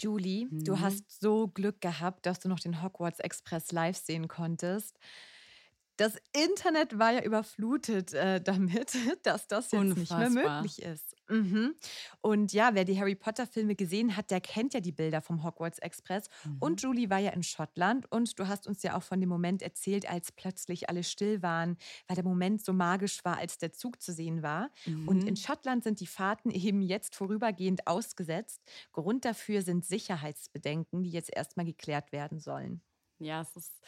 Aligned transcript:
Julie, 0.00 0.48
du 0.64 0.80
Mhm. 0.80 0.80
hast 0.80 1.20
so 1.20 1.48
Glück 1.48 1.80
gehabt, 1.80 2.26
dass 2.26 2.38
du 2.40 2.48
noch 2.48 2.60
den 2.60 2.82
Hogwarts 2.82 3.20
Express 3.20 3.72
live 3.72 3.96
sehen 3.96 4.28
konntest. 4.28 4.98
Das 5.98 6.16
Internet 6.32 6.98
war 7.00 7.10
ja 7.12 7.22
überflutet 7.24 8.14
äh, 8.14 8.40
damit, 8.42 8.96
dass 9.24 9.48
das 9.48 9.72
jetzt 9.72 9.96
nicht 9.96 10.16
mehr 10.16 10.28
Unfassbar. 10.28 10.62
möglich 10.62 10.80
ist. 10.80 11.16
Mhm. 11.28 11.74
Und 12.20 12.52
ja, 12.52 12.70
wer 12.74 12.84
die 12.84 12.98
Harry 12.98 13.16
Potter-Filme 13.16 13.74
gesehen 13.74 14.16
hat, 14.16 14.30
der 14.30 14.40
kennt 14.40 14.74
ja 14.74 14.80
die 14.80 14.92
Bilder 14.92 15.20
vom 15.20 15.42
Hogwarts 15.42 15.80
Express. 15.80 16.28
Mhm. 16.44 16.56
Und 16.60 16.82
Julie 16.82 17.10
war 17.10 17.18
ja 17.18 17.32
in 17.32 17.42
Schottland 17.42 18.10
und 18.12 18.38
du 18.38 18.46
hast 18.46 18.68
uns 18.68 18.82
ja 18.84 18.96
auch 18.96 19.02
von 19.02 19.20
dem 19.20 19.28
Moment 19.28 19.60
erzählt, 19.60 20.08
als 20.08 20.30
plötzlich 20.32 20.88
alle 20.88 21.02
still 21.02 21.42
waren, 21.42 21.76
weil 22.06 22.14
der 22.14 22.24
Moment 22.24 22.64
so 22.64 22.72
magisch 22.72 23.24
war, 23.24 23.36
als 23.38 23.58
der 23.58 23.72
Zug 23.72 24.00
zu 24.00 24.12
sehen 24.12 24.42
war. 24.42 24.70
Und 25.04 25.24
in 25.24 25.34
Mhm. 25.34 25.36
Schottland 25.36 25.82
sind 25.84 26.00
die 26.00 26.06
Fahrten 26.06 26.50
eben 26.52 26.80
jetzt 26.80 27.16
vorübergehend 27.16 27.88
ausgesetzt. 27.88 28.62
Grund 28.92 29.24
dafür 29.24 29.62
sind 29.62 29.84
Sicherheitsbedenken, 29.84 31.02
die 31.02 31.10
jetzt 31.10 31.34
erstmal 31.34 31.66
geklärt 31.66 32.12
werden 32.12 32.38
sollen. 32.38 32.82
Ja, 33.18 33.40
es 33.42 33.56
ist 33.56 33.82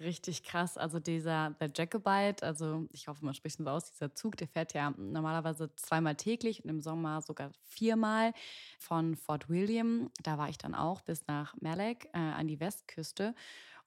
richtig 0.00 0.42
krass. 0.42 0.76
Also 0.76 0.98
dieser, 0.98 1.50
der 1.60 1.70
Jacobite, 1.74 2.44
also 2.44 2.86
ich 2.92 3.08
hoffe, 3.08 3.24
man 3.24 3.34
spricht 3.34 3.58
ihn 3.58 3.64
so 3.64 3.70
aus, 3.70 3.90
dieser 3.90 4.14
Zug, 4.14 4.36
der 4.36 4.48
fährt 4.48 4.74
ja 4.74 4.92
normalerweise 4.96 5.74
zweimal 5.76 6.16
täglich 6.16 6.64
und 6.64 6.70
im 6.70 6.80
Sommer 6.80 7.22
sogar 7.22 7.52
viermal 7.62 8.32
von 8.78 9.16
Fort 9.16 9.48
William, 9.48 10.10
da 10.22 10.38
war 10.38 10.48
ich 10.48 10.58
dann 10.58 10.74
auch, 10.74 11.02
bis 11.02 11.26
nach 11.26 11.54
Malek 11.60 12.06
äh, 12.12 12.18
an 12.18 12.48
die 12.48 12.60
Westküste. 12.60 13.34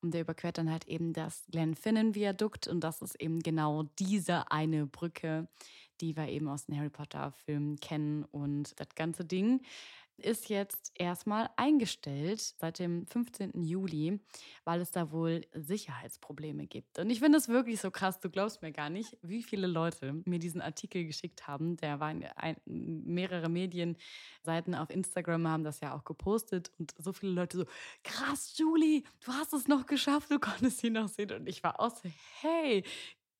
Und 0.02 0.14
der 0.14 0.22
überquert 0.22 0.58
dann 0.58 0.70
halt 0.70 0.86
eben 0.90 1.14
das 1.14 1.46
Glenfinnan-Viadukt 1.52 2.68
und 2.68 2.82
das 2.82 3.02
ist 3.02 3.16
eben 3.22 3.40
genau 3.40 3.84
diese 4.00 4.52
eine 4.52 4.86
Brücke, 4.86 5.48
die 6.02 6.18
wir 6.18 6.28
eben 6.28 6.50
aus 6.50 6.66
den 6.66 6.78
Harry 6.78 6.90
Potter-Filmen 6.90 7.80
kennen. 7.80 8.26
Und 8.26 8.78
das 8.80 8.90
ganze 8.96 9.24
Ding 9.24 9.62
ist 10.18 10.50
jetzt 10.50 10.92
erstmal 10.96 11.50
eingestellt 11.56 12.42
seit 12.42 12.80
dem 12.80 13.06
15. 13.08 13.64
Juli, 13.64 14.20
weil 14.64 14.82
es 14.82 14.92
da 14.92 15.12
wohl 15.12 15.42
Sicherheitsprobleme 15.54 16.68
gibt. 16.68 17.00
Und 17.00 17.10
ich 17.10 17.20
finde 17.20 17.38
es 17.38 17.48
wirklich 17.48 17.82
so 17.82 17.92
krass, 17.92 18.20
du 18.20 18.30
glaubst 18.30 18.62
mir 18.62 18.72
gar 18.72 18.90
nicht, 18.90 19.18
wie 19.22 19.44
viele 19.44 19.68
Leute 19.68 20.22
mir 20.26 20.40
diesen 20.40 20.62
Artikel 20.62 21.06
geschickt 21.06 21.48
haben. 21.48 21.78
Der 21.78 22.00
war 22.00 22.12
in 22.12 22.24
ein, 22.24 22.58
mehrere 22.66 23.50
Medienseiten 23.50 24.76
auf 24.76 24.90
Instagram 24.90 25.48
haben 25.48 25.64
das 25.64 25.80
ja 25.80 25.96
auch 25.96 26.04
gepostet 26.04 26.72
und 26.80 26.94
so 26.98 27.14
viele 27.14 27.34
Leute 27.34 27.58
so, 27.58 27.66
krass, 28.04 28.58
Julie, 28.58 29.04
du 29.26 29.32
hast 29.34 29.54
es 29.54 29.68
noch 29.68 29.86
geschafft, 29.86 30.32
du 30.32 30.40
konntest 30.40 30.84
ihn 30.84 30.94
noch 30.94 31.08
sehen. 31.08 31.32
Und 31.32 31.48
ich 31.48 31.64
war 31.64 31.80
auch 31.80 31.96
so, 31.96 32.10
hey, 32.42 32.84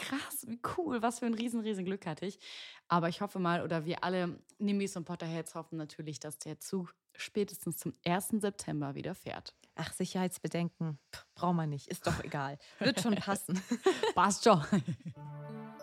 krass, 0.04 0.46
wie 0.48 0.60
cool, 0.78 1.02
was 1.02 1.20
für 1.20 1.26
ein 1.26 1.34
riesen, 1.34 1.62
riesen 1.62 1.86
Glück 1.86 2.06
hatte 2.06 2.26
ich. 2.26 2.40
Aber 2.88 3.10
ich 3.10 3.22
hoffe 3.22 3.40
mal, 3.40 3.64
oder 3.64 3.86
wir 3.86 4.04
alle 4.04 4.40
Nimbys 4.60 4.96
und 4.96 5.06
Potterheads 5.06 5.56
hoffen 5.56 5.78
natürlich, 5.78 6.20
dass 6.20 6.38
der 6.38 6.60
Zug 6.60 6.94
spätestens 7.16 7.78
zum 7.78 7.94
1. 8.06 8.30
September 8.42 8.96
wieder 8.96 9.16
fährt. 9.16 9.56
Ach, 9.76 9.92
Sicherheitsbedenken, 9.92 11.00
braucht 11.36 11.56
man 11.56 11.70
nicht, 11.70 11.88
ist 11.88 12.06
doch 12.06 12.24
egal. 12.24 12.60
Wird 12.80 13.02
schon 13.02 13.16
passen. 13.16 13.60
Passt 14.14 14.44
schon. 14.44 14.64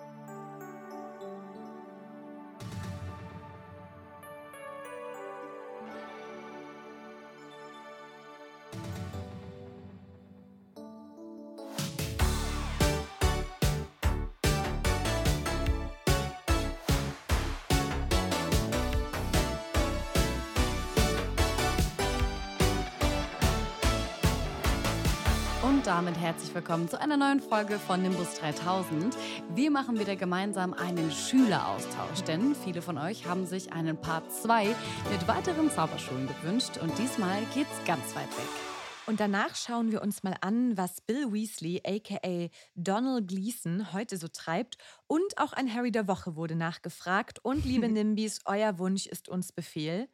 Und 25.80 25.86
damit 25.86 26.18
herzlich 26.18 26.54
willkommen 26.54 26.91
zu 26.91 27.00
einer 27.00 27.16
neuen 27.16 27.41
Folge 27.41 27.78
von 27.78 28.02
Nimbus 28.02 28.34
3000. 28.34 29.16
Wir 29.54 29.70
machen 29.70 29.98
wieder 29.98 30.14
gemeinsam 30.14 30.74
einen 30.74 31.10
Schüleraustausch, 31.10 32.20
denn 32.28 32.54
viele 32.54 32.82
von 32.82 32.98
euch 32.98 33.26
haben 33.26 33.46
sich 33.46 33.72
einen 33.72 33.96
Part 33.96 34.30
2 34.30 34.66
mit 34.66 35.26
weiteren 35.26 35.70
Zauberschulen 35.70 36.28
gewünscht 36.28 36.72
und 36.82 36.98
diesmal 36.98 37.40
geht's 37.54 37.82
ganz 37.86 38.14
weit 38.14 38.28
weg. 38.36 38.69
Und 39.10 39.19
danach 39.19 39.56
schauen 39.56 39.91
wir 39.91 40.03
uns 40.03 40.22
mal 40.22 40.37
an, 40.41 40.76
was 40.76 41.00
Bill 41.00 41.32
Weasley, 41.32 41.82
aka 41.84 42.48
Donald 42.76 43.26
Gleason, 43.26 43.93
heute 43.93 44.16
so 44.16 44.28
treibt. 44.28 44.78
Und 45.09 45.37
auch 45.37 45.53
ein 45.53 45.75
Harry 45.75 45.91
der 45.91 46.06
Woche 46.06 46.37
wurde 46.37 46.54
nachgefragt. 46.54 47.41
Und 47.44 47.65
liebe 47.65 47.88
Nimbys, 47.93 48.38
euer 48.44 48.78
Wunsch 48.78 49.06
ist 49.06 49.28
uns 49.28 49.50
Befehl. 49.50 50.09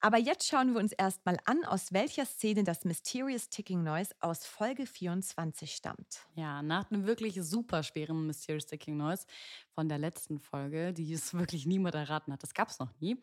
Aber 0.00 0.18
jetzt 0.18 0.48
schauen 0.48 0.72
wir 0.74 0.80
uns 0.80 0.90
erstmal 0.90 1.36
an, 1.44 1.64
aus 1.64 1.92
welcher 1.92 2.26
Szene 2.26 2.64
das 2.64 2.84
Mysterious 2.84 3.50
Ticking 3.50 3.84
Noise 3.84 4.16
aus 4.18 4.44
Folge 4.44 4.84
24 4.84 5.72
stammt. 5.72 6.26
Ja, 6.34 6.60
nach 6.60 6.90
einem 6.90 7.06
wirklich 7.06 7.40
super 7.40 7.84
schweren 7.84 8.26
Mysterious 8.26 8.64
Sticking 8.64 8.96
Noise 8.96 9.26
von 9.74 9.88
der 9.88 9.98
letzten 9.98 10.40
Folge, 10.40 10.92
die 10.92 11.12
es 11.12 11.34
wirklich 11.38 11.66
niemand 11.66 11.94
erraten 11.94 12.32
hat, 12.32 12.42
das 12.42 12.54
gab 12.54 12.68
es 12.68 12.80
noch 12.80 12.90
nie, 12.98 13.16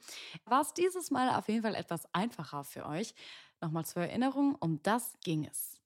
war 0.46 0.62
es 0.62 0.74
dieses 0.74 1.12
Mal 1.12 1.36
auf 1.36 1.50
jeden 1.50 1.64
Fall 1.64 1.76
etwas 1.76 2.08
einfacher 2.14 2.64
für 2.64 2.86
euch. 2.86 3.14
Nochmal 3.62 3.86
zur 3.86 4.04
Erinnerung, 4.04 4.56
um 4.56 4.82
das 4.84 5.18
ging 5.24 5.46
es. 5.46 5.77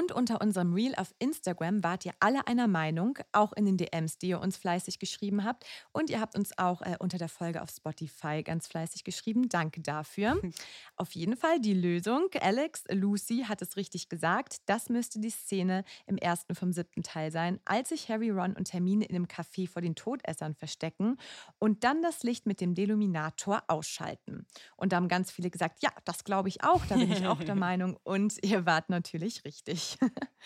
Und 0.00 0.12
unter 0.12 0.40
unserem 0.40 0.72
Reel 0.72 0.94
auf 0.96 1.14
Instagram 1.18 1.84
wart 1.84 2.06
ihr 2.06 2.14
alle 2.20 2.46
einer 2.46 2.68
Meinung, 2.68 3.18
auch 3.32 3.52
in 3.52 3.66
den 3.66 3.76
DMs, 3.76 4.16
die 4.16 4.28
ihr 4.28 4.40
uns 4.40 4.56
fleißig 4.56 4.98
geschrieben 4.98 5.44
habt. 5.44 5.66
Und 5.92 6.08
ihr 6.08 6.22
habt 6.22 6.38
uns 6.38 6.56
auch 6.56 6.80
äh, 6.80 6.96
unter 6.98 7.18
der 7.18 7.28
Folge 7.28 7.60
auf 7.60 7.68
Spotify 7.68 8.42
ganz 8.42 8.66
fleißig 8.66 9.04
geschrieben. 9.04 9.50
Danke 9.50 9.82
dafür. 9.82 10.40
auf 10.96 11.12
jeden 11.12 11.36
Fall 11.36 11.60
die 11.60 11.74
Lösung. 11.74 12.28
Alex, 12.40 12.84
Lucy 12.90 13.44
hat 13.46 13.60
es 13.60 13.76
richtig 13.76 14.08
gesagt. 14.08 14.62
Das 14.64 14.88
müsste 14.88 15.20
die 15.20 15.28
Szene 15.28 15.84
im 16.06 16.16
ersten 16.16 16.54
vom 16.54 16.72
siebten 16.72 17.02
Teil 17.02 17.30
sein, 17.30 17.60
als 17.66 17.90
sich 17.90 18.08
Harry, 18.08 18.30
Ron 18.30 18.54
und 18.54 18.72
Hermine 18.72 19.04
in 19.04 19.14
einem 19.14 19.26
Café 19.26 19.68
vor 19.68 19.82
den 19.82 19.96
Todessern 19.96 20.54
verstecken 20.54 21.18
und 21.58 21.84
dann 21.84 22.00
das 22.00 22.22
Licht 22.22 22.46
mit 22.46 22.62
dem 22.62 22.74
Deluminator 22.74 23.64
ausschalten. 23.66 24.46
Und 24.76 24.92
da 24.92 24.96
haben 24.96 25.08
ganz 25.08 25.30
viele 25.30 25.50
gesagt, 25.50 25.82
ja, 25.82 25.90
das 26.06 26.24
glaube 26.24 26.48
ich 26.48 26.64
auch, 26.64 26.86
da 26.86 26.94
bin 26.96 27.12
ich 27.12 27.26
auch 27.26 27.40
der 27.40 27.54
Meinung. 27.54 27.98
Und 28.02 28.42
ihr 28.42 28.64
wart 28.64 28.88
natürlich 28.88 29.44
richtig. 29.44 29.89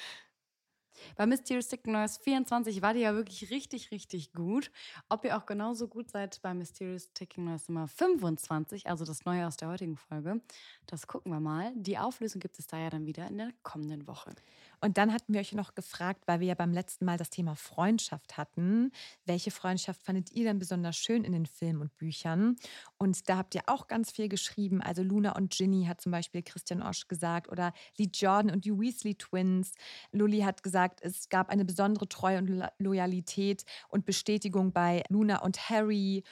Bei 1.17 1.27
Mysterious 1.27 1.71
Noise 1.85 2.21
24 2.23 2.83
war 2.83 2.95
die 2.95 3.01
ja 3.01 3.15
wirklich 3.15 3.51
richtig, 3.51 3.91
richtig 3.91 4.33
gut. 4.33 4.71
Ob 5.09 5.25
ihr 5.25 5.37
auch 5.37 5.47
genauso 5.47 5.87
gut 5.89 6.11
seid 6.11 6.41
bei 6.43 6.55
Mysterious 6.55 7.05
Sticking 7.05 7.45
Noise 7.45 7.73
Nummer 7.73 7.87
25, 7.89 8.89
also 8.89 9.05
das 9.05 9.25
neue 9.25 9.47
aus 9.47 9.57
der 9.57 9.69
heutigen 9.69 9.97
Folge, 9.97 10.41
das 10.87 11.07
gucken 11.07 11.33
wir 11.33 11.41
mal. 11.41 11.73
Die 11.77 11.99
Auflösung 11.99 12.41
gibt 12.41 12.59
es 12.59 12.67
da 12.67 12.79
ja 12.79 12.91
dann 12.91 13.07
wieder 13.07 13.29
in 13.29 13.39
der 13.39 13.53
kommenden 13.63 14.07
Woche. 14.07 14.35
Und 14.85 14.99
dann 14.99 15.15
hatten 15.15 15.33
wir 15.33 15.41
euch 15.41 15.53
noch 15.55 15.75
gefragt, 15.75 16.25
weil 16.27 16.41
wir 16.41 16.49
ja 16.49 16.55
beim 16.55 16.75
letzten 16.75 17.07
Mal 17.07 17.17
das 17.17 17.31
Thema 17.31 17.57
Freundschaft 17.57 18.37
hatten. 18.37 18.93
Welche 19.25 19.51
Freundschaft 19.51 20.03
fandet 20.03 20.31
ihr 20.33 20.45
denn 20.45 20.59
besonders 20.59 20.95
schön 20.95 21.25
in 21.25 21.33
den 21.33 21.47
Filmen 21.47 21.81
und 21.81 21.97
Büchern? 21.97 22.57
Und 22.99 23.31
da 23.31 23.39
habt 23.39 23.55
ihr 23.55 23.63
auch 23.65 23.87
ganz 23.87 24.11
viel 24.11 24.29
geschrieben. 24.29 24.83
Also 24.83 25.03
Luna 25.03 25.37
und 25.37 25.57
Ginny 25.57 25.87
hat 25.87 26.03
zum 26.03 26.13
Beispiel 26.13 26.43
Christian 26.43 26.83
Osch 26.83 27.09
gesagt 27.09 27.49
oder 27.49 27.73
Lee 27.97 28.11
Jordan 28.13 28.51
und 28.51 28.67
die 28.67 28.79
Weasley 28.79 29.15
Twins. 29.15 29.73
Lully 30.13 30.41
hat 30.41 30.63
gesagt, 30.63 31.01
es 31.03 31.31
gab 31.31 31.49
eine 31.49 31.65
besondere 31.65 32.07
Treue 32.07 32.37
und 32.37 32.71
Loyalität 32.77 33.65
und 33.89 34.05
Bestätigung 34.05 34.75
bei 34.75 35.03
Luna 35.09 35.41
und 35.41 35.71
Harry. 35.71 36.25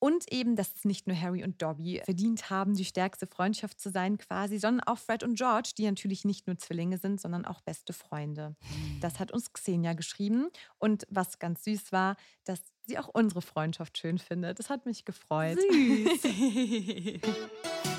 Und 0.00 0.30
eben, 0.32 0.54
dass 0.54 0.74
es 0.74 0.84
nicht 0.84 1.06
nur 1.06 1.20
Harry 1.20 1.42
und 1.42 1.60
Dobby 1.60 2.00
verdient 2.04 2.50
haben, 2.50 2.74
die 2.74 2.84
stärkste 2.84 3.26
Freundschaft 3.26 3.80
zu 3.80 3.90
sein 3.90 4.16
quasi, 4.18 4.58
sondern 4.58 4.86
auch 4.86 4.98
Fred 4.98 5.24
und 5.24 5.36
George, 5.36 5.72
die 5.76 5.86
natürlich 5.86 6.24
nicht 6.24 6.46
nur 6.46 6.56
Zwillinge 6.58 6.98
sind, 6.98 7.20
sondern 7.20 7.44
auch 7.44 7.60
beste 7.60 7.92
Freunde. 7.92 8.54
Das 9.00 9.18
hat 9.18 9.32
uns 9.32 9.52
Xenia 9.52 9.94
geschrieben. 9.94 10.48
Und 10.78 11.06
was 11.10 11.38
ganz 11.38 11.64
süß 11.64 11.92
war, 11.92 12.16
dass 12.44 12.60
sie 12.86 12.98
auch 12.98 13.08
unsere 13.08 13.42
Freundschaft 13.42 13.98
schön 13.98 14.18
findet. 14.18 14.58
Das 14.58 14.70
hat 14.70 14.86
mich 14.86 15.04
gefreut. 15.04 15.58
Süß. 15.60 16.22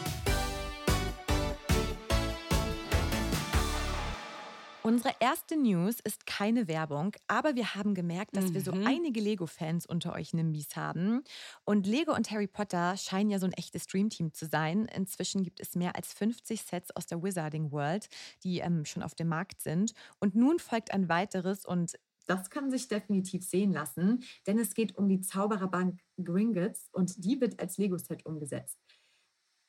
Unsere 4.90 5.14
erste 5.20 5.56
News 5.56 6.00
ist 6.00 6.26
keine 6.26 6.68
Werbung, 6.68 7.12
aber 7.28 7.54
wir 7.54 7.76
haben 7.76 7.94
gemerkt, 7.94 8.36
dass 8.36 8.56
wir 8.56 8.62
so 8.62 8.72
Mhm. 8.72 8.88
einige 8.88 9.20
Lego-Fans 9.22 9.86
unter 9.86 10.14
euch 10.14 10.34
Nimbys 10.34 10.76
haben. 10.76 11.22
Und 11.64 11.86
Lego 11.86 12.16
und 12.16 12.32
Harry 12.32 12.48
Potter 12.48 12.98
scheinen 12.98 13.30
ja 13.30 13.38
so 13.38 13.46
ein 13.46 13.54
echtes 13.54 13.86
Dreamteam 13.86 14.34
zu 14.34 14.48
sein. 14.48 14.86
Inzwischen 14.86 15.44
gibt 15.44 15.60
es 15.60 15.76
mehr 15.76 15.96
als 15.96 16.12
50 16.14 16.64
Sets 16.64 16.90
aus 16.96 17.06
der 17.06 17.22
Wizarding 17.22 17.72
World, 17.72 18.10
die 18.44 18.62
ähm, 18.62 18.84
schon 18.84 19.04
auf 19.04 19.14
dem 19.14 19.28
Markt 19.28 19.62
sind. 19.62 19.94
Und 20.20 20.34
nun 20.34 20.58
folgt 20.58 20.92
ein 20.92 21.08
weiteres 21.08 21.66
und 21.66 21.94
das 22.26 22.50
kann 22.50 22.72
sich 22.72 22.88
definitiv 22.88 23.44
sehen 23.44 23.72
lassen, 23.74 24.24
denn 24.48 24.58
es 24.60 24.74
geht 24.76 24.96
um 24.98 25.08
die 25.08 25.22
Zaubererbank 25.22 26.00
Gringotts 26.24 26.90
und 26.92 27.24
die 27.26 27.40
wird 27.42 27.60
als 27.60 27.78
Lego-Set 27.78 28.26
umgesetzt. 28.26 28.80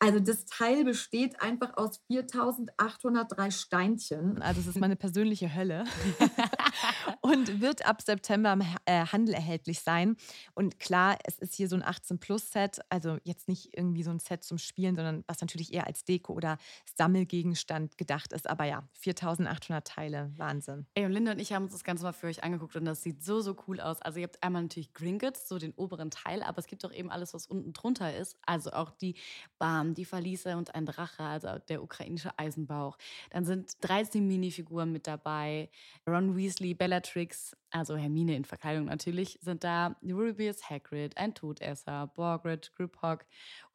Also 0.03 0.19
das 0.19 0.47
Teil 0.47 0.85
besteht 0.85 1.43
einfach 1.43 1.77
aus 1.77 2.01
4803 2.07 3.51
Steinchen. 3.51 4.41
Also 4.41 4.61
es 4.61 4.67
ist 4.67 4.81
meine 4.81 4.97
persönliche 4.97 5.55
Hölle. 5.55 5.85
und 7.21 7.61
wird 7.61 7.87
ab 7.87 8.01
September 8.01 8.55
im 8.55 8.63
äh, 8.87 9.05
Handel 9.05 9.35
erhältlich 9.35 9.81
sein. 9.81 10.17
Und 10.55 10.81
klar, 10.81 11.19
es 11.25 11.39
ist 11.39 11.55
hier 11.55 11.69
so 11.69 11.77
ein 11.77 11.83
18-Plus-Set. 11.83 12.81
Also 12.89 13.19
jetzt 13.25 13.47
nicht 13.47 13.77
irgendwie 13.77 14.03
so 14.03 14.11
ein 14.11 14.21
Set 14.21 14.43
zum 14.43 14.57
Spielen, 14.57 14.97
sondern 14.97 15.23
was 15.27 15.43
natürlich 15.43 15.75
eher 15.75 15.87
als 15.87 16.03
Deko 16.05 16.33
oder 16.33 16.57
Sammelgegenstand 16.97 17.99
gedacht 17.99 18.33
ist. 18.33 18.49
Aber 18.49 18.65
ja, 18.65 18.89
4800 18.95 19.87
Teile. 19.87 20.33
Wahnsinn. 20.37 20.87
Ey, 20.95 21.05
und 21.05 21.13
Linda 21.13 21.33
und 21.33 21.41
ich 21.41 21.53
haben 21.53 21.65
uns 21.65 21.73
das 21.73 21.85
Ganze 21.85 22.05
mal 22.05 22.13
für 22.13 22.29
euch 22.29 22.43
angeguckt 22.43 22.75
und 22.75 22.87
das 22.87 23.03
sieht 23.03 23.23
so, 23.23 23.43
so 23.43 23.55
cool 23.69 23.81
aus. 23.81 24.01
Also 24.01 24.19
ihr 24.19 24.25
habt 24.25 24.43
einmal 24.43 24.63
natürlich 24.63 24.95
Gringotts, 24.95 25.47
so 25.47 25.59
den 25.59 25.75
oberen 25.75 26.11
Teil, 26.11 26.43
aber 26.43 26.59
es 26.59 26.67
gibt 26.67 26.87
auch 26.87 26.93
eben 26.93 27.11
alles, 27.11 27.35
was 27.35 27.47
unten 27.47 27.75
drunter 27.75 28.17
ist. 28.17 28.39
Also 28.47 28.71
auch 28.73 28.93
die 28.93 29.17
Bahn, 29.59 29.90
die 29.95 30.05
Verliese 30.05 30.57
und 30.57 30.75
ein 30.75 30.87
Drache, 30.87 31.23
also 31.23 31.59
der 31.69 31.83
ukrainische 31.83 32.39
Eisenbauch. 32.39 32.97
Dann 33.31 33.45
sind 33.45 33.73
13 33.81 34.27
Minifiguren 34.27 34.93
mit 34.93 35.07
dabei. 35.07 35.71
Ron 36.07 36.37
Weasley, 36.37 36.75
Bellatrix, 36.75 37.57
also 37.71 37.97
Hermine 37.97 38.37
in 38.37 38.45
Verkleidung 38.45 38.87
natürlich, 38.87 39.39
sind 39.41 39.65
da. 39.65 39.97
Rubius 40.03 40.69
Hagrid, 40.69 41.17
ein 41.17 41.35
Todesser, 41.35 42.09
Borgred, 42.09 42.73
Griphock 42.75 43.25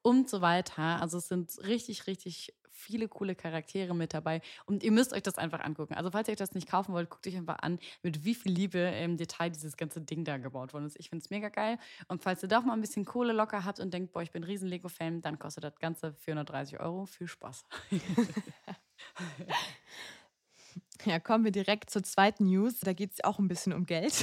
und 0.01 0.29
so 0.29 0.41
weiter. 0.41 1.01
Also 1.01 1.17
es 1.17 1.27
sind 1.27 1.57
richtig, 1.65 2.07
richtig 2.07 2.53
viele 2.75 3.07
coole 3.07 3.35
Charaktere 3.35 3.95
mit 3.95 4.13
dabei. 4.13 4.41
Und 4.65 4.83
ihr 4.83 4.91
müsst 4.91 5.13
euch 5.13 5.23
das 5.23 5.37
einfach 5.37 5.61
angucken. 5.61 5.95
Also 5.95 6.11
falls 6.11 6.27
ihr 6.27 6.33
euch 6.33 6.37
das 6.37 6.53
nicht 6.53 6.69
kaufen 6.69 6.93
wollt, 6.93 7.09
guckt 7.09 7.25
euch 7.27 7.35
einfach 7.35 7.59
an, 7.59 7.79
mit 8.03 8.25
wie 8.25 8.35
viel 8.35 8.51
Liebe 8.51 8.79
im 8.79 9.17
Detail 9.17 9.49
dieses 9.49 9.77
ganze 9.77 10.01
Ding 10.01 10.25
da 10.25 10.37
gebaut 10.37 10.73
worden 10.73 10.85
ist. 10.85 10.99
Ich 10.99 11.09
finde 11.09 11.23
es 11.23 11.29
mega 11.29 11.49
geil. 11.49 11.79
Und 12.07 12.21
falls 12.21 12.43
ihr 12.43 12.49
doch 12.49 12.63
mal 12.63 12.73
ein 12.73 12.81
bisschen 12.81 13.05
Kohle 13.05 13.33
locker 13.33 13.65
habt 13.65 13.79
und 13.79 13.93
denkt, 13.93 14.11
boah, 14.11 14.21
ich 14.21 14.31
bin 14.31 14.43
ein 14.43 14.45
riesen 14.45 14.67
Lego-Fan, 14.67 15.21
dann 15.21 15.39
kostet 15.39 15.63
das 15.63 15.79
Ganze 15.79 16.13
430 16.13 16.79
Euro. 16.79 17.05
Viel 17.05 17.27
Spaß. 17.27 17.65
Ja, 21.05 21.19
kommen 21.19 21.43
wir 21.43 21.51
direkt 21.51 21.89
zur 21.89 22.03
zweiten 22.03 22.45
News. 22.45 22.79
Da 22.79 22.93
geht 22.93 23.13
es 23.13 23.23
auch 23.23 23.39
ein 23.39 23.47
bisschen 23.47 23.73
um 23.73 23.85
Geld. 23.85 24.13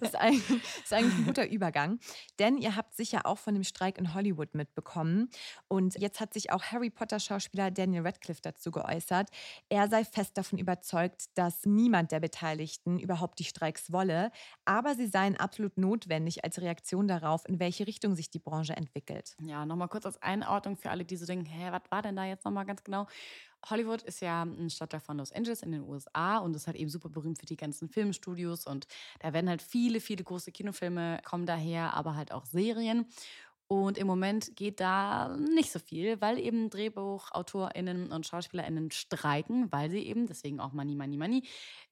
ist 0.00 0.16
eigentlich, 0.16 0.46
das 0.48 0.84
ist 0.84 0.92
eigentlich 0.92 1.14
ein 1.14 1.24
guter 1.24 1.48
Übergang. 1.48 1.98
Denn 2.38 2.56
ihr 2.56 2.76
habt 2.76 2.94
sicher 2.94 3.26
auch 3.26 3.38
von 3.38 3.54
dem 3.54 3.64
Streik 3.64 3.98
in 3.98 4.14
Hollywood 4.14 4.54
mitbekommen. 4.54 5.30
Und 5.68 5.98
jetzt 5.98 6.20
hat 6.20 6.32
sich 6.32 6.52
auch 6.52 6.62
Harry 6.64 6.90
Potter-Schauspieler 6.90 7.70
Daniel 7.70 8.02
Radcliffe 8.02 8.40
dazu 8.42 8.70
geäußert. 8.70 9.30
Er 9.68 9.88
sei 9.88 10.04
fest 10.04 10.36
davon 10.36 10.58
überzeugt, 10.58 11.26
dass 11.34 11.64
niemand 11.64 12.12
der 12.12 12.20
Beteiligten 12.20 12.98
überhaupt 12.98 13.38
die 13.38 13.44
Streiks 13.44 13.92
wolle. 13.92 14.30
Aber 14.64 14.94
sie 14.94 15.06
seien 15.06 15.36
absolut 15.36 15.76
notwendig 15.76 16.44
als 16.44 16.60
Reaktion 16.60 17.08
darauf, 17.08 17.46
in 17.48 17.58
welche 17.58 17.86
Richtung 17.86 18.14
sich 18.14 18.30
die 18.30 18.38
Branche 18.38 18.76
entwickelt. 18.76 19.34
Ja, 19.42 19.66
nochmal 19.66 19.88
kurz 19.88 20.06
als 20.06 20.20
Einordnung 20.22 20.76
für 20.76 20.90
alle, 20.90 21.04
die 21.04 21.16
so 21.16 21.26
denken, 21.26 21.46
hä, 21.46 21.68
was 21.70 21.82
war 21.90 22.02
denn 22.02 22.16
da 22.16 22.24
jetzt 22.24 22.44
nochmal 22.44 22.64
ganz 22.64 22.84
genau? 22.84 23.06
Hollywood 23.66 24.02
ist 24.02 24.20
ja 24.20 24.42
ein 24.42 24.70
Stadtteil 24.70 25.00
von 25.00 25.18
Los 25.18 25.32
Angeles 25.32 25.62
in 25.62 25.72
den 25.72 25.82
USA 25.82 26.38
und 26.38 26.54
ist 26.54 26.66
halt 26.66 26.76
eben 26.76 26.90
super 26.90 27.08
berühmt 27.08 27.38
für 27.38 27.46
die 27.46 27.56
ganzen 27.56 27.88
Filmstudios 27.88 28.66
und 28.66 28.86
da 29.20 29.32
werden 29.32 29.48
halt 29.48 29.62
viele, 29.62 30.00
viele 30.00 30.24
große 30.24 30.52
Kinofilme 30.52 31.20
kommen 31.24 31.46
daher, 31.46 31.94
aber 31.94 32.16
halt 32.16 32.32
auch 32.32 32.44
Serien. 32.46 33.06
Und 33.70 33.98
im 33.98 34.06
Moment 34.06 34.56
geht 34.56 34.80
da 34.80 35.36
nicht 35.36 35.70
so 35.70 35.78
viel, 35.78 36.18
weil 36.22 36.38
eben 36.38 36.70
DrehbuchautorInnen 36.70 38.10
und 38.12 38.26
SchauspielerInnen 38.26 38.90
streiken, 38.90 39.70
weil 39.70 39.90
sie 39.90 40.06
eben, 40.06 40.26
deswegen 40.26 40.58
auch 40.58 40.72
Money, 40.72 40.94
Money, 40.94 41.18
Money, 41.18 41.42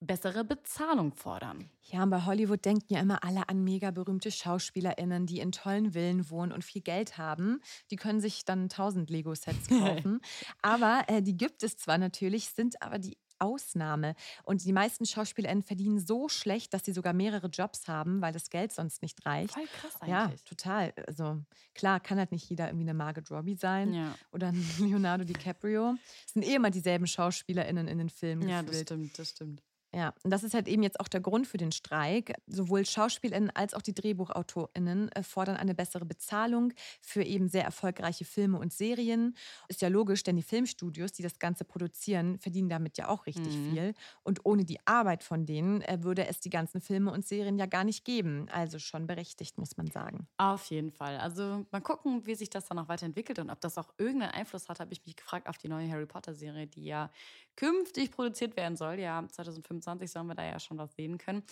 bessere 0.01 0.43
Bezahlung 0.43 1.13
fordern. 1.13 1.69
Ja, 1.83 2.03
und 2.03 2.09
bei 2.09 2.25
Hollywood 2.25 2.65
denken 2.65 2.95
ja 2.95 3.01
immer 3.01 3.23
alle 3.23 3.51
an 3.51 3.63
mega 3.63 3.91
berühmte 3.91 4.31
SchauspielerInnen, 4.31 5.27
die 5.27 5.39
in 5.39 5.53
tollen 5.53 5.93
Villen 5.93 6.31
wohnen 6.31 6.51
und 6.51 6.65
viel 6.65 6.81
Geld 6.81 7.19
haben. 7.19 7.61
Die 7.91 7.97
können 7.97 8.23
sich 8.23 8.47
dann 8.47 8.63
1000 8.63 9.11
Lego-Sets 9.11 9.69
kaufen. 9.69 10.21
aber 10.63 11.05
äh, 11.09 11.21
die 11.21 11.37
gibt 11.37 11.63
es 11.63 11.77
zwar 11.77 11.99
natürlich, 11.99 12.49
sind 12.49 12.81
aber 12.81 12.99
die 12.99 13.19
Ausnahme. 13.39 14.15
Und 14.45 14.65
die 14.65 14.73
meisten 14.73 15.07
SchauspielerInnen 15.07 15.63
verdienen 15.63 15.99
so 15.99 16.29
schlecht, 16.29 16.73
dass 16.75 16.85
sie 16.85 16.93
sogar 16.93 17.13
mehrere 17.13 17.49
Jobs 17.49 17.89
haben, 17.89 18.21
weil 18.21 18.33
das 18.33 18.51
Geld 18.51 18.73
sonst 18.73 19.03
nicht 19.03 19.25
reicht. 19.27 19.55
Voll 19.55 19.67
krass 19.67 19.95
Ja, 20.07 20.25
eigentlich. 20.25 20.45
total. 20.45 20.93
Also 21.07 21.43
klar, 21.75 22.01
kann 22.01 22.19
halt 22.19 22.33
nicht 22.33 22.49
jeder 22.49 22.67
irgendwie 22.69 22.85
eine 22.85 22.95
Margot 22.95 23.31
Robbie 23.31 23.57
sein 23.57 23.93
Ja. 23.95 24.15
oder 24.33 24.49
ein 24.49 24.55
Leonardo 24.79 25.25
DiCaprio. 25.25 25.95
Es 26.27 26.33
sind 26.33 26.43
eh 26.45 26.55
immer 26.55 26.71
dieselben 26.71 27.07
SchauspielerInnen 27.07 27.89
in 27.89 27.99
den 27.99 28.09
Filmen. 28.11 28.49
Ja, 28.49 28.63
das 28.63 28.67
gefühlt. 28.71 28.89
stimmt, 28.89 29.19
das 29.19 29.29
stimmt. 29.31 29.63
Ja, 29.97 30.13
und 30.25 30.31
das 30.31 30.43
ist 30.45 30.53
halt 30.53 30.69
eben 30.69 30.83
jetzt 30.83 31.01
auch 31.01 31.09
der 31.09 31.23
Grund 31.23 31.47
für 31.47 31.57
den 31.57 31.73
Streik. 31.73 32.35
Sowohl 32.47 32.85
SchauspielerInnen 32.85 33.51
als 33.55 33.73
auch 33.73 33.81
die 33.81 33.95
DrehbuchautorInnen 33.95 35.11
äh, 35.13 35.23
fordern 35.23 35.57
eine 35.57 35.75
bessere 35.75 36.05
Bezahlung 36.05 36.75
für 37.01 37.23
eben 37.23 37.49
sehr 37.49 37.65
erfolgreiche 37.65 38.27
Filme 38.27 38.59
und 38.59 38.75
Serien. 38.75 39.35
Ist 39.69 39.81
ja 39.81 39.89
logisch, 39.89 40.23
denn 40.23 40.37
die 40.37 40.43
Filmstudios, 40.43 41.13
die 41.13 41.23
das 41.23 41.39
Ganze 41.39 41.65
produzieren, 41.65 42.39
verdienen 42.39 42.69
damit 42.69 42.99
ja 42.99 43.09
auch 43.09 43.25
richtig 43.25 43.59
Mhm. 43.59 43.63
viel. 43.63 43.95
Und 44.23 44.45
ohne 44.45 44.67
die 44.67 44.79
Arbeit 44.87 45.25
von 45.25 45.47
denen 45.47 45.81
äh, 45.81 46.03
würde 46.03 46.27
es 46.27 46.41
die 46.41 46.51
ganzen 46.51 46.83
Filme 46.83 47.11
und 47.11 47.25
Serien 47.27 47.57
ja 47.59 47.65
gar 47.67 47.85
nicht 47.85 48.05
geben. 48.05 48.49
Also 48.51 48.79
schon 48.79 49.07
berechtigt, 49.07 49.57
muss 49.57 49.79
man 49.79 49.91
sagen. 49.91 50.29
Auf 50.39 50.67
jeden 50.67 50.91
Fall. 50.91 51.17
Also 51.17 51.65
mal 51.71 51.81
gucken, 51.81 52.27
wie 52.27 52.35
sich 52.35 52.51
das 52.51 52.67
dann 52.67 52.79
auch 52.79 52.89
weiterentwickelt 52.89 53.39
und 53.39 53.49
ob 53.49 53.59
das 53.63 53.79
auch 53.79 53.89
irgendeinen 53.97 54.33
Einfluss 54.33 54.69
hat, 54.69 54.81
habe 54.81 54.93
ich 54.93 55.03
mich 55.07 55.17
gefragt 55.17 55.49
auf 55.49 55.57
die 55.57 55.69
neue 55.69 55.91
Harry 55.91 56.05
Potter-Serie, 56.05 56.67
die 56.67 56.85
ja 56.85 57.11
künftig 57.57 58.11
produziert 58.11 58.55
werden 58.55 58.77
soll. 58.77 58.99
Ja, 59.01 59.27
2025 59.27 59.86
sollen 60.11 60.27
wir 60.27 60.35
da 60.35 60.45
ja 60.45 60.59
schon 60.59 60.79
was 60.79 60.95
sehen 60.95 61.19
können. 61.19 61.43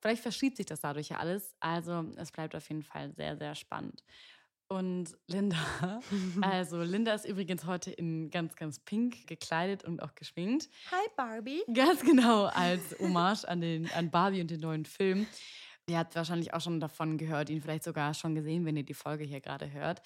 Vielleicht 0.00 0.22
verschiebt 0.22 0.56
sich 0.56 0.66
das 0.66 0.80
dadurch 0.80 1.08
ja 1.08 1.18
alles. 1.18 1.54
Also 1.60 2.04
es 2.16 2.30
bleibt 2.30 2.54
auf 2.54 2.68
jeden 2.68 2.82
Fall 2.82 3.12
sehr, 3.14 3.36
sehr 3.36 3.54
spannend. 3.54 4.02
Und 4.68 5.16
Linda, 5.26 5.56
also 6.40 6.82
Linda 6.82 7.12
ist 7.14 7.26
übrigens 7.26 7.66
heute 7.66 7.90
in 7.90 8.30
ganz, 8.30 8.56
ganz 8.56 8.78
pink 8.78 9.26
gekleidet 9.26 9.84
und 9.84 10.02
auch 10.02 10.14
geschminkt. 10.14 10.68
Hi 10.90 11.06
Barbie. 11.16 11.62
Ganz 11.72 12.00
genau, 12.00 12.46
als 12.46 12.96
Hommage 12.98 13.44
an, 13.44 13.60
den, 13.60 13.90
an 13.92 14.10
Barbie 14.10 14.40
und 14.40 14.50
den 14.50 14.60
neuen 14.60 14.84
Film. 14.84 15.26
Ihr 15.86 15.98
habt 15.98 16.16
wahrscheinlich 16.16 16.54
auch 16.54 16.62
schon 16.62 16.80
davon 16.80 17.18
gehört, 17.18 17.50
ihn 17.50 17.60
vielleicht 17.60 17.84
sogar 17.84 18.14
schon 18.14 18.34
gesehen, 18.34 18.64
wenn 18.64 18.76
ihr 18.76 18.84
die 18.84 18.94
Folge 18.94 19.24
hier 19.24 19.40
gerade 19.40 19.70
hört. 19.70 20.00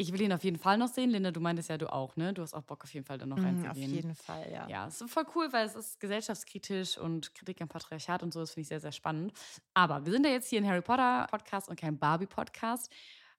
Ich 0.00 0.12
will 0.12 0.20
ihn 0.22 0.32
auf 0.32 0.42
jeden 0.44 0.58
Fall 0.58 0.78
noch 0.78 0.88
sehen. 0.88 1.10
Linda, 1.10 1.30
du 1.30 1.40
meintest 1.40 1.68
ja, 1.68 1.76
du 1.76 1.92
auch, 1.92 2.16
ne? 2.16 2.32
Du 2.32 2.40
hast 2.42 2.54
auch 2.54 2.62
Bock 2.62 2.84
auf 2.84 2.94
jeden 2.94 3.04
Fall 3.04 3.18
da 3.18 3.26
noch 3.26 3.36
Mhm, 3.36 3.44
reinzugehen. 3.44 3.70
auf 3.70 3.76
jeden 3.76 4.14
Fall, 4.14 4.50
ja. 4.50 4.66
Ja, 4.68 4.86
es 4.86 5.00
ist 5.00 5.10
voll 5.10 5.24
cool, 5.34 5.52
weil 5.52 5.66
es 5.66 5.74
ist 5.74 6.00
gesellschaftskritisch 6.00 6.96
und 6.96 7.34
Kritik 7.34 7.60
am 7.60 7.68
Patriarchat 7.68 8.22
und 8.22 8.32
so. 8.32 8.40
Das 8.40 8.50
finde 8.52 8.62
ich 8.62 8.68
sehr, 8.68 8.80
sehr 8.80 8.92
spannend. 8.92 9.32
Aber 9.74 10.04
wir 10.06 10.12
sind 10.12 10.24
ja 10.24 10.32
jetzt 10.32 10.48
hier 10.48 10.58
in 10.58 10.66
Harry 10.66 10.80
Potter 10.82 11.26
Podcast 11.30 11.68
und 11.68 11.78
kein 11.78 11.98
Barbie 11.98 12.26
Podcast. 12.26 12.90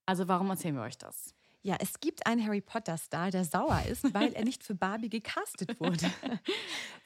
Also 0.05 0.27
warum 0.27 0.49
erzählen 0.51 0.75
wir 0.75 0.83
euch 0.83 0.97
das? 0.97 1.33
Ja, 1.63 1.75
es 1.79 1.99
gibt 1.99 2.25
einen 2.25 2.43
Harry 2.43 2.61
Potter-Star, 2.61 3.29
der 3.29 3.45
sauer 3.45 3.83
ist, 3.87 4.13
weil 4.15 4.33
er 4.33 4.43
nicht 4.43 4.63
für 4.63 4.73
Barbie 4.73 5.09
gecastet 5.09 5.79
wurde. 5.79 6.09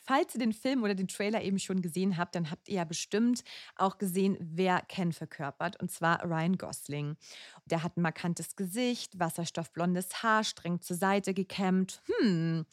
Falls 0.07 0.33
ihr 0.35 0.39
den 0.39 0.53
Film 0.53 0.83
oder 0.83 0.95
den 0.95 1.09
Trailer 1.09 1.41
eben 1.41 1.59
schon 1.59 1.81
gesehen 1.81 2.15
habt, 2.15 2.35
dann 2.35 2.51
habt 2.51 2.69
ihr 2.69 2.75
ja 2.75 2.83
bestimmt 2.85 3.43
auch 3.75 3.97
gesehen, 3.97 4.37
wer 4.39 4.81
Ken 4.81 5.11
verkörpert, 5.11 5.81
und 5.81 5.91
zwar 5.91 6.23
Ryan 6.23 6.57
Gosling. 6.57 7.17
Der 7.65 7.83
hat 7.83 7.97
ein 7.97 8.01
markantes 8.01 8.55
Gesicht, 8.55 9.19
wasserstoffblondes 9.19 10.23
Haar, 10.23 10.43
streng 10.43 10.79
zur 10.79 10.95
Seite 10.95 11.33
gekämmt. 11.33 12.01
Hm, 12.05 12.65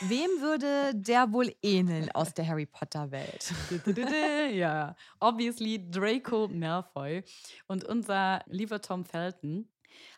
wem 0.00 0.30
würde 0.40 0.92
der 0.94 1.32
wohl 1.32 1.54
ähneln 1.62 2.10
aus 2.10 2.34
der 2.34 2.46
Harry 2.46 2.66
Potter-Welt? 2.66 3.54
ja, 4.52 4.96
obviously 5.20 5.88
Draco 5.90 6.48
Malfoy. 6.48 7.22
Und 7.68 7.84
unser 7.84 8.42
lieber 8.48 8.82
Tom 8.82 9.04
Felton 9.04 9.68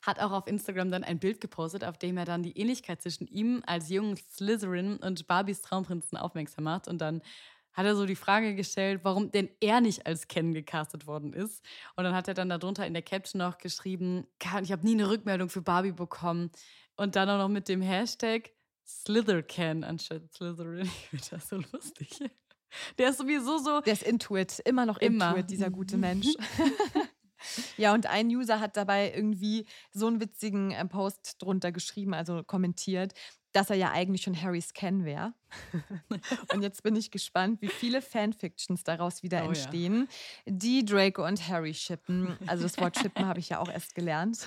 hat 0.03 0.21
auch 0.21 0.33
auf 0.33 0.47
Instagram 0.47 0.91
dann 0.91 1.05
ein 1.05 1.19
Bild 1.19 1.41
gepostet, 1.41 1.85
auf 1.85 1.99
dem 1.99 2.17
er 2.17 2.25
dann 2.25 2.43
die 2.43 2.59
Ähnlichkeit 2.59 3.03
zwischen 3.03 3.27
ihm 3.27 3.63
als 3.67 3.89
jungen 3.89 4.17
Slytherin 4.17 4.97
und 4.97 5.27
Barbies 5.27 5.63
Traumprinzen 5.63 6.19
aufmerksam 6.19 6.65
macht. 6.65 6.89
Und 6.89 6.99
dann 7.01 7.23
hat 7.73 7.87
er 7.87 7.97
so 7.97 8.07
die 8.07 8.17
Frage 8.17 8.55
gestellt, 8.55 9.01
warum 9.03 9.31
denn 9.31 9.49
er 9.61 9.81
nicht 9.81 10.07
als 10.07 10.29
Ken 10.29 10.55
gecastet 10.55 11.07
worden 11.07 11.33
ist. 11.33 11.65
Und 11.97 12.05
dann 12.05 12.15
hat 12.15 12.29
er 12.29 12.35
dann 12.35 12.49
darunter 12.49 12.87
in 12.87 12.95
der 12.95 13.03
Caption 13.03 13.41
noch 13.41 13.59
geschrieben, 13.59 14.27
ich 14.63 14.73
habe 14.73 14.87
nie 14.87 14.95
eine 14.95 15.11
Rückmeldung 15.11 15.49
für 15.49 15.63
Barbie 15.63 15.93
bekommen. 15.93 16.51
Und 16.97 17.17
dann 17.17 17.29
auch 17.29 17.39
noch 17.39 17.49
mit 17.49 17.69
dem 17.69 17.83
Hashtag 17.83 18.51
SlitherCan 18.87 19.83
anstatt 19.85 20.33
Slytherin. 20.33 20.89
Ich 21.03 21.09
finde 21.09 21.27
das 21.31 21.49
so 21.49 21.57
lustig. 21.57 22.31
Der 22.99 23.11
ist 23.11 23.19
sowieso 23.19 23.59
so. 23.59 23.81
Der 23.81 23.93
ist 23.93 24.03
Intuit, 24.03 24.61
immer 24.65 24.87
noch 24.87 24.99
Immer. 24.99 25.31
Intuit, 25.31 25.51
dieser 25.51 25.71
gute 25.71 25.97
Mensch. 25.99 26.29
Ja, 27.77 27.95
und 27.95 28.07
ein 28.07 28.29
User 28.29 28.61
hat 28.61 28.77
dabei 28.77 29.13
irgendwie 29.15 29.67
so 29.93 30.07
einen 30.07 30.21
witzigen 30.21 30.71
äh, 30.71 30.85
Post 30.87 31.37
drunter 31.41 31.73
geschrieben, 31.73 32.15
also 32.15 32.43
kommentiert, 32.43 33.15
dass 33.53 33.71
er 33.71 33.77
ja 33.77 33.93
eigentlich 33.93 34.23
schon 34.23 34.41
Harrys 34.41 34.73
Ken 34.75 35.05
wäre. 35.05 35.33
und 36.53 36.63
jetzt 36.63 36.83
bin 36.83 36.97
ich 36.97 37.11
gespannt, 37.11 37.63
wie 37.63 37.69
viele 37.69 38.03
Fanfictions 38.03 38.83
daraus 38.83 39.23
wieder 39.23 39.39
Oh 39.39 39.43
ja. 39.43 39.49
entstehen, 39.49 40.09
die 40.47 40.85
Draco 40.85 41.25
und 41.25 41.49
Harry 41.49 41.73
shippen. 41.73 42.37
Also 42.47 42.65
das 42.65 42.79
Wort 42.79 42.99
shippen 42.99 43.27
habe 43.27 43.39
ich 43.39 43.51
ja 43.51 43.61
auch 43.61 43.69
erst 43.69 43.95
gelernt. 43.95 44.47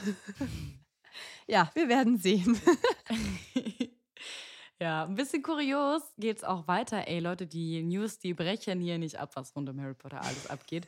ja, 1.47 1.71
wir 1.73 1.87
werden 1.87 2.17
sehen. 2.17 2.59
Ja, 4.79 5.05
ein 5.05 5.15
bisschen 5.15 5.41
kurios 5.41 6.03
geht's 6.19 6.43
auch 6.43 6.67
weiter. 6.67 7.07
Ey, 7.07 7.19
Leute, 7.19 7.47
die 7.47 7.81
News, 7.81 8.19
die 8.19 8.35
brechen 8.35 8.79
hier 8.79 8.99
nicht 8.99 9.17
ab, 9.17 9.31
was 9.33 9.55
rund 9.55 9.67
um 9.69 9.81
Harry 9.81 9.95
Potter 9.95 10.21
alles 10.21 10.47
abgeht. 10.47 10.85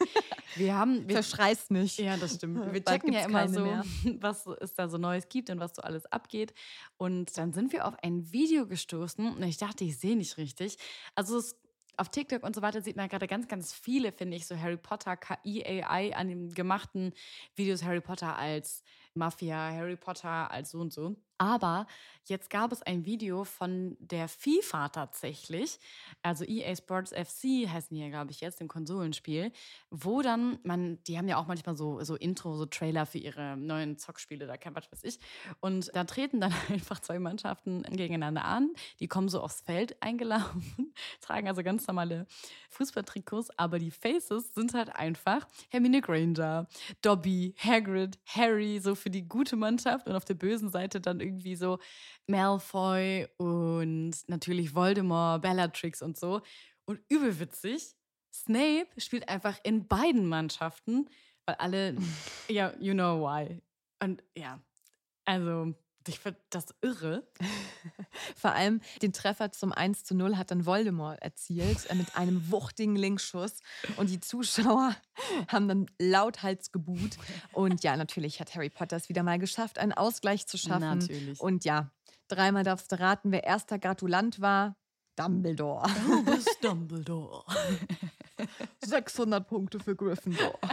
Wir 0.56 0.76
haben. 0.76 1.08
Wir, 1.08 1.16
Verschreiß 1.16 1.72
nicht. 1.72 1.98
ja, 1.98 2.16
das 2.16 2.36
stimmt. 2.36 2.60
Wir 2.74 2.84
checken 2.84 3.14
ja 3.14 3.26
immer 3.26 3.50
so, 3.50 3.62
mehr. 3.62 3.84
was 4.20 4.46
es 4.46 4.76
da 4.76 4.88
so 4.90 5.00
Neues 5.00 5.28
gibt 5.28 5.50
und 5.50 5.60
was 5.60 5.76
so 5.76 5.82
alles 5.82 6.06
abgeht. 6.06 6.54
Und 6.98 7.36
dann 7.36 7.52
sind 7.52 7.72
wir 7.72 7.88
auf 7.88 7.96
ein 8.04 8.32
Video 8.32 8.68
gestoßen 8.68 9.36
und 9.36 9.44
ich 9.44 9.58
dachte, 9.58 9.84
ich 9.84 9.98
sehe 9.98 10.16
nicht 10.16 10.38
richtig. 10.38 10.78
Also 11.16 11.38
es 11.38 11.56
auf 11.98 12.10
TikTok 12.10 12.44
und 12.44 12.56
so 12.56 12.62
weiter 12.62 12.82
sieht 12.82 12.96
man 12.96 13.10
gerade 13.10 13.28
ganz, 13.28 13.48
ganz 13.48 13.74
viele, 13.74 14.12
finde 14.12 14.38
ich, 14.38 14.48
so 14.48 14.56
Harry 14.56 14.78
Potter, 14.78 15.18
KI, 15.18 15.66
AI 15.66 16.16
an 16.16 16.28
den 16.30 16.54
gemachten 16.54 17.14
Videos 17.56 17.84
Harry 17.84 18.02
Potter 18.02 18.38
als 18.38 18.84
Mafia, 19.16 19.72
Harry 19.72 19.98
Potter 19.98 20.50
als 20.52 20.72
so 20.72 20.80
und 20.80 20.94
so. 20.94 21.16
Aber 21.40 21.88
jetzt 22.26 22.50
gab 22.50 22.72
es 22.74 22.82
ein 22.84 23.06
Video 23.06 23.46
von 23.46 23.96
der 24.00 24.28
FIFA 24.28 24.90
tatsächlich, 24.90 25.80
also 26.22 26.44
EA 26.46 26.76
Sports 26.76 27.12
FC 27.12 27.68
heißen 27.68 27.96
die 27.96 28.02
ja, 28.02 28.10
glaube 28.10 28.32
ich, 28.32 28.42
jetzt, 28.42 28.60
im 28.62 28.68
Konsolenspiel, 28.68 29.52
wo 29.90 30.22
dann 30.22 30.60
man, 30.64 31.02
die 31.06 31.18
haben 31.18 31.30
ja 31.30 31.38
auch 31.38 31.48
manchmal 31.48 31.78
so, 31.78 32.04
so 32.04 32.16
Intro, 32.16 32.56
so 32.56 32.66
Trailer 32.66 33.06
für 33.06 33.18
ihre 33.20 33.56
neuen 33.56 33.98
Zockspiele, 33.98 34.48
da 34.48 34.58
kein 34.58 34.76
was 34.76 34.92
weiß 34.92 35.04
ich. 35.06 35.20
Und 35.62 35.90
da 35.96 36.04
treten 36.04 36.42
dann 36.42 36.54
einfach 36.70 37.00
zwei 37.00 37.20
Mannschaften 37.20 37.84
gegeneinander 37.84 38.44
an, 38.44 38.74
die 39.00 39.08
kommen 39.08 39.30
so 39.30 39.42
aufs 39.42 39.62
Feld 39.62 40.02
eingelaufen, 40.04 40.94
tragen 41.22 41.48
also 41.48 41.64
ganz 41.64 41.88
normale 41.88 42.28
Fußballtrikots, 42.70 43.58
aber 43.58 43.80
die 43.80 43.92
Faces 43.92 44.54
sind 44.54 44.74
halt 44.74 44.94
einfach 44.94 45.48
Hermine 45.70 46.02
Granger, 46.02 46.68
Dobby, 47.02 47.56
Hagrid, 47.58 48.20
Harry, 48.26 48.80
so 48.80 48.94
für 48.94 49.10
die 49.10 49.28
gute 49.28 49.56
Mannschaft 49.56 50.06
und 50.06 50.16
auf 50.16 50.26
der 50.26 50.34
bösen 50.34 50.70
Seite 50.70 51.00
dann 51.00 51.20
irgendwie 51.20 51.29
so 51.56 51.80
Malfoy 52.28 53.28
und 53.38 54.14
natürlich 54.28 54.74
Voldemort, 54.76 55.42
Bellatrix 55.42 56.02
und 56.02 56.18
so. 56.18 56.42
Und 56.86 57.00
übelwitzig, 57.10 57.96
Snape 58.34 58.88
spielt 58.98 59.30
einfach 59.30 59.60
in 59.64 59.88
beiden 59.88 60.28
Mannschaften, 60.28 61.10
weil 61.46 61.56
alle, 61.56 61.96
ja, 62.48 62.74
you 62.80 62.94
know 62.94 63.22
why. 63.22 63.62
Und 64.02 64.24
ja, 64.36 64.62
also 65.26 65.74
ich 66.08 66.20
finde 66.20 66.40
das 66.50 66.68
irre. 66.82 67.28
Vor 68.36 68.52
allem 68.52 68.82
den 69.02 69.14
Treffer 69.14 69.52
zum 69.52 69.72
1 69.72 70.04
zu 70.04 70.16
0 70.16 70.38
hat 70.38 70.52
dann 70.52 70.66
Voldemort 70.66 71.22
erzielt 71.22 71.90
äh, 71.90 71.96
mit 71.96 72.16
einem 72.16 72.52
wuchtigen 72.52 72.96
Linkschuss. 72.96 73.60
Und 73.98 74.10
die 74.10 74.20
Zuschauer 74.20 74.96
haben 75.48 75.68
dann 75.68 75.86
lauthals 76.00 76.72
gebuht. 76.72 77.18
Und 77.54 77.84
ja, 77.84 77.96
natürlich 77.98 78.40
hat 78.40 78.56
Harry 78.56 78.70
Potter 78.70 78.98
es 78.98 79.10
wieder 79.10 79.24
mal 79.24 79.40
geschafft, 79.40 79.80
einen 79.80 79.94
Ausgleich 79.94 80.48
zu 80.48 80.58
schaffen. 80.58 81.00
Natürlich. 81.00 81.40
Und 81.40 81.66
ja, 81.66 81.92
dreimal 82.28 82.64
darfst 82.64 82.92
du 82.92 83.00
raten, 83.00 83.32
wer 83.32 83.44
erster 83.44 83.80
Gratulant 83.80 84.42
war. 84.42 84.76
Dumbledore. 85.16 85.90
Du 86.06 86.24
bist 86.24 86.58
Dumbledore. 86.64 87.44
600 88.82 89.48
Punkte 89.48 89.80
für 89.80 89.96
Gryffindor. 89.96 90.58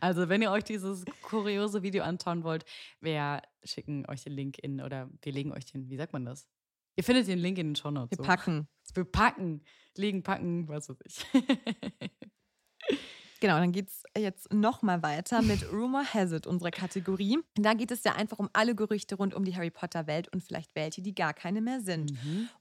Also, 0.00 0.30
wenn 0.30 0.40
ihr 0.40 0.50
euch 0.50 0.64
dieses 0.64 1.04
kuriose 1.20 1.82
Video 1.82 2.02
anschauen 2.02 2.44
wollt, 2.44 2.64
wir 3.00 3.42
schicken 3.62 4.06
euch 4.06 4.22
den 4.22 4.32
Link 4.32 4.58
in 4.58 4.80
oder 4.80 5.10
wir 5.20 5.32
legen 5.32 5.52
euch 5.52 5.66
den, 5.66 5.90
wie 5.90 5.98
sagt 5.98 6.14
man 6.14 6.24
das? 6.24 6.48
Ihr 6.96 7.04
findet 7.04 7.28
den 7.28 7.38
Link 7.38 7.58
in 7.58 7.68
den 7.68 7.76
Show 7.76 7.90
Notes. 7.90 8.18
Wir 8.18 8.24
packen. 8.24 8.68
Wir 8.94 9.04
packen. 9.04 9.62
Legen, 9.96 10.22
packen, 10.22 10.66
was 10.66 10.88
weiß 10.88 10.96
ich. 11.04 11.26
Genau, 13.40 13.58
dann 13.58 13.72
geht 13.72 13.88
es 13.88 14.02
jetzt 14.16 14.52
nochmal 14.52 15.02
weiter 15.02 15.40
mit 15.40 15.64
Rumor 15.72 16.04
Has 16.04 16.32
It, 16.32 16.46
unserer 16.46 16.70
Kategorie. 16.70 17.38
Da 17.54 17.72
geht 17.72 17.90
es 17.90 18.04
ja 18.04 18.14
einfach 18.14 18.38
um 18.38 18.50
alle 18.52 18.74
Gerüchte 18.74 19.14
rund 19.14 19.34
um 19.34 19.44
die 19.44 19.56
Harry 19.56 19.70
Potter-Welt 19.70 20.28
und 20.28 20.42
vielleicht 20.42 20.74
welche, 20.74 21.00
die 21.00 21.14
gar 21.14 21.32
keine 21.32 21.62
mehr 21.62 21.80
sind. 21.80 22.12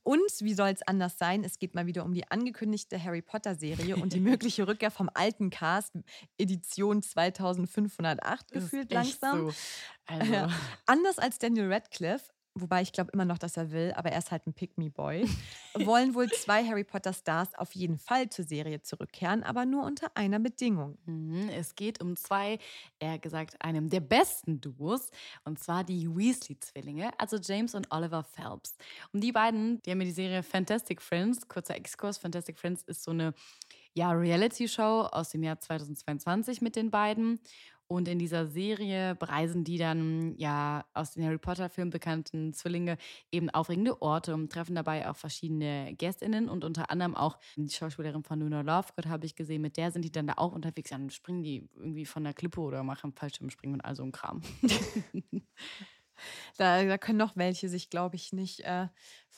Und 0.03 0.31
wie 0.39 0.53
soll 0.53 0.69
es 0.69 0.81
anders 0.81 1.17
sein? 1.17 1.43
Es 1.43 1.59
geht 1.59 1.75
mal 1.75 1.85
wieder 1.85 2.05
um 2.05 2.13
die 2.13 2.29
angekündigte 2.31 3.01
Harry 3.03 3.21
Potter-Serie 3.21 3.97
und 3.97 4.13
die 4.13 4.19
mögliche 4.21 4.67
Rückkehr 4.67 4.91
vom 4.91 5.09
alten 5.13 5.49
Cast, 5.49 5.93
Edition 6.37 7.01
2508 7.01 8.51
gefühlt 8.51 8.91
langsam. 8.91 9.39
So. 9.49 9.53
Also, 10.05 10.33
Ja. 10.33 10.49
Anders 10.85 11.19
als 11.19 11.39
Daniel 11.39 11.71
Radcliffe, 11.71 12.31
wobei 12.61 12.81
ich 12.81 12.91
glaube 12.91 13.11
immer 13.11 13.25
noch, 13.25 13.37
dass 13.37 13.57
er 13.57 13.71
will, 13.71 13.93
aber 13.95 14.11
er 14.11 14.19
ist 14.19 14.31
halt 14.31 14.47
ein 14.47 14.53
Pick-Me-Boy, 14.53 15.27
wollen 15.85 16.15
wohl 16.15 16.29
zwei 16.29 16.65
Harry 16.65 16.83
Potter-Stars 16.83 17.55
auf 17.55 17.73
jeden 17.73 17.97
Fall 17.99 18.29
zur 18.29 18.45
Serie 18.45 18.81
zurückkehren, 18.81 19.43
aber 19.43 19.65
nur 19.65 19.85
unter 19.85 20.15
einer 20.15 20.39
Bedingung. 20.39 20.97
mhm, 21.05 21.49
es 21.49 21.75
geht 21.75 22.01
um 22.01 22.15
zwei, 22.15 22.59
eher 22.99 23.19
gesagt, 23.19 23.61
einem 23.61 23.89
der 23.89 24.01
besten 24.01 24.61
Duos, 24.61 25.11
und 25.43 25.59
zwar 25.59 25.83
die 25.83 26.07
Weasley-Zwillinge, 26.07 27.11
also 27.17 27.37
James 27.37 27.75
und 27.75 27.91
Oliver 27.91 28.23
Phelps. 28.23 28.77
Und 29.13 29.21
die 29.21 29.31
beiden, 29.31 29.81
die 29.83 29.91
haben 29.91 30.01
ja 30.01 30.05
die 30.05 30.11
Serie 30.11 30.43
Fantastic 30.43 31.01
Friends, 31.01 31.47
kurzer 31.47 31.75
Exkurs, 31.75 32.17
Fantastic 32.17 32.59
Friends 32.59 32.83
ist 32.83 33.03
so 33.03 33.11
eine 33.11 33.33
ja, 33.93 34.11
Reality-Show 34.11 35.09
aus 35.11 35.29
dem 35.29 35.43
Jahr 35.43 35.59
2022 35.59 36.61
mit 36.61 36.75
den 36.75 36.91
beiden. 36.91 37.39
Und 37.91 38.07
in 38.07 38.19
dieser 38.19 38.45
Serie 38.45 39.15
bereisen 39.15 39.63
die 39.63 39.79
dann 39.79 40.35
ja 40.37 40.85
aus 40.93 41.13
den 41.13 41.25
Harry 41.25 41.39
Potter-Filmen 41.39 41.89
bekannten 41.89 42.53
Zwillinge 42.53 42.99
eben 43.31 43.49
aufregende 43.49 43.99
Orte 43.99 44.35
und 44.35 44.51
treffen 44.51 44.75
dabei 44.75 45.09
auch 45.09 45.15
verschiedene 45.15 45.95
GästInnen 45.95 46.49
und 46.49 46.63
unter 46.63 46.91
anderem 46.91 47.15
auch 47.15 47.39
die 47.55 47.67
Schauspielerin 47.67 48.23
von 48.23 48.41
Luna 48.41 48.61
Lovegood 48.61 49.07
habe 49.07 49.25
ich 49.25 49.35
gesehen. 49.35 49.63
Mit 49.63 49.75
der 49.75 49.89
sind 49.89 50.05
die 50.05 50.11
dann 50.11 50.27
da 50.27 50.35
auch 50.37 50.53
unterwegs. 50.53 50.91
Dann 50.91 51.09
springen 51.09 51.41
die 51.41 51.67
irgendwie 51.75 52.05
von 52.05 52.23
der 52.23 52.35
Klippe 52.35 52.61
oder 52.61 52.83
machen 52.83 53.11
Fallschirmspringen 53.11 53.77
und 53.77 53.81
all 53.81 53.95
so 53.95 54.03
ein 54.03 54.11
Kram. 54.11 54.43
Da, 56.57 56.83
da 56.83 56.97
können 56.97 57.17
noch 57.17 57.37
welche 57.37 57.69
sich, 57.69 57.89
glaube 57.89 58.17
ich, 58.17 58.33
nicht 58.33 58.61
äh, 58.61 58.87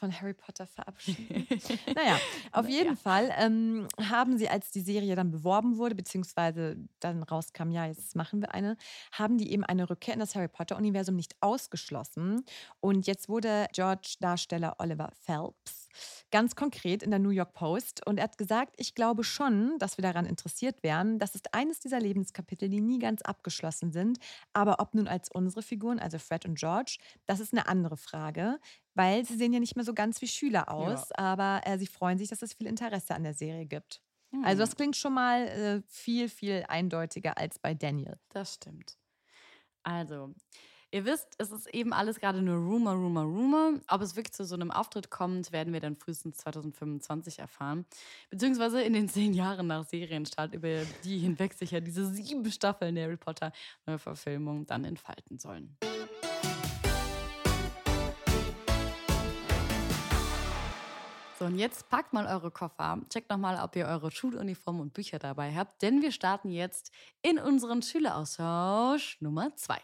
von 0.01 0.19
Harry 0.19 0.33
Potter 0.33 0.65
verabschieden. 0.65 1.47
naja, 1.95 2.19
auf 2.51 2.67
jeden 2.67 2.97
Fall 2.97 3.31
ähm, 3.37 3.87
haben 4.09 4.39
sie, 4.39 4.49
als 4.49 4.71
die 4.71 4.81
Serie 4.81 5.15
dann 5.15 5.29
beworben 5.29 5.77
wurde, 5.77 5.93
beziehungsweise 5.93 6.75
dann 6.99 7.21
rauskam, 7.21 7.69
ja, 7.69 7.85
jetzt 7.85 8.15
machen 8.15 8.41
wir 8.41 8.51
eine, 8.51 8.77
haben 9.11 9.37
die 9.37 9.51
eben 9.51 9.63
eine 9.63 9.87
Rückkehr 9.91 10.15
in 10.15 10.19
das 10.19 10.33
Harry 10.33 10.47
Potter-Universum 10.47 11.15
nicht 11.15 11.35
ausgeschlossen. 11.39 12.43
Und 12.79 13.05
jetzt 13.05 13.29
wurde 13.29 13.67
George-Darsteller 13.73 14.75
Oliver 14.79 15.11
Phelps 15.23 15.81
ganz 16.31 16.55
konkret 16.55 17.03
in 17.03 17.11
der 17.11 17.19
New 17.19 17.29
York 17.29 17.53
Post 17.53 18.05
und 18.07 18.17
er 18.17 18.23
hat 18.23 18.37
gesagt, 18.37 18.75
ich 18.77 18.95
glaube 18.95 19.23
schon, 19.23 19.77
dass 19.79 19.97
wir 19.97 20.01
daran 20.01 20.25
interessiert 20.25 20.83
wären. 20.83 21.19
Das 21.19 21.35
ist 21.35 21.53
eines 21.53 21.79
dieser 21.79 21.99
Lebenskapitel, 21.99 22.69
die 22.69 22.81
nie 22.81 22.99
ganz 22.99 23.21
abgeschlossen 23.21 23.91
sind. 23.91 24.17
Aber 24.53 24.79
ob 24.79 24.93
nun 24.93 25.07
als 25.07 25.29
unsere 25.29 25.61
Figuren, 25.61 25.99
also 25.99 26.17
Fred 26.19 26.45
und 26.45 26.57
George, 26.57 26.97
das 27.27 27.39
ist 27.39 27.53
eine 27.53 27.67
andere 27.67 27.97
Frage, 27.97 28.59
weil 28.93 29.25
sie 29.25 29.35
sehen 29.35 29.53
ja 29.53 29.59
nicht 29.59 29.75
mehr 29.75 29.85
so 29.85 29.93
ganz 29.93 30.21
wie 30.21 30.27
Schüler 30.27 30.69
aus, 30.71 31.11
aber 31.13 31.61
äh, 31.65 31.77
sie 31.77 31.87
freuen 31.87 32.17
sich, 32.17 32.29
dass 32.29 32.41
es 32.41 32.53
viel 32.53 32.67
Interesse 32.67 33.15
an 33.15 33.23
der 33.23 33.33
Serie 33.33 33.65
gibt. 33.65 34.01
Also 34.43 34.59
das 34.59 34.75
klingt 34.75 34.95
schon 34.95 35.13
mal 35.13 35.47
äh, 35.47 35.81
viel, 35.87 36.29
viel 36.29 36.63
eindeutiger 36.69 37.37
als 37.37 37.59
bei 37.59 37.73
Daniel. 37.73 38.17
Das 38.29 38.53
stimmt. 38.53 38.97
Also, 39.83 40.33
Ihr 40.93 41.05
wisst, 41.05 41.35
es 41.37 41.51
ist 41.51 41.73
eben 41.73 41.93
alles 41.93 42.19
gerade 42.19 42.41
nur 42.41 42.57
Rumor, 42.57 42.95
Rumor, 42.95 43.23
Rumor. 43.23 43.73
Ob 43.87 44.01
es 44.01 44.17
wirklich 44.17 44.33
zu 44.33 44.43
so 44.43 44.55
einem 44.55 44.71
Auftritt 44.71 45.09
kommt, 45.09 45.53
werden 45.53 45.71
wir 45.71 45.79
dann 45.79 45.95
frühestens 45.95 46.37
2025 46.39 47.39
erfahren. 47.39 47.85
Beziehungsweise 48.29 48.81
in 48.81 48.91
den 48.91 49.07
zehn 49.07 49.33
Jahren 49.33 49.67
nach 49.67 49.85
Serienstart, 49.85 50.53
über 50.53 50.81
die 51.05 51.17
hinweg 51.17 51.53
sich 51.53 51.71
ja 51.71 51.79
diese 51.79 52.05
sieben 52.07 52.51
Staffeln 52.51 52.95
der 52.95 53.05
Harry 53.05 53.15
Potter 53.15 53.53
Neuverfilmung 53.85 54.65
dann 54.65 54.83
entfalten 54.83 55.39
sollen. 55.39 55.77
So, 61.41 61.47
und 61.47 61.57
jetzt 61.57 61.89
packt 61.89 62.13
mal 62.13 62.27
eure 62.27 62.51
Koffer, 62.51 62.99
checkt 63.09 63.31
nochmal, 63.31 63.59
ob 63.63 63.75
ihr 63.75 63.87
eure 63.87 64.11
Schuluniform 64.11 64.79
und 64.79 64.93
Bücher 64.93 65.17
dabei 65.17 65.55
habt, 65.55 65.81
denn 65.81 66.03
wir 66.03 66.11
starten 66.11 66.51
jetzt 66.51 66.91
in 67.23 67.39
unseren 67.39 67.81
Schüleraustausch 67.81 69.19
Nummer 69.21 69.51
zwei. 69.55 69.79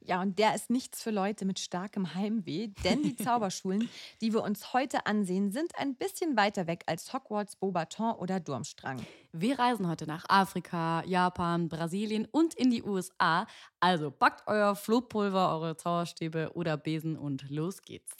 Ja, 0.00 0.20
und 0.20 0.38
der 0.38 0.54
ist 0.54 0.68
nichts 0.68 1.02
für 1.02 1.10
Leute 1.10 1.46
mit 1.46 1.58
starkem 1.58 2.14
Heimweh, 2.14 2.68
denn 2.84 3.02
die 3.02 3.16
Zauberschulen, 3.24 3.88
die 4.20 4.34
wir 4.34 4.42
uns 4.42 4.74
heute 4.74 5.06
ansehen, 5.06 5.52
sind 5.52 5.72
ein 5.78 5.94
bisschen 5.94 6.36
weiter 6.36 6.66
weg 6.66 6.82
als 6.84 7.10
Hogwarts, 7.14 7.56
Beaubaton 7.56 8.16
oder 8.16 8.38
Durmstrang. 8.38 8.98
Wir 9.32 9.58
reisen 9.58 9.88
heute 9.88 10.06
nach 10.06 10.26
Afrika, 10.28 11.02
Japan, 11.06 11.70
Brasilien 11.70 12.28
und 12.30 12.52
in 12.52 12.70
die 12.70 12.82
USA. 12.82 13.46
Also 13.80 14.10
packt 14.10 14.46
euer 14.46 14.76
Flohpulver, 14.76 15.50
eure 15.54 15.78
Zauberstäbe 15.78 16.50
oder 16.52 16.76
Besen 16.76 17.16
und 17.16 17.48
los 17.48 17.80
geht's. 17.80 18.14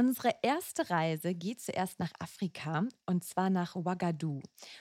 Unsere 0.00 0.34
erste 0.40 0.88
Reise 0.88 1.34
geht 1.34 1.60
zuerst 1.60 1.98
nach 1.98 2.10
Afrika 2.18 2.84
und 3.04 3.22
zwar 3.22 3.50
nach 3.50 3.76
Ouagadougou. 3.76 4.40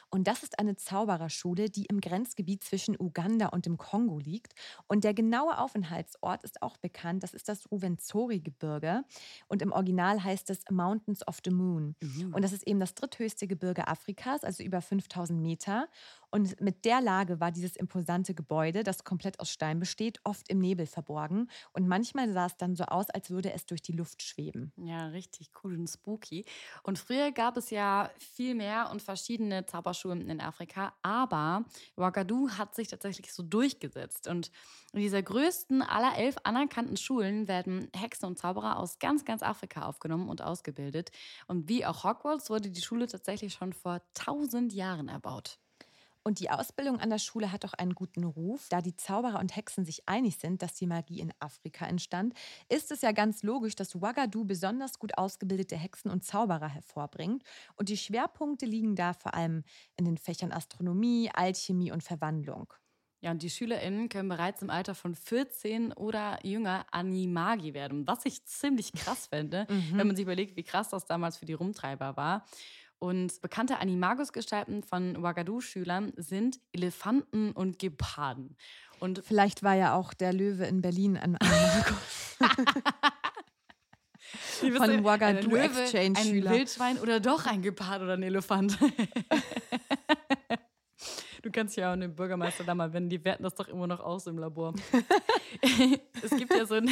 Und 0.09 0.29
das 0.29 0.43
ist 0.43 0.57
eine 0.57 0.77
Zaubererschule, 0.77 1.69
die 1.69 1.87
im 1.87 1.99
Grenzgebiet 1.99 2.63
zwischen 2.63 2.95
Uganda 2.97 3.47
und 3.47 3.65
dem 3.65 3.75
Kongo 3.75 4.17
liegt. 4.17 4.53
Und 4.87 5.03
der 5.03 5.13
genaue 5.13 5.57
Aufenthaltsort 5.57 6.45
ist 6.45 6.61
auch 6.61 6.77
bekannt. 6.77 7.21
Das 7.23 7.33
ist 7.33 7.49
das 7.49 7.69
Ruvenzori-Gebirge. 7.69 9.03
Und 9.49 9.61
im 9.61 9.73
Original 9.73 10.23
heißt 10.23 10.49
es 10.51 10.59
Mountains 10.71 11.27
of 11.27 11.39
the 11.43 11.51
Moon. 11.51 11.97
Mhm. 11.99 12.33
Und 12.33 12.41
das 12.41 12.53
ist 12.53 12.65
eben 12.65 12.79
das 12.79 12.95
dritthöchste 12.95 13.45
Gebirge 13.45 13.89
Afrikas, 13.89 14.45
also 14.45 14.63
über 14.63 14.81
5000 14.81 15.37
Meter. 15.37 15.89
Und 16.31 16.59
mit 16.61 16.85
der 16.85 17.01
Lage 17.01 17.39
war 17.39 17.51
dieses 17.51 17.75
imposante 17.75 18.33
Gebäude, 18.33 18.83
das 18.83 19.03
komplett 19.03 19.39
aus 19.39 19.49
Stein 19.49 19.79
besteht, 19.79 20.19
oft 20.23 20.49
im 20.49 20.59
Nebel 20.59 20.85
verborgen. 20.85 21.49
Und 21.73 21.87
manchmal 21.87 22.31
sah 22.31 22.45
es 22.45 22.57
dann 22.57 22.75
so 22.75 22.85
aus, 22.85 23.09
als 23.09 23.29
würde 23.29 23.51
es 23.53 23.65
durch 23.65 23.81
die 23.81 23.93
Luft 23.93 24.21
schweben. 24.21 24.71
Ja, 24.77 25.07
richtig 25.07 25.51
cool 25.63 25.77
und 25.77 25.87
spooky. 25.87 26.45
Und 26.83 26.99
früher 26.99 27.31
gab 27.31 27.57
es 27.57 27.69
ja 27.69 28.09
viel 28.17 28.55
mehr 28.55 28.89
und 28.91 29.01
verschiedene 29.01 29.65
Zauberschulen 29.65 30.29
in 30.29 30.41
Afrika, 30.41 30.93
aber 31.01 31.65
Ouagadougou 31.95 32.49
hat 32.51 32.75
sich 32.75 32.87
tatsächlich 32.87 33.33
so 33.33 33.43
durchgesetzt. 33.43 34.27
Und 34.27 34.51
in 34.93 34.99
dieser 34.99 35.21
größten 35.21 35.81
aller 35.81 36.17
elf 36.17 36.35
anerkannten 36.43 36.97
Schulen 36.97 37.47
werden 37.47 37.89
Hexen 37.95 38.27
und 38.27 38.37
Zauberer 38.37 38.77
aus 38.77 38.99
ganz, 38.99 39.25
ganz 39.25 39.43
Afrika 39.43 39.85
aufgenommen 39.85 40.29
und 40.29 40.41
ausgebildet. 40.41 41.11
Und 41.47 41.69
wie 41.69 41.85
auch 41.85 42.03
Hogwarts 42.03 42.49
wurde 42.49 42.69
die 42.69 42.81
Schule 42.81 43.07
tatsächlich 43.07 43.53
schon 43.53 43.73
vor 43.73 44.01
tausend 44.13 44.73
Jahren 44.73 45.07
erbaut. 45.07 45.59
Und 46.29 46.39
die 46.39 46.51
Ausbildung 46.51 46.99
an 46.99 47.09
der 47.09 47.17
Schule 47.17 47.51
hat 47.51 47.65
auch 47.65 47.73
einen 47.73 47.95
guten 47.95 48.23
Ruf. 48.23 48.67
Da 48.69 48.81
die 48.83 48.95
Zauberer 48.95 49.39
und 49.39 49.55
Hexen 49.55 49.83
sich 49.83 50.07
einig 50.07 50.37
sind, 50.37 50.61
dass 50.61 50.75
die 50.75 50.85
Magie 50.85 51.21
in 51.21 51.33
Afrika 51.39 51.87
entstand, 51.87 52.35
ist 52.67 52.91
es 52.91 53.01
ja 53.01 53.13
ganz 53.13 53.41
logisch, 53.41 53.75
dass 53.75 53.95
Ouagadougou 53.95 54.45
besonders 54.45 54.99
gut 54.99 55.17
ausgebildete 55.17 55.75
Hexen 55.75 56.11
und 56.11 56.23
Zauberer 56.23 56.67
hervorbringt. 56.67 57.41
Und 57.77 57.89
die 57.89 57.97
Schwerpunkte 57.97 58.67
liegen 58.67 58.95
da 58.95 59.13
vor 59.13 59.33
allem 59.33 59.63
in 59.97 60.05
den 60.05 60.19
Fächern 60.19 60.51
Astronomie, 60.51 61.31
Alchemie 61.33 61.91
und 61.91 62.03
Verwandlung. 62.03 62.71
Ja, 63.21 63.31
und 63.31 63.41
die 63.41 63.49
SchülerInnen 63.49 64.07
können 64.07 64.29
bereits 64.29 64.61
im 64.61 64.69
Alter 64.69 64.93
von 64.93 65.15
14 65.15 65.93
oder 65.93 66.37
jünger 66.45 66.85
Animagi 66.91 67.73
werden, 67.73 68.05
was 68.05 68.23
ich 68.25 68.45
ziemlich 68.45 68.93
krass 68.93 69.25
fände, 69.31 69.65
mhm. 69.67 69.97
wenn 69.97 70.05
man 70.05 70.15
sich 70.15 70.23
überlegt, 70.23 70.55
wie 70.57 70.63
krass 70.63 70.89
das 70.89 71.05
damals 71.05 71.37
für 71.37 71.47
die 71.47 71.53
Rumtreiber 71.53 72.15
war. 72.15 72.45
Und 72.99 73.41
bekannte 73.41 73.79
Animagus-Gestalten 73.79 74.83
von 74.83 75.15
Ouagadougou-Schülern 75.15 76.11
sind 76.17 76.59
Elefanten 76.73 77.53
und 77.53 77.79
Geparden. 77.79 78.57
Und 78.99 79.23
vielleicht 79.25 79.63
war 79.63 79.75
ja 79.75 79.95
auch 79.95 80.13
der 80.13 80.33
Löwe 80.33 80.65
in 80.65 80.81
Berlin 80.81 81.15
ein 81.15 81.37
Animagus. 81.37 82.37
von 84.75 85.05
Ouagadougou 85.05 85.55
Exchange-Schüler. 85.55 86.51
Ein 86.51 86.57
Wildschwein 86.57 86.99
oder 86.99 87.21
doch 87.21 87.45
ein 87.45 87.61
Gepard 87.61 88.01
oder 88.01 88.13
ein 88.13 88.23
Elefant. 88.23 88.77
Du 91.41 91.51
kannst 91.51 91.77
ja 91.77 91.93
auch 91.93 91.97
den 91.97 92.15
Bürgermeister 92.15 92.63
da 92.63 92.75
mal 92.75 92.91
wenden, 92.91 93.09
die 93.09 93.23
werten 93.23 93.43
das 93.43 93.55
doch 93.55 93.67
immer 93.67 93.87
noch 93.87 93.99
aus 93.99 94.27
im 94.27 94.37
Labor. 94.37 94.73
es 96.21 96.31
gibt 96.31 96.53
ja 96.53 96.65
so 96.65 96.75
ein 96.75 96.89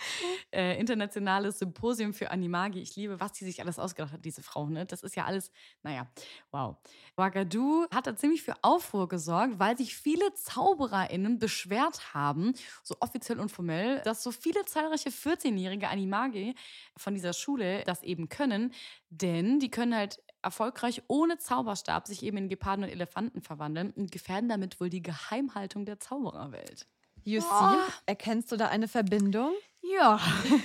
äh, 0.52 0.78
internationales 0.78 1.58
Symposium 1.58 2.14
für 2.14 2.30
Animagi. 2.30 2.80
Ich 2.80 2.96
liebe, 2.96 3.20
was 3.20 3.32
die 3.32 3.44
sich 3.44 3.60
alles 3.60 3.78
ausgedacht 3.78 4.12
hat, 4.12 4.24
diese 4.24 4.42
Frau. 4.42 4.66
Ne? 4.68 4.86
Das 4.86 5.02
ist 5.02 5.16
ja 5.16 5.24
alles, 5.24 5.50
naja, 5.82 6.06
wow. 6.50 6.76
Ouagadougou 7.16 7.86
hat 7.90 8.06
da 8.06 8.16
ziemlich 8.16 8.42
für 8.42 8.54
Aufruhr 8.62 9.08
gesorgt, 9.08 9.58
weil 9.58 9.76
sich 9.76 9.94
viele 9.94 10.32
ZaubererInnen 10.34 11.38
beschwert 11.38 12.14
haben, 12.14 12.54
so 12.82 12.96
offiziell 13.00 13.38
und 13.38 13.50
formell, 13.50 14.00
dass 14.04 14.22
so 14.22 14.30
viele 14.32 14.64
zahlreiche 14.64 15.10
14-jährige 15.10 15.88
Animagi 15.88 16.54
von 16.96 17.14
dieser 17.14 17.32
Schule 17.32 17.84
das 17.84 18.02
eben 18.02 18.28
können. 18.28 18.72
Denn 19.10 19.58
die 19.58 19.70
können 19.70 19.94
halt 19.94 20.22
erfolgreich 20.42 21.02
ohne 21.08 21.38
Zauberstab 21.38 22.06
sich 22.06 22.22
eben 22.22 22.36
in 22.36 22.48
Geparden 22.48 22.84
und 22.84 22.90
Elefanten 22.90 23.42
verwandeln 23.42 23.90
und 23.92 24.12
gefährden 24.12 24.48
damit 24.48 24.80
wohl 24.80 24.90
die 24.90 25.02
Geheimhaltung 25.02 25.84
der 25.84 26.00
Zaubererwelt. 26.00 26.86
You 27.24 27.42
oh. 27.42 27.74
Erkennst 28.06 28.50
du 28.50 28.56
da 28.56 28.68
eine 28.68 28.88
Verbindung? 28.88 29.52
Ja. 29.82 30.20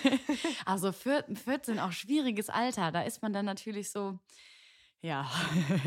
also 0.65 0.91
14 0.91 1.79
auch 1.79 1.91
schwieriges 1.91 2.49
Alter. 2.49 2.91
Da 2.91 3.01
ist 3.01 3.21
man 3.21 3.33
dann 3.33 3.45
natürlich 3.45 3.91
so, 3.91 4.19
ja. 5.01 5.29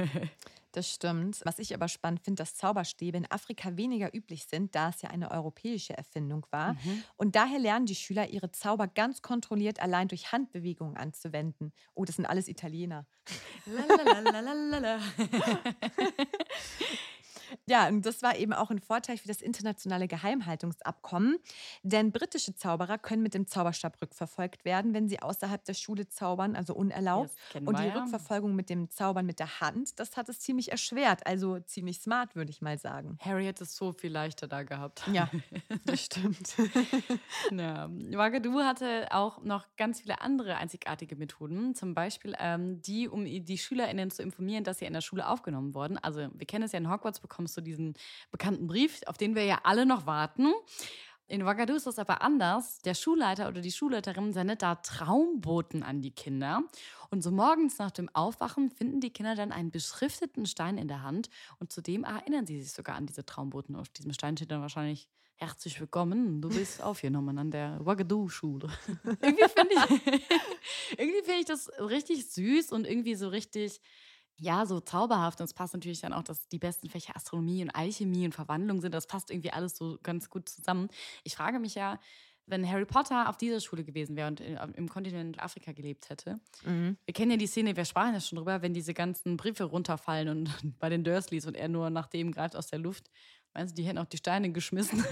Das 0.73 0.91
stimmt. 0.91 1.41
Was 1.45 1.59
ich 1.59 1.75
aber 1.75 1.89
spannend 1.89 2.21
finde, 2.21 2.43
dass 2.43 2.55
Zauberstäbe 2.55 3.17
in 3.17 3.31
Afrika 3.31 3.77
weniger 3.77 4.15
üblich 4.15 4.47
sind, 4.47 4.75
da 4.75 4.91
es 4.91 5.01
ja 5.03 5.11
eine 5.11 5.31
europäische 5.31 5.97
Erfindung 5.97 6.47
war. 6.51 6.75
Mhm. 6.75 7.05
Und 7.17 7.37
daher 7.37 7.59
lernen 7.59 7.87
die 7.87 7.95
Schüler 7.95 8.29
ihre 8.29 8.53
Zauber 8.53 8.87
ganz 8.87 9.23
kontrolliert 9.23 9.81
allein 9.81 10.09
durch 10.09 10.31
Handbewegungen 10.33 10.97
anzuwenden. 10.97 11.73
Oh, 11.95 12.05
das 12.05 12.17
sind 12.17 12.27
alles 12.27 12.49
Italiener. 12.49 13.07
Ja, 17.67 17.89
und 17.89 18.05
das 18.05 18.23
war 18.23 18.37
eben 18.37 18.53
auch 18.53 18.71
ein 18.71 18.81
Vorteil 18.81 19.17
für 19.17 19.29
das 19.29 19.41
internationale 19.41 20.09
Geheimhaltungsabkommen, 20.09 21.39
denn 21.83 22.13
britische 22.13 22.55
Zauberer 22.55 22.99
können 22.99 23.23
mit 23.23 23.35
dem 23.35 23.47
Zauberstab 23.47 24.01
rückverfolgt 24.01 24.65
werden, 24.65 24.95
wenn 24.95 25.09
sie 25.09 25.21
außerhalb 25.21 25.65
der 25.65 25.75
Schule 25.75 26.09
zaubern, 26.09 26.57
also 26.57 26.75
unerlaubt. 26.75 27.31
Und 27.65 27.79
die 27.79 27.85
ja. 27.85 27.93
Rückverfolgung 27.93 28.55
mit 28.55 28.71
dem 28.71 28.91
Zaubern 28.91 29.27
mit 29.27 29.39
der 29.39 29.61
Hand, 29.61 29.99
das 29.99 30.17
hat 30.17 30.29
es 30.29 30.41
ziemlich 30.41 30.71
erschwert, 30.71 31.27
also 31.27 31.59
ziemlich 31.61 32.01
smart, 32.01 32.35
würde 32.35 32.51
ich 32.51 32.61
mal 32.61 32.79
sagen. 32.79 33.19
Harry 33.21 33.45
hätte 33.45 33.65
es 33.65 33.77
so 33.77 33.93
viel 33.93 34.13
leichter 34.13 34.49
da 34.49 34.63
gehabt. 34.63 35.03
Ja, 35.13 35.31
das 35.85 36.05
stimmt. 36.05 36.57
ja. 37.51 37.89
Wagadu 37.91 38.61
hatte 38.61 39.09
auch 39.11 39.43
noch 39.43 39.67
ganz 39.77 40.01
viele 40.01 40.21
andere 40.21 40.57
einzigartige 40.57 41.17
Methoden, 41.17 41.75
zum 41.75 41.95
Beispiel 41.95 42.35
ähm, 42.39 42.83
die, 42.83 43.09
um 43.09 43.25
die 43.25 43.59
SchülerInnen 43.59 44.11
zu 44.11 44.23
informieren, 44.23 44.65
dass 44.65 44.79
sie 44.79 44.87
in 44.87 44.93
der 44.93 45.01
Schule 45.01 45.29
aufgenommen 45.29 45.75
wurden. 45.75 45.99
Also 45.99 46.29
wir 46.33 46.47
kennen 46.47 46.65
es 46.65 46.73
ja 46.73 46.79
in 46.79 46.91
Hogwarts 46.91 47.21
bekommen 47.21 47.38
bekommst 47.39 47.57
du 47.57 47.61
diesen 47.61 47.95
bekannten 48.33 48.67
Brief, 48.67 49.01
auf 49.07 49.17
den 49.17 49.37
wir 49.37 49.45
ja 49.45 49.61
alle 49.63 49.87
noch 49.87 50.07
warten. 50.07 50.53
In 51.29 51.41
Ouagadougou 51.45 51.77
ist 51.77 51.87
das 51.87 52.01
aber 52.01 52.21
anders. 52.21 52.81
Der 52.81 52.95
Schulleiter 52.95 53.47
oder 53.47 53.61
die 53.61 53.71
Schulleiterin 53.71 54.33
sendet 54.33 54.63
da 54.63 54.75
Traumboten 54.75 55.85
an 55.85 56.01
die 56.01 56.11
Kinder. 56.11 56.63
Und 57.11 57.23
so 57.23 57.31
morgens 57.31 57.79
nach 57.79 57.93
dem 57.93 58.09
Aufwachen 58.13 58.71
finden 58.71 59.01
die 59.01 59.11
Kinder 59.11 59.37
dann 59.37 59.53
einen 59.53 59.71
beschrifteten 59.71 60.47
Stein 60.47 60.79
in 60.79 60.89
der 60.89 61.05
Hand. 61.05 61.31
Und 61.61 61.71
zudem 61.71 62.03
erinnern 62.03 62.45
sie 62.45 62.61
sich 62.61 62.73
sogar 62.73 62.97
an 62.97 63.07
diese 63.07 63.25
Traumboten. 63.25 63.77
Auf 63.77 63.89
diesem 63.89 64.13
Stein 64.13 64.37
steht 64.37 64.51
dann 64.51 64.63
wahrscheinlich 64.63 65.09
herzlich 65.37 65.79
willkommen, 65.79 66.43
du 66.43 66.49
bist 66.49 66.83
aufgenommen 66.83 67.39
an 67.39 67.53
der 67.53 67.79
Ouagadougou-Schule. 67.81 68.69
irgendwie 69.23 69.49
finde 69.49 69.75
ich, 69.75 70.23
irgendwie 70.99 71.23
find 71.23 71.39
ich 71.39 71.45
das 71.47 71.71
richtig 71.79 72.29
süß 72.33 72.73
und 72.73 72.85
irgendwie 72.85 73.15
so 73.15 73.29
richtig 73.29 73.81
ja, 74.41 74.67
so 74.67 74.81
zauberhaft. 74.81 75.41
Und 75.41 75.45
es 75.47 75.55
passt 75.55 75.75
natürlich 75.75 76.01
dann 76.01 76.13
auch, 76.13 76.23
dass 76.23 76.49
die 76.49 76.59
besten 76.59 76.89
Fächer 76.89 77.17
Astronomie 77.17 77.63
und 77.63 77.71
Alchemie 77.71 78.25
und 78.25 78.35
Verwandlung 78.35 78.81
sind. 78.81 78.95
Das 78.95 79.07
passt 79.07 79.31
irgendwie 79.31 79.51
alles 79.51 79.77
so 79.77 79.99
ganz 80.03 80.31
gut 80.31 80.49
zusammen. 80.49 80.89
Ich 81.25 81.37
frage 81.37 81.59
mich 81.59 81.75
ja, 81.75 81.99
wenn 82.47 82.69
Harry 82.69 82.87
Potter 82.87 83.29
auf 83.29 83.37
dieser 83.37 83.61
Schule 83.61 83.85
gewesen 83.85 84.17
wäre 84.17 84.29
und 84.29 84.41
im 84.41 84.89
Kontinent 84.89 85.39
Afrika 85.39 85.73
gelebt 85.73 86.09
hätte. 86.09 86.41
Mhm. 86.65 86.97
Wir 87.05 87.15
kennen 87.15 87.31
ja 87.31 87.37
die 87.37 87.47
Szene, 87.47 87.77
wir 87.77 87.85
sprachen 87.85 88.15
ja 88.15 88.21
schon 88.21 88.37
drüber, 88.37 88.63
wenn 88.63 88.73
diese 88.73 88.95
ganzen 88.95 89.37
Briefe 89.37 89.65
runterfallen 89.65 90.29
und 90.29 90.51
bei 90.79 90.89
den 90.89 91.05
Dursleys 91.05 91.47
und 91.47 91.57
er 91.57 91.69
nur 91.69 91.91
nach 91.91 92.07
dem 92.07 92.33
greift 92.33 92.57
aus 92.57 92.69
der 92.69 92.79
Luft. 92.79 93.11
Meinst 93.55 93.77
du, 93.77 93.83
die 93.83 93.89
hätten 93.89 93.99
auch 93.99 94.07
die 94.07 94.19
Steine 94.19 94.53
geschmissen 94.53 95.05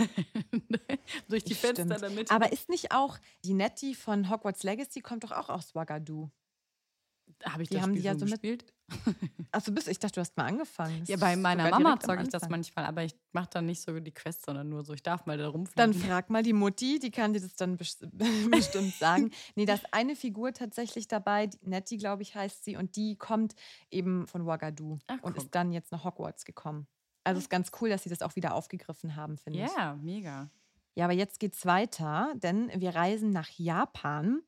durch 1.28 1.44
die 1.44 1.54
Stimmt. 1.54 1.78
Fenster 1.78 1.98
damit? 1.98 2.30
Aber 2.30 2.52
ist 2.52 2.68
nicht 2.68 2.92
auch 2.92 3.18
die 3.44 3.54
Nettie 3.54 3.94
von 3.94 4.30
Hogwarts 4.30 4.62
Legacy 4.62 5.00
kommt 5.00 5.24
doch 5.24 5.32
auch 5.32 5.48
aus 5.48 5.74
Ouagadougou? 5.74 6.30
Habe 7.44 7.62
ich 7.62 7.68
Die 7.68 7.74
das 7.74 7.82
haben 7.82 7.90
Spiel 7.92 8.00
die 8.02 8.06
ja 8.06 8.14
so 8.18 8.24
gespielt? 8.26 8.64
Achso, 9.52 9.72
bist 9.72 9.88
ich 9.88 9.98
dachte, 9.98 10.14
du 10.14 10.20
hast 10.20 10.36
mal 10.36 10.44
angefangen. 10.46 11.00
Das 11.00 11.08
Ja, 11.08 11.16
bei 11.16 11.36
meiner 11.36 11.68
Mama 11.70 11.98
zocke 11.98 12.22
ich 12.22 12.28
das 12.28 12.48
manchmal, 12.48 12.84
aber 12.86 13.02
ich 13.04 13.14
mache 13.32 13.48
dann 13.52 13.66
nicht 13.66 13.82
so 13.82 13.98
die 13.98 14.12
Quests, 14.12 14.44
sondern 14.46 14.68
nur 14.68 14.84
so, 14.84 14.92
ich 14.94 15.02
darf 15.02 15.26
mal 15.26 15.36
da 15.36 15.44
Dann 15.44 15.52
rumfliegen. 15.52 15.94
frag 16.00 16.30
mal 16.30 16.42
die 16.42 16.52
Mutti, 16.52 16.98
die 16.98 17.10
kann 17.10 17.32
dir 17.32 17.40
das 17.40 17.56
dann 17.56 17.76
best- 17.76 18.06
bestimmt 18.50 18.94
sagen. 18.94 19.30
Nee, 19.56 19.66
da 19.66 19.74
ist 19.74 19.86
eine 19.92 20.14
Figur 20.16 20.52
tatsächlich 20.52 21.08
dabei, 21.08 21.48
die- 21.48 21.58
Nettie, 21.62 21.98
glaube 21.98 22.22
ich, 22.22 22.34
heißt 22.34 22.64
sie, 22.64 22.76
und 22.76 22.96
die 22.96 23.16
kommt 23.16 23.54
eben 23.90 24.26
von 24.28 24.42
Ouagadougou 24.42 24.98
Ach, 25.08 25.18
und 25.22 25.36
ist 25.36 25.54
dann 25.54 25.72
jetzt 25.72 25.90
nach 25.92 26.04
Hogwarts 26.04 26.44
gekommen. 26.44 26.86
Also 27.24 27.38
es 27.38 27.44
ist 27.46 27.50
ganz 27.50 27.72
cool, 27.80 27.88
dass 27.88 28.04
sie 28.04 28.08
das 28.08 28.22
auch 28.22 28.36
wieder 28.36 28.54
aufgegriffen 28.54 29.16
haben, 29.16 29.36
finde 29.36 29.64
ich. 29.64 29.70
Ja, 29.76 29.94
mega. 30.00 30.48
Ja, 30.96 31.04
aber 31.04 31.12
jetzt 31.12 31.40
geht's 31.40 31.66
weiter, 31.66 32.32
denn 32.36 32.70
wir 32.74 32.94
reisen 32.94 33.28
nach 33.28 33.50
Japan 33.50 34.40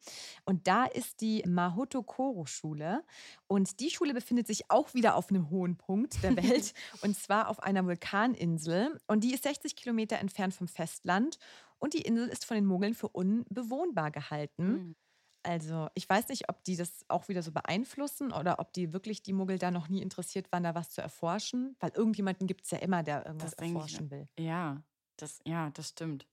und 0.46 0.66
da 0.66 0.86
ist 0.86 1.20
die 1.20 1.44
Mahoto 1.46 2.02
Koro 2.02 2.46
Schule 2.46 3.04
und 3.48 3.80
die 3.80 3.90
Schule 3.90 4.14
befindet 4.14 4.46
sich 4.46 4.70
auch 4.70 4.94
wieder 4.94 5.14
auf 5.14 5.28
einem 5.28 5.50
hohen 5.50 5.76
Punkt 5.76 6.22
der 6.22 6.36
Welt 6.36 6.72
und 7.02 7.14
zwar 7.18 7.48
auf 7.48 7.62
einer 7.62 7.84
Vulkaninsel 7.84 8.98
und 9.06 9.24
die 9.24 9.34
ist 9.34 9.42
60 9.42 9.76
Kilometer 9.76 10.18
entfernt 10.20 10.54
vom 10.54 10.68
Festland 10.68 11.38
und 11.76 11.92
die 11.92 12.00
Insel 12.00 12.28
ist 12.28 12.46
von 12.46 12.54
den 12.54 12.64
Mogeln 12.64 12.94
für 12.94 13.08
unbewohnbar 13.08 14.10
gehalten. 14.10 14.68
Mhm. 14.68 14.96
Also 15.42 15.88
ich 15.92 16.08
weiß 16.08 16.28
nicht, 16.28 16.48
ob 16.48 16.64
die 16.64 16.76
das 16.76 17.04
auch 17.08 17.28
wieder 17.28 17.42
so 17.42 17.52
beeinflussen 17.52 18.32
oder 18.32 18.58
ob 18.58 18.72
die 18.72 18.94
wirklich 18.94 19.22
die 19.22 19.34
Muggel 19.34 19.58
da 19.58 19.70
noch 19.70 19.88
nie 19.90 20.00
interessiert 20.00 20.50
waren, 20.50 20.62
da 20.62 20.74
was 20.74 20.90
zu 20.90 21.02
erforschen, 21.02 21.76
weil 21.78 21.90
irgendjemanden 21.94 22.46
gibt 22.46 22.64
es 22.64 22.70
ja 22.70 22.78
immer, 22.78 23.02
der 23.02 23.26
irgendwas 23.26 23.52
erforschen 23.52 24.10
will. 24.10 24.28
Ja, 24.38 24.82
das, 25.18 25.40
ja, 25.44 25.70
das 25.70 25.90
stimmt. 25.90 26.26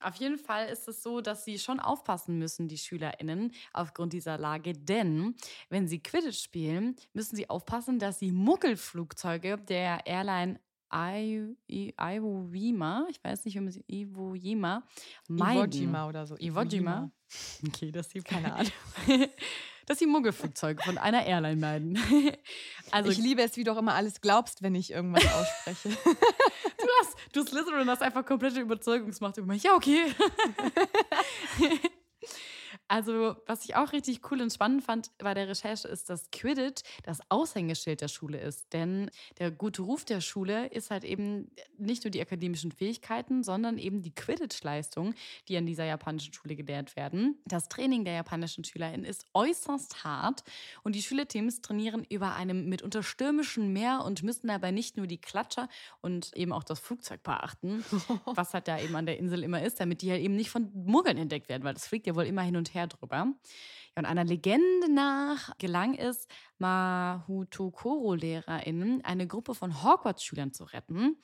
Auf 0.00 0.16
jeden 0.16 0.38
Fall 0.38 0.68
ist 0.68 0.86
es 0.88 1.02
so, 1.02 1.20
dass 1.22 1.44
sie 1.46 1.58
schon 1.58 1.80
aufpassen 1.80 2.38
müssen, 2.38 2.68
die 2.68 2.76
SchülerInnen, 2.76 3.52
aufgrund 3.72 4.12
dieser 4.12 4.36
Lage. 4.36 4.74
Denn 4.74 5.34
wenn 5.70 5.88
sie 5.88 6.02
Quidditch 6.02 6.42
spielen, 6.42 6.96
müssen 7.14 7.36
sie 7.36 7.48
aufpassen, 7.48 7.98
dass 7.98 8.18
sie 8.18 8.30
Muggelflugzeuge 8.32 9.56
der 9.58 10.06
Airline 10.06 10.60
I- 10.94 11.56
I- 11.70 11.94
Iwo 11.98 12.48
Jima, 12.52 13.06
ich 13.10 13.22
weiß 13.24 13.44
nicht, 13.46 13.54
wie 13.54 13.60
man 13.60 13.72
sie, 13.72 13.84
Iwo 13.88 14.34
Jima, 14.34 14.82
Iwo 15.28 15.38
meiden. 15.38 15.72
Jima 15.72 16.06
oder 16.08 16.26
so. 16.26 16.36
Iwo 16.36 16.60
Jima? 16.62 17.10
Okay, 17.66 17.90
dass 17.92 18.10
sie 18.10 18.20
Keine 18.20 18.54
Ahnung. 18.54 18.70
dass 19.86 19.98
sie 19.98 20.06
Muggelflugzeuge 20.06 20.82
von 20.84 20.98
einer 20.98 21.24
Airline 21.24 21.56
meiden. 21.60 21.98
Also 22.92 23.10
ich 23.10 23.18
liebe 23.18 23.42
es, 23.42 23.56
wie 23.56 23.64
du 23.64 23.72
auch 23.72 23.78
immer 23.78 23.94
alles 23.94 24.20
glaubst, 24.20 24.62
wenn 24.62 24.74
ich 24.76 24.92
irgendwas 24.92 25.24
ausspreche. 25.34 25.96
Du 27.32 27.40
hast, 27.40 27.52
du 27.52 27.58
Slytherin 27.58 27.90
hast 27.90 28.02
einfach 28.02 28.24
komplette 28.24 28.60
Überzeugungsmacht 28.60 29.36
über 29.38 29.52
mich. 29.52 29.62
Ja, 29.62 29.74
okay. 29.74 30.06
Also, 32.86 33.36
was 33.46 33.64
ich 33.64 33.76
auch 33.76 33.92
richtig 33.92 34.30
cool 34.30 34.42
und 34.42 34.52
spannend 34.52 34.84
fand 34.84 35.10
bei 35.18 35.32
der 35.32 35.48
Recherche, 35.48 35.88
ist, 35.88 36.10
dass 36.10 36.30
Quidditch 36.30 36.82
das 37.02 37.20
Aushängeschild 37.30 38.02
der 38.02 38.08
Schule 38.08 38.38
ist. 38.38 38.72
Denn 38.74 39.10
der 39.38 39.50
gute 39.50 39.82
Ruf 39.82 40.04
der 40.04 40.20
Schule 40.20 40.66
ist 40.66 40.90
halt 40.90 41.02
eben 41.04 41.50
nicht 41.78 42.04
nur 42.04 42.10
die 42.10 42.20
akademischen 42.20 42.72
Fähigkeiten, 42.72 43.42
sondern 43.42 43.78
eben 43.78 44.02
die 44.02 44.14
Quidditch-Leistung, 44.14 45.14
die 45.48 45.56
an 45.56 45.64
dieser 45.64 45.86
japanischen 45.86 46.34
Schule 46.34 46.56
gelehrt 46.56 46.94
werden. 46.94 47.38
Das 47.46 47.68
Training 47.68 48.04
der 48.04 48.14
japanischen 48.14 48.64
SchülerInnen 48.64 49.06
ist 49.06 49.24
äußerst 49.32 50.04
hart 50.04 50.44
und 50.82 50.94
die 50.94 51.02
Schülerteams 51.02 51.62
trainieren 51.62 52.04
über 52.10 52.34
einem 52.34 52.68
mitunter 52.68 53.02
stürmischen 53.02 53.72
Meer 53.72 54.02
und 54.04 54.22
müssen 54.22 54.48
dabei 54.48 54.72
nicht 54.72 54.98
nur 54.98 55.06
die 55.06 55.18
Klatscher 55.18 55.68
und 56.02 56.36
eben 56.36 56.52
auch 56.52 56.64
das 56.64 56.80
Flugzeug 56.80 57.22
beachten, 57.22 57.82
was 58.26 58.52
halt 58.52 58.68
da 58.68 58.78
eben 58.78 58.94
an 58.94 59.06
der 59.06 59.18
Insel 59.18 59.42
immer 59.42 59.62
ist, 59.62 59.80
damit 59.80 60.02
die 60.02 60.10
halt 60.10 60.20
eben 60.20 60.36
nicht 60.36 60.50
von 60.50 60.70
Muggeln 60.74 61.16
entdeckt 61.16 61.48
werden, 61.48 61.64
weil 61.64 61.74
das 61.74 61.86
fliegt 61.86 62.06
ja 62.06 62.14
wohl 62.14 62.24
immer 62.24 62.42
hin 62.42 62.56
und 62.56 62.73
her 62.73 62.73
drüber. 62.74 63.16
Ja, 63.16 63.32
und 63.96 64.06
einer 64.06 64.24
Legende 64.24 64.92
nach 64.92 65.56
gelang 65.58 65.94
es 65.94 66.26
Mahutokoro-LehrerInnen, 66.58 69.04
eine 69.04 69.26
Gruppe 69.26 69.54
von 69.54 69.82
Hogwarts-Schülern 69.82 70.52
zu 70.52 70.64
retten. 70.64 71.16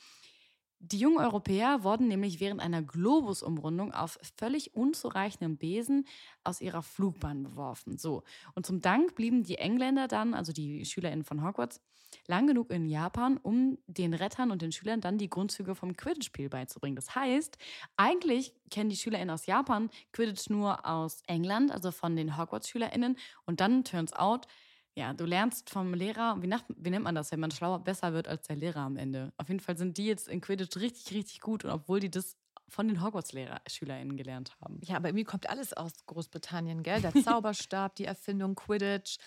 Die 0.83 0.99
jungen 0.99 1.19
Europäer 1.19 1.85
wurden 1.85 2.09
nämlich 2.09 2.41
während 2.41 2.63
einer 2.63 2.83
Globusumrundung 2.83 3.93
auf 3.93 4.19
völlig 4.39 4.75
unzureichendem 4.75 5.59
Besen 5.59 6.07
aus 6.43 6.63
ihrer 6.63 6.83
Flugbahn 6.83 7.43
beworfen. 7.43 7.99
So. 7.99 8.23
Und 8.55 8.65
zum 8.65 8.81
Dank 8.81 9.15
blieben 9.15 9.43
die 9.43 9.59
Engländer 9.59 10.09
dann, 10.09 10.33
also 10.33 10.53
die 10.53 10.87
SchülerInnen 10.87 11.25
von 11.25 11.45
Hogwarts, 11.45 11.83
lang 12.27 12.47
genug 12.47 12.71
in 12.71 12.89
Japan, 12.89 13.37
um 13.37 13.77
den 13.87 14.15
Rettern 14.15 14.51
und 14.51 14.63
den 14.63 14.73
Schülern 14.73 15.03
dann 15.03 15.19
die 15.19 15.29
Grundzüge 15.29 15.75
vom 15.75 15.97
Quidditch-Spiel 15.97 16.49
beizubringen. 16.49 16.97
Das 16.97 17.15
heißt, 17.15 17.59
eigentlich 17.99 18.55
kennen 18.71 18.89
die 18.89 18.97
SchülerInnen 18.97 19.31
aus 19.31 19.45
Japan 19.45 19.91
Quidditch 20.13 20.49
nur 20.49 20.87
aus 20.87 21.23
England, 21.27 21.71
also 21.73 21.91
von 21.91 22.17
den 22.17 22.39
Hogwarts-SchülerInnen. 22.39 23.17
Und 23.45 23.61
dann 23.61 23.85
turns 23.85 24.15
out, 24.15 24.47
ja, 24.95 25.13
du 25.15 25.25
lernst 25.25 25.71
vom 25.71 25.95
Lehrer, 25.95 26.37
wie, 26.43 26.47
nach, 26.47 26.63
wie 26.69 26.91
nennt 26.91 27.05
man 27.05 27.15
das, 27.15 27.31
wenn 27.33 27.41
man 27.41 27.51
schlauer, 27.51 27.79
besser 27.79 28.13
wird 28.13 28.29
als 28.29 28.47
der 28.47 28.57
Lehrer 28.57 28.81
am 28.81 28.97
Ende. 28.97 29.33
Auf 29.37 29.49
jeden 29.49 29.61
Fall 29.61 29.77
sind 29.77 29.97
die 29.97 30.07
jetzt 30.07 30.29
in 30.29 30.41
Quidditch 30.41 30.77
richtig, 30.77 31.15
richtig 31.17 31.41
gut, 31.41 31.65
und 31.65 31.71
obwohl 31.71 32.01
die 32.01 32.11
das 32.11 32.37
von 32.69 32.89
den 32.89 33.03
Hogwarts-SchülerInnen 33.03 34.17
gelernt 34.17 34.57
haben. 34.61 34.81
Ja, 34.85 34.97
aber 34.97 35.09
irgendwie 35.09 35.25
kommt 35.25 35.49
alles 35.51 35.73
aus 35.73 35.93
Großbritannien, 36.07 36.83
gell? 36.83 37.01
Der 37.01 37.13
Zauberstab, 37.13 37.97
die 37.97 38.05
Erfindung 38.05 38.55
Quidditch. 38.55 39.19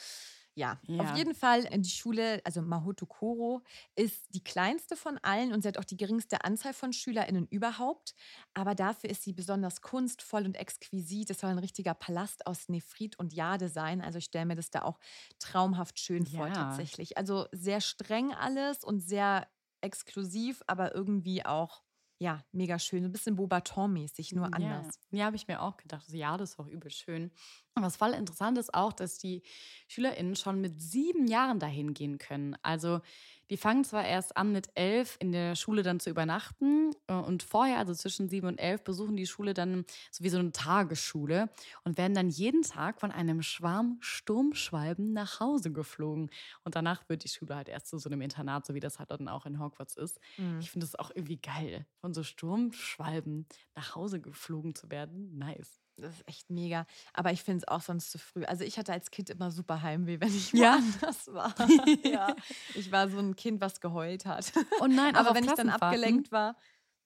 Ja, 0.55 0.79
Ja. 0.87 0.93
auf 0.97 1.09
jeden 1.09 1.33
Fall 1.33 1.65
äh, 1.65 1.79
die 1.79 1.89
Schule, 1.89 2.39
also 2.45 2.61
Mahoto 2.61 3.07
Koro, 3.07 3.63
ist 3.95 4.27
die 4.35 4.43
kleinste 4.43 4.95
von 4.95 5.17
allen 5.23 5.51
und 5.51 5.61
sie 5.63 5.67
hat 5.67 5.79
auch 5.79 5.83
die 5.83 5.97
geringste 5.97 6.43
Anzahl 6.43 6.73
von 6.73 6.93
SchülerInnen 6.93 7.47
überhaupt. 7.47 8.13
Aber 8.53 8.75
dafür 8.75 9.09
ist 9.09 9.23
sie 9.23 9.33
besonders 9.33 9.81
kunstvoll 9.81 10.45
und 10.45 10.55
exquisit. 10.55 11.31
Es 11.31 11.39
soll 11.39 11.49
ein 11.49 11.57
richtiger 11.57 11.95
Palast 11.95 12.45
aus 12.45 12.69
Nephrit 12.69 13.17
und 13.17 13.33
Jade 13.33 13.67
sein. 13.67 13.99
Also 14.01 14.19
ich 14.19 14.25
stelle 14.25 14.45
mir 14.45 14.55
das 14.55 14.69
da 14.69 14.83
auch 14.83 14.99
traumhaft 15.39 15.97
schön 15.99 16.25
vor, 16.27 16.51
Ja. 16.51 16.53
tatsächlich. 16.53 17.17
Also 17.17 17.47
sehr 17.51 17.81
streng 17.81 18.31
alles 18.33 18.83
und 18.83 18.99
sehr 18.99 19.47
exklusiv, 19.81 20.61
aber 20.67 20.93
irgendwie 20.93 21.45
auch, 21.45 21.83
ja, 22.23 22.41
mega 22.53 22.79
schön. 22.79 23.03
So 23.03 23.09
ein 23.09 23.11
bisschen 23.11 23.35
Beaubaton-mäßig, 23.35 24.33
nur 24.33 24.45
anders. 24.45 24.97
Ja, 25.11 25.19
ja 25.19 25.25
habe 25.25 25.35
ich 25.35 25.49
mir 25.49 25.61
auch 25.61 25.75
gedacht. 25.75 26.03
Also, 26.05 26.17
ja, 26.17 26.37
das 26.37 26.51
ist 26.51 26.59
auch 26.59 26.67
übel 26.67 26.89
schön. 26.89 27.31
Und 27.75 27.83
was 27.83 27.97
voll 27.97 28.11
interessant 28.11 28.57
ist 28.57 28.73
auch, 28.73 28.93
dass 28.93 29.17
die 29.17 29.43
SchülerInnen 29.89 30.37
schon 30.37 30.61
mit 30.61 30.81
sieben 30.81 31.27
Jahren 31.27 31.59
dahin 31.59 31.93
gehen 31.93 32.19
können. 32.19 32.55
Also 32.61 33.01
die 33.49 33.57
fangen 33.57 33.83
zwar 33.83 34.05
erst 34.05 34.37
an 34.37 34.51
mit 34.51 34.69
elf 34.75 35.17
in 35.19 35.31
der 35.31 35.55
Schule 35.55 35.83
dann 35.83 35.99
zu 35.99 36.09
übernachten 36.09 36.91
äh, 37.07 37.13
und 37.13 37.43
vorher, 37.43 37.77
also 37.77 37.93
zwischen 37.93 38.29
sieben 38.29 38.47
und 38.47 38.57
elf, 38.57 38.83
besuchen 38.83 39.15
die 39.15 39.27
Schule 39.27 39.53
dann 39.53 39.85
so 40.11 40.23
wie 40.23 40.29
so 40.29 40.39
eine 40.39 40.51
Tagesschule 40.51 41.49
und 41.83 41.97
werden 41.97 42.13
dann 42.13 42.29
jeden 42.29 42.63
Tag 42.63 42.99
von 42.99 43.11
einem 43.11 43.41
Schwarm 43.41 43.97
Sturmschwalben 44.01 45.13
nach 45.13 45.39
Hause 45.39 45.71
geflogen. 45.71 46.29
Und 46.63 46.75
danach 46.75 47.07
wird 47.09 47.23
die 47.23 47.29
Schule 47.29 47.55
halt 47.55 47.69
erst 47.69 47.87
zu 47.87 47.97
so 47.97 48.09
einem 48.09 48.21
Internat, 48.21 48.65
so 48.65 48.73
wie 48.73 48.79
das 48.79 48.99
halt 48.99 49.11
dann 49.11 49.27
auch 49.27 49.45
in 49.45 49.59
Hogwarts 49.59 49.95
ist. 49.95 50.19
Mhm. 50.37 50.59
Ich 50.59 50.71
finde 50.71 50.85
das 50.85 50.95
auch 50.95 51.11
irgendwie 51.13 51.37
geil, 51.37 51.85
von 52.01 52.13
so 52.13 52.23
Sturmschwalben 52.23 53.47
nach 53.75 53.95
Hause 53.95 54.21
geflogen 54.21 54.75
zu 54.75 54.89
werden. 54.89 55.37
Nice. 55.37 55.82
Das 55.97 56.15
ist 56.15 56.27
echt 56.27 56.49
mega. 56.49 56.85
Aber 57.13 57.31
ich 57.31 57.43
finde 57.43 57.59
es 57.59 57.67
auch 57.67 57.81
sonst 57.81 58.11
zu 58.11 58.17
früh. 58.17 58.43
Also 58.45 58.63
ich 58.63 58.77
hatte 58.77 58.93
als 58.93 59.11
Kind 59.11 59.29
immer 59.29 59.51
super 59.51 59.81
Heimweh, 59.81 60.19
wenn 60.21 60.35
ich 60.35 60.51
Ja? 60.53 60.73
woanders 60.79 61.27
war. 61.33 61.53
ja. 62.03 62.35
Ich 62.75 62.91
war 62.91 63.09
so 63.09 63.19
ein 63.19 63.35
Kind, 63.35 63.61
was 63.61 63.79
geheult 63.79 64.25
hat. 64.25 64.51
Oh 64.79 64.87
nein, 64.87 65.15
Aber 65.15 65.35
wenn 65.35 65.43
ich 65.45 65.51
dann 65.53 65.69
abgelenkt 65.69 66.31
war, 66.31 66.55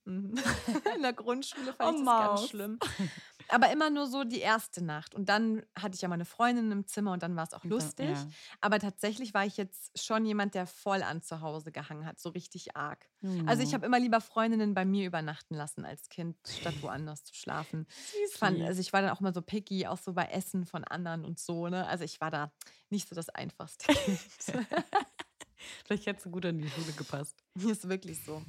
in 0.95 1.01
der 1.01 1.13
Grundschule 1.13 1.73
fand 1.73 1.89
Oh, 1.99 2.01
ich 2.01 2.05
das 2.07 2.17
ganz 2.17 2.39
Maus. 2.41 2.49
schlimm. 2.49 2.79
Aber 3.49 3.71
immer 3.71 3.89
nur 3.89 4.07
so 4.07 4.25
die 4.25 4.39
erste 4.39 4.83
Nacht. 4.83 5.15
Und 5.15 5.29
dann 5.29 5.65
hatte 5.77 5.95
ich 5.95 6.01
ja 6.01 6.09
meine 6.09 6.25
Freundin 6.25 6.69
im 6.71 6.85
Zimmer 6.85 7.13
und 7.13 7.23
dann 7.23 7.35
war 7.37 7.43
es 7.45 7.53
auch 7.53 7.63
lustig. 7.63 8.09
ja. 8.09 8.27
Aber 8.59 8.77
tatsächlich 8.79 9.33
war 9.33 9.45
ich 9.45 9.55
jetzt 9.55 9.97
schon 10.03 10.25
jemand, 10.25 10.53
der 10.53 10.67
voll 10.67 11.01
an 11.01 11.21
zu 11.21 11.39
Hause 11.39 11.71
gehangen 11.71 12.05
hat, 12.05 12.19
so 12.19 12.29
richtig 12.29 12.75
arg. 12.75 13.09
Also 13.45 13.63
ich 13.63 13.69
Mhm. 13.69 13.73
habe 13.75 13.85
immer 13.85 13.99
lieber 13.99 14.19
Freundinnen 14.19 14.73
bei 14.73 14.83
mir 14.83 15.05
übernachten 15.07 15.55
lassen 15.55 15.85
als 15.85 16.09
Kind, 16.09 16.35
statt 16.45 16.81
woanders 16.81 17.23
zu 17.23 17.33
schlafen. 17.35 17.87
Ich 18.29 18.37
fand, 18.37 18.61
also 18.63 18.81
ich 18.81 18.91
war 18.91 19.01
dann 19.01 19.11
auch 19.11 19.21
immer 19.21 19.33
so 19.33 19.41
picky, 19.41 19.87
auch 19.87 19.97
so 19.97 20.11
bei 20.13 20.25
Essen 20.25 20.65
von 20.65 20.83
anderen 20.83 21.23
und 21.23 21.39
so. 21.39 21.69
Ne? 21.69 21.87
Also 21.87 22.03
ich 22.03 22.19
war 22.19 22.31
da 22.31 22.51
nicht 22.89 23.07
so 23.07 23.15
das 23.15 23.29
einfachste 23.29 23.93
Kind. 23.93 24.19
Vielleicht 25.85 26.05
hättest 26.05 26.25
du 26.25 26.31
gut 26.31 26.45
an 26.45 26.57
die 26.59 26.69
Schule 26.69 26.93
gepasst. 26.93 27.43
Mir 27.55 27.71
ist 27.71 27.87
wirklich 27.87 28.23
so. 28.23 28.43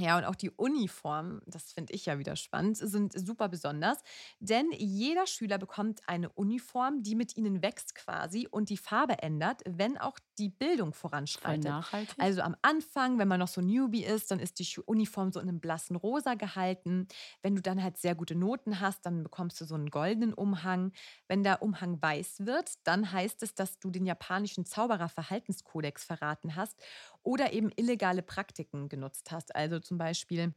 Ja, 0.00 0.18
und 0.18 0.24
auch 0.24 0.34
die 0.34 0.50
Uniformen, 0.50 1.40
das 1.46 1.70
finde 1.72 1.92
ich 1.92 2.06
ja 2.06 2.18
wieder 2.18 2.34
spannend, 2.34 2.76
sind 2.78 3.12
super 3.16 3.48
besonders. 3.48 3.98
Denn 4.40 4.72
jeder 4.76 5.24
Schüler 5.28 5.56
bekommt 5.56 6.00
eine 6.08 6.30
Uniform, 6.32 7.04
die 7.04 7.14
mit 7.14 7.36
ihnen 7.36 7.62
wächst 7.62 7.94
quasi 7.94 8.48
und 8.50 8.70
die 8.70 8.76
Farbe 8.76 9.22
ändert, 9.22 9.62
wenn 9.68 9.96
auch 9.96 10.18
die 10.36 10.48
Bildung 10.48 10.94
Voll 11.42 11.58
voranschreitet. 11.62 11.62
nachhaltig. 11.62 12.16
Also 12.18 12.40
am 12.42 12.56
Anfang, 12.62 13.20
wenn 13.20 13.28
man 13.28 13.38
noch 13.38 13.46
so 13.46 13.60
Newbie 13.60 14.02
ist, 14.04 14.32
dann 14.32 14.40
ist 14.40 14.58
die 14.58 14.66
Uniform 14.84 15.30
so 15.30 15.38
in 15.38 15.48
einem 15.48 15.60
blassen 15.60 15.94
Rosa 15.94 16.34
gehalten. 16.34 17.06
Wenn 17.42 17.54
du 17.54 17.62
dann 17.62 17.80
halt 17.80 17.96
sehr 17.96 18.16
gute 18.16 18.34
Noten 18.34 18.80
hast, 18.80 19.06
dann 19.06 19.22
bekommst 19.22 19.60
du 19.60 19.64
so 19.64 19.76
einen 19.76 19.90
goldenen 19.90 20.34
Umhang. 20.34 20.90
Wenn 21.28 21.44
der 21.44 21.62
Umhang 21.62 22.02
weiß 22.02 22.46
wird, 22.46 22.72
dann 22.82 23.12
heißt 23.12 23.44
es, 23.44 23.54
dass 23.54 23.78
du 23.78 23.92
den 23.92 24.06
japanischen 24.06 24.64
Zauberer-Verhaltenskodex 24.66 26.02
verraten 26.04 26.56
hast 26.56 26.82
oder 27.24 27.52
eben 27.52 27.70
illegale 27.76 28.22
Praktiken 28.22 28.88
genutzt 28.88 29.32
hast. 29.32 29.54
Also 29.56 29.80
zum 29.80 29.98
Beispiel 29.98 30.54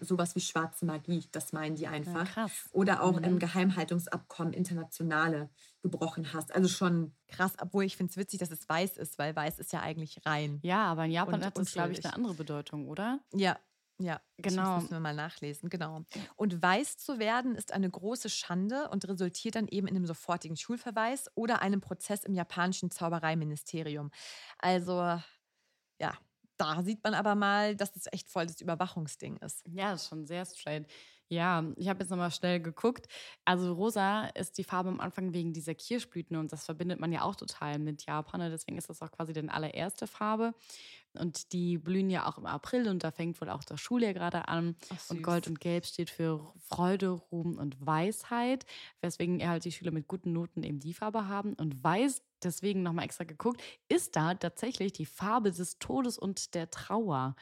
sowas 0.00 0.34
wie 0.36 0.40
schwarze 0.40 0.84
Magie, 0.86 1.28
das 1.32 1.52
meinen 1.52 1.76
die 1.76 1.86
einfach. 1.88 2.28
krass. 2.34 2.68
Oder 2.72 3.02
auch 3.02 3.18
Mhm. 3.18 3.24
im 3.24 3.38
Geheimhaltungsabkommen 3.38 4.52
internationale 4.52 5.50
gebrochen 5.82 6.32
hast. 6.32 6.54
Also 6.54 6.68
schon 6.68 7.16
krass, 7.28 7.54
obwohl 7.60 7.84
ich 7.84 7.96
finde 7.96 8.10
es 8.10 8.16
witzig, 8.16 8.40
dass 8.40 8.50
es 8.50 8.68
weiß 8.68 8.96
ist, 8.98 9.18
weil 9.18 9.34
weiß 9.36 9.58
ist 9.58 9.72
ja 9.72 9.80
eigentlich 9.80 10.26
rein. 10.26 10.64
Ja, 10.64 10.84
aber 10.86 11.04
in 11.06 11.12
Japan 11.12 11.42
Und 11.42 11.44
hat 11.44 11.58
das, 11.58 11.72
glaube 11.72 11.92
ich, 11.92 12.04
eine 12.04 12.14
andere 12.14 12.34
Bedeutung, 12.34 12.88
oder? 12.88 13.20
Ja, 13.32 13.58
ja, 13.98 14.20
Genau. 14.42 14.62
Das 14.62 14.82
müssen 14.82 14.90
wir 14.94 15.00
mal 15.00 15.14
nachlesen, 15.14 15.70
genau. 15.70 16.04
Und 16.36 16.62
weiß 16.62 16.98
zu 16.98 17.18
werden 17.18 17.54
ist 17.56 17.72
eine 17.72 17.90
große 17.90 18.28
Schande 18.28 18.88
und 18.90 19.08
resultiert 19.08 19.56
dann 19.56 19.66
eben 19.68 19.86
in 19.88 19.96
einem 19.96 20.06
sofortigen 20.06 20.56
Schulverweis 20.56 21.30
oder 21.34 21.62
einem 21.62 21.80
Prozess 21.80 22.24
im 22.24 22.34
japanischen 22.34 22.90
Zaubereiministerium. 22.90 24.10
Also, 24.58 25.20
ja, 26.00 26.12
da 26.56 26.82
sieht 26.82 27.02
man 27.04 27.14
aber 27.14 27.34
mal, 27.34 27.76
dass 27.76 27.94
es 27.96 28.06
echt 28.12 28.28
voll 28.28 28.46
das 28.46 28.60
Überwachungsding 28.60 29.36
ist. 29.38 29.64
Ja, 29.68 29.92
das 29.92 30.02
ist 30.02 30.08
schon 30.08 30.26
sehr 30.26 30.44
straight. 30.44 30.86
Ja, 31.28 31.64
ich 31.76 31.88
habe 31.88 32.00
jetzt 32.00 32.10
nochmal 32.10 32.30
schnell 32.30 32.60
geguckt. 32.60 33.08
Also 33.44 33.72
rosa 33.72 34.26
ist 34.26 34.58
die 34.58 34.64
Farbe 34.64 34.90
am 34.90 35.00
Anfang 35.00 35.32
wegen 35.34 35.52
dieser 35.52 35.74
Kirschblüten 35.74 36.36
und 36.36 36.52
das 36.52 36.64
verbindet 36.64 37.00
man 37.00 37.10
ja 37.10 37.22
auch 37.22 37.34
total 37.34 37.80
mit 37.80 38.06
Japan. 38.06 38.40
und 38.42 38.50
Deswegen 38.50 38.78
ist 38.78 38.88
das 38.88 39.02
auch 39.02 39.10
quasi 39.10 39.32
deine 39.32 39.52
allererste 39.52 40.06
Farbe. 40.06 40.54
Und 41.14 41.52
die 41.52 41.78
blühen 41.78 42.10
ja 42.10 42.28
auch 42.28 42.38
im 42.38 42.46
April 42.46 42.88
und 42.88 43.02
da 43.02 43.10
fängt 43.10 43.40
wohl 43.40 43.48
auch 43.48 43.64
das 43.64 43.80
Schuljahr 43.80 44.14
gerade 44.14 44.46
an. 44.46 44.76
Ach, 44.90 45.10
und. 45.10 45.22
Gold 45.22 45.48
und 45.48 45.60
Gelb 45.60 45.84
steht 45.86 46.10
für 46.10 46.52
Freude, 46.58 47.08
Ruhm 47.08 47.58
und 47.58 47.84
Weisheit, 47.84 48.64
weswegen 49.00 49.46
halt 49.46 49.64
die 49.64 49.72
Schüler 49.72 49.90
mit 49.90 50.06
guten 50.06 50.32
Noten 50.32 50.62
eben 50.62 50.78
die 50.78 50.94
Farbe 50.94 51.26
haben. 51.26 51.54
Und 51.54 51.82
Weiß, 51.82 52.22
deswegen 52.42 52.82
nochmal 52.82 53.04
extra 53.04 53.24
geguckt, 53.24 53.62
ist 53.88 54.16
da 54.16 54.34
tatsächlich 54.34 54.92
die 54.92 55.06
Farbe 55.06 55.50
des 55.50 55.78
Todes 55.78 56.18
und 56.18 56.54
der 56.54 56.70
Trauer. 56.70 57.36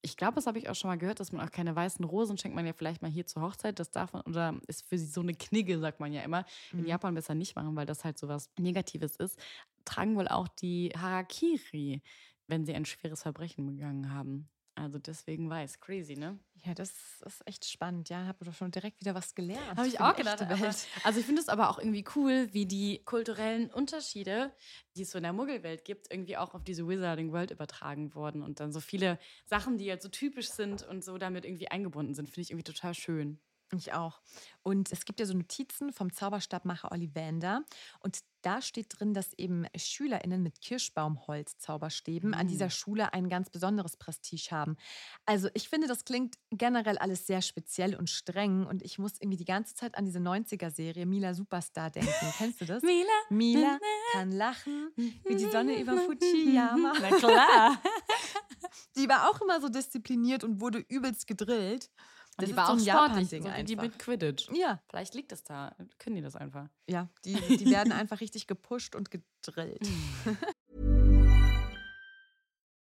Ich 0.00 0.16
glaube, 0.16 0.36
das 0.36 0.46
habe 0.46 0.58
ich 0.58 0.68
auch 0.68 0.74
schon 0.76 0.88
mal 0.88 0.96
gehört, 0.98 1.18
dass 1.20 1.32
man 1.32 1.46
auch 1.46 1.50
keine 1.50 1.74
weißen 1.74 2.04
Rosen 2.04 2.38
schenkt 2.38 2.54
man 2.54 2.66
ja 2.66 2.72
vielleicht 2.72 3.02
mal 3.02 3.10
hier 3.10 3.26
zur 3.26 3.42
Hochzeit. 3.42 3.78
Das 3.80 3.90
darf 3.90 4.12
man, 4.12 4.22
oder 4.22 4.54
ist 4.68 4.88
für 4.88 4.96
sie 4.96 5.06
so 5.06 5.20
eine 5.20 5.34
Knigge, 5.34 5.78
sagt 5.78 5.98
man 6.00 6.12
ja 6.12 6.22
immer. 6.22 6.44
In 6.78 6.86
Japan 6.86 7.14
besser 7.14 7.34
nicht 7.34 7.56
machen, 7.56 7.74
weil 7.76 7.86
das 7.86 8.04
halt 8.04 8.18
so 8.18 8.28
was 8.28 8.50
Negatives 8.58 9.16
ist. 9.16 9.38
Tragen 9.84 10.16
wohl 10.16 10.28
auch 10.28 10.48
die 10.48 10.92
Harakiri, 10.96 12.02
wenn 12.46 12.64
sie 12.64 12.74
ein 12.74 12.84
schweres 12.84 13.22
Verbrechen 13.22 13.66
begangen 13.66 14.12
haben. 14.12 14.48
Also 14.78 14.98
deswegen 14.98 15.50
weiß. 15.50 15.80
Crazy, 15.80 16.14
ne? 16.14 16.38
Ja, 16.64 16.72
das 16.72 16.92
ist 17.24 17.46
echt 17.46 17.64
spannend. 17.64 18.08
Ja, 18.08 18.26
habe 18.26 18.44
doch 18.44 18.54
schon 18.54 18.70
direkt 18.70 19.00
wieder 19.00 19.14
was 19.14 19.34
gelernt. 19.34 19.76
Habe 19.76 19.88
ich 19.88 20.00
auch 20.00 20.14
gedacht. 20.14 20.40
Aber, 20.42 20.54
also 21.04 21.20
ich 21.20 21.26
finde 21.26 21.40
es 21.40 21.48
aber 21.48 21.70
auch 21.70 21.78
irgendwie 21.78 22.04
cool, 22.14 22.48
wie 22.52 22.66
die 22.66 23.02
kulturellen 23.04 23.70
Unterschiede, 23.70 24.52
die 24.96 25.02
es 25.02 25.10
so 25.10 25.18
in 25.18 25.24
der 25.24 25.32
Muggelwelt 25.32 25.84
gibt, 25.84 26.12
irgendwie 26.12 26.36
auch 26.36 26.54
auf 26.54 26.62
diese 26.62 26.86
Wizarding 26.86 27.32
World 27.32 27.50
übertragen 27.50 28.14
wurden 28.14 28.42
und 28.42 28.60
dann 28.60 28.72
so 28.72 28.80
viele 28.80 29.18
Sachen, 29.46 29.78
die 29.78 29.90
halt 29.90 30.02
so 30.02 30.08
typisch 30.08 30.50
sind 30.50 30.82
und 30.82 31.02
so 31.04 31.18
damit 31.18 31.44
irgendwie 31.44 31.68
eingebunden 31.68 32.14
sind, 32.14 32.26
finde 32.26 32.42
ich 32.42 32.50
irgendwie 32.50 32.72
total 32.72 32.94
schön. 32.94 33.40
Ich 33.76 33.92
auch. 33.92 34.20
Und 34.62 34.92
es 34.92 35.04
gibt 35.04 35.20
ja 35.20 35.26
so 35.26 35.34
Notizen 35.34 35.92
vom 35.92 36.12
Zauberstabmacher 36.12 36.90
Ollivander. 36.90 37.64
Und 38.00 38.20
da 38.48 38.62
steht 38.62 38.98
drin, 38.98 39.12
dass 39.12 39.34
eben 39.34 39.66
SchülerInnen 39.76 40.42
mit 40.42 40.62
Kirschbaumholz-Zauberstäben 40.62 42.32
an 42.32 42.48
dieser 42.48 42.70
Schule 42.70 43.12
ein 43.12 43.28
ganz 43.28 43.50
besonderes 43.50 43.98
Prestige 43.98 44.48
haben. 44.52 44.78
Also 45.26 45.50
ich 45.52 45.68
finde, 45.68 45.86
das 45.86 46.06
klingt 46.06 46.36
generell 46.50 46.96
alles 46.96 47.26
sehr 47.26 47.42
speziell 47.42 47.94
und 47.94 48.08
streng. 48.08 48.64
Und 48.64 48.80
ich 48.80 48.98
muss 48.98 49.20
irgendwie 49.20 49.36
die 49.36 49.44
ganze 49.44 49.74
Zeit 49.74 49.98
an 49.98 50.06
diese 50.06 50.20
90er-Serie 50.20 51.04
Mila 51.04 51.34
Superstar 51.34 51.90
denken. 51.90 52.08
Kennst 52.38 52.62
du 52.62 52.64
das? 52.64 52.82
Mila, 52.88 53.12
Mila 53.28 53.78
kann 54.12 54.32
lachen 54.32 54.92
wie 54.96 55.36
die 55.36 55.50
Sonne 55.50 55.78
über 55.78 55.98
Fujiyama. 56.06 56.94
Na 57.02 57.16
klar. 57.18 57.82
Die 58.96 59.08
war 59.08 59.30
auch 59.30 59.40
immer 59.42 59.60
so 59.60 59.68
diszipliniert 59.68 60.42
und 60.42 60.60
wurde 60.60 60.78
übelst 60.88 61.26
gedrillt. 61.26 61.90
Und 62.38 62.42
Das 62.42 62.46
die 62.46 62.50
ist 62.52 62.56
war 62.56 62.66
so 62.66 62.72
auch 62.72 62.76
ein 62.76 63.24
sportlich, 63.24 63.42
so 63.42 63.50
wie 63.56 63.64
die 63.64 63.76
mit 63.76 63.98
Quidditch. 63.98 64.48
Ja, 64.52 64.78
Vielleicht 64.88 65.14
liegt 65.14 65.32
es 65.32 65.42
da. 65.42 65.74
Können 65.98 66.14
die 66.16 66.22
das 66.22 66.36
einfach? 66.36 66.68
Ja, 66.88 67.08
die, 67.24 67.34
die 67.56 67.68
werden 67.70 67.92
einfach 67.92 68.20
richtig 68.20 68.46
gepusht 68.46 68.94
und 68.94 69.10
gedrillt. 69.10 69.80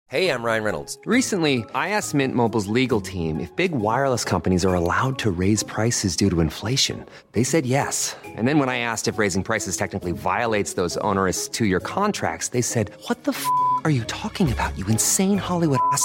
Hey, 0.07 0.29
I'm 0.29 0.43
Ryan 0.45 0.65
Reynolds. 0.65 0.99
Recently, 1.07 1.65
I 1.75 1.91
asked 1.91 2.15
Mint 2.15 2.35
Mobile's 2.35 2.67
legal 2.67 3.01
team 3.01 3.41
if 3.41 3.55
big 3.57 3.73
wireless 3.73 4.25
companies 4.25 4.65
are 4.65 4.75
allowed 4.75 5.19
to 5.21 5.31
raise 5.31 5.63
prices 5.65 6.17
due 6.17 6.31
to 6.31 6.41
inflation. 6.41 7.05
They 7.33 7.45
said 7.45 7.65
yes. 7.65 8.17
And 8.37 8.47
then 8.47 8.59
when 8.59 8.69
I 8.69 8.79
asked 8.79 9.09
if 9.09 9.19
raising 9.19 9.43
prices 9.43 9.77
technically 9.77 10.13
violates 10.13 10.75
those 10.75 10.97
onerous 10.99 11.49
two 11.49 11.65
year 11.65 11.81
contracts, 11.81 12.49
they 12.49 12.63
said, 12.63 12.91
What 13.09 13.23
the 13.25 13.33
f 13.33 13.45
are 13.85 13.91
you 13.91 14.05
talking 14.05 14.53
about, 14.53 14.77
you 14.77 14.87
insane 14.89 15.39
Hollywood 15.39 15.81
ass? 15.93 16.05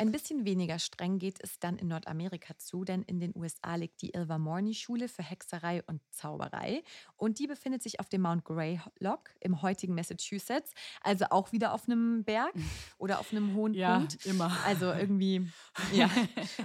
Ein 0.00 0.12
bisschen 0.12 0.44
weniger 0.44 0.78
streng 0.78 1.18
geht 1.18 1.38
es 1.42 1.58
dann 1.58 1.76
in 1.76 1.88
Nordamerika 1.88 2.56
zu, 2.56 2.84
denn 2.84 3.02
in 3.02 3.18
den 3.18 3.32
USA 3.34 3.74
liegt 3.74 4.00
die 4.00 4.10
Ilvermorny-Schule 4.14 5.08
für 5.08 5.24
Hexerei 5.24 5.82
und 5.88 6.00
Zauberei 6.12 6.84
und 7.16 7.40
die 7.40 7.48
befindet 7.48 7.82
sich 7.82 7.98
auf 7.98 8.08
dem 8.08 8.22
Mount 8.22 8.44
Greylock 8.44 9.30
im 9.40 9.60
heutigen 9.60 9.96
Massachusetts, 9.96 10.72
also 11.02 11.24
auch 11.30 11.50
wieder 11.50 11.74
auf 11.74 11.88
einem 11.88 12.22
Berg 12.22 12.52
oder 12.98 13.18
auf 13.18 13.32
einem 13.32 13.54
hohen 13.56 13.74
Ja, 13.74 13.98
Punkt. 13.98 14.24
immer. 14.24 14.56
Also 14.64 14.92
irgendwie, 14.92 15.50
ja. 15.92 16.08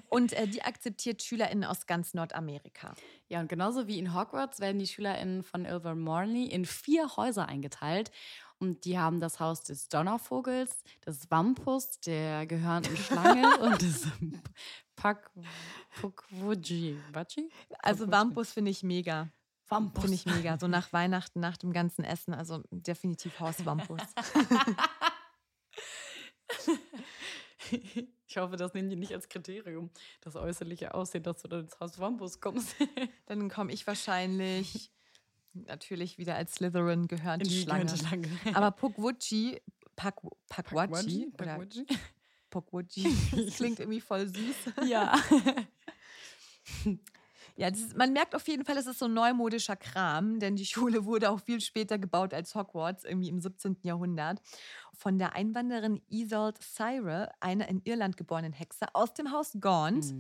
Und 0.09 0.33
äh, 0.33 0.47
die 0.47 0.61
akzeptiert 0.61 1.23
SchülerInnen 1.23 1.63
aus 1.63 1.87
ganz 1.87 2.13
Nordamerika. 2.13 2.93
Ja, 3.29 3.39
und 3.39 3.49
genauso 3.49 3.87
wie 3.87 3.97
in 3.97 4.13
Hogwarts 4.13 4.59
werden 4.59 4.77
die 4.77 4.85
SchülerInnen 4.85 5.41
von 5.41 5.65
Ilvermorny 5.65 6.45
in 6.45 6.65
vier 6.65 7.17
Häuser 7.17 7.47
eingeteilt. 7.47 8.11
Und 8.63 8.85
die 8.85 8.97
haben 8.97 9.19
das 9.19 9.41
Haus 9.41 9.61
des 9.63 9.89
Donnervogels, 9.89 10.83
des 11.05 11.29
Wampus, 11.29 11.99
der 11.99 12.45
gehörnten 12.45 12.95
Schlange 12.95 13.57
und 13.59 13.81
des 13.81 14.07
Pak 14.95 15.29
Pukwudji. 15.99 16.97
Wachi? 17.11 17.51
Also 17.79 18.09
Wampus 18.09 18.53
finde 18.53 18.71
ich 18.71 18.81
mega. 18.81 19.27
Wampus. 19.67 20.03
Finde 20.03 20.15
ich 20.15 20.25
mega. 20.25 20.57
So 20.57 20.69
nach 20.69 20.93
Weihnachten, 20.93 21.41
nach 21.41 21.57
dem 21.57 21.73
ganzen 21.73 22.05
Essen, 22.05 22.33
also 22.33 22.63
definitiv 22.71 23.37
Haus 23.41 23.65
Wampus. 23.65 24.01
Ich 28.27 28.37
hoffe, 28.37 28.57
das 28.57 28.73
nehmen 28.73 28.89
die 28.89 28.95
nicht 28.95 29.13
als 29.13 29.29
Kriterium, 29.29 29.89
das 30.21 30.35
äußerliche 30.35 30.93
Aussehen, 30.93 31.23
dass 31.23 31.41
du 31.41 31.47
dann 31.47 31.61
ins 31.61 31.79
Haus 31.79 31.97
Wampus 31.97 32.41
kommst. 32.41 32.75
Dann 33.25 33.49
komme 33.49 33.71
ich 33.71 33.87
wahrscheinlich 33.87 34.91
natürlich 35.53 36.17
wieder 36.17 36.35
als 36.35 36.55
Slytherin 36.55 37.07
gehören 37.07 37.41
In 37.41 37.47
die 37.47 37.61
Schlange. 37.61 37.85
gehörnte 37.85 38.05
Schlange. 38.05 38.27
Aber 38.53 38.71
Pukwudji, 38.71 39.61
Pak, 39.95 40.21
Pakwachi 40.49 41.31
Pakwudji? 41.37 41.85
Pukwudji, 42.49 43.03
das 43.45 43.55
klingt 43.55 43.79
irgendwie 43.79 44.01
voll 44.01 44.27
süß. 44.27 44.73
Ja. 44.85 45.15
Ja, 47.55 47.67
ist, 47.67 47.95
man 47.95 48.13
merkt 48.13 48.33
auf 48.35 48.47
jeden 48.47 48.65
Fall, 48.65 48.77
es 48.77 48.87
ist 48.87 48.97
so 48.97 49.07
neumodischer 49.07 49.75
Kram, 49.75 50.39
denn 50.39 50.55
die 50.55 50.65
Schule 50.65 51.05
wurde 51.05 51.29
auch 51.29 51.39
viel 51.39 51.61
später 51.61 51.99
gebaut 51.99 52.33
als 52.33 52.55
Hogwarts, 52.55 53.03
irgendwie 53.03 53.29
im 53.29 53.39
17. 53.39 53.77
Jahrhundert. 53.83 54.41
Von 54.95 55.17
der 55.17 55.33
Einwanderin 55.35 56.01
Isolde 56.09 56.59
Syre, 56.61 57.31
einer 57.39 57.67
in 57.67 57.81
Irland 57.83 58.17
geborenen 58.17 58.53
Hexe 58.53 58.85
aus 58.93 59.13
dem 59.13 59.31
Haus 59.31 59.53
Gaunt, 59.59 60.13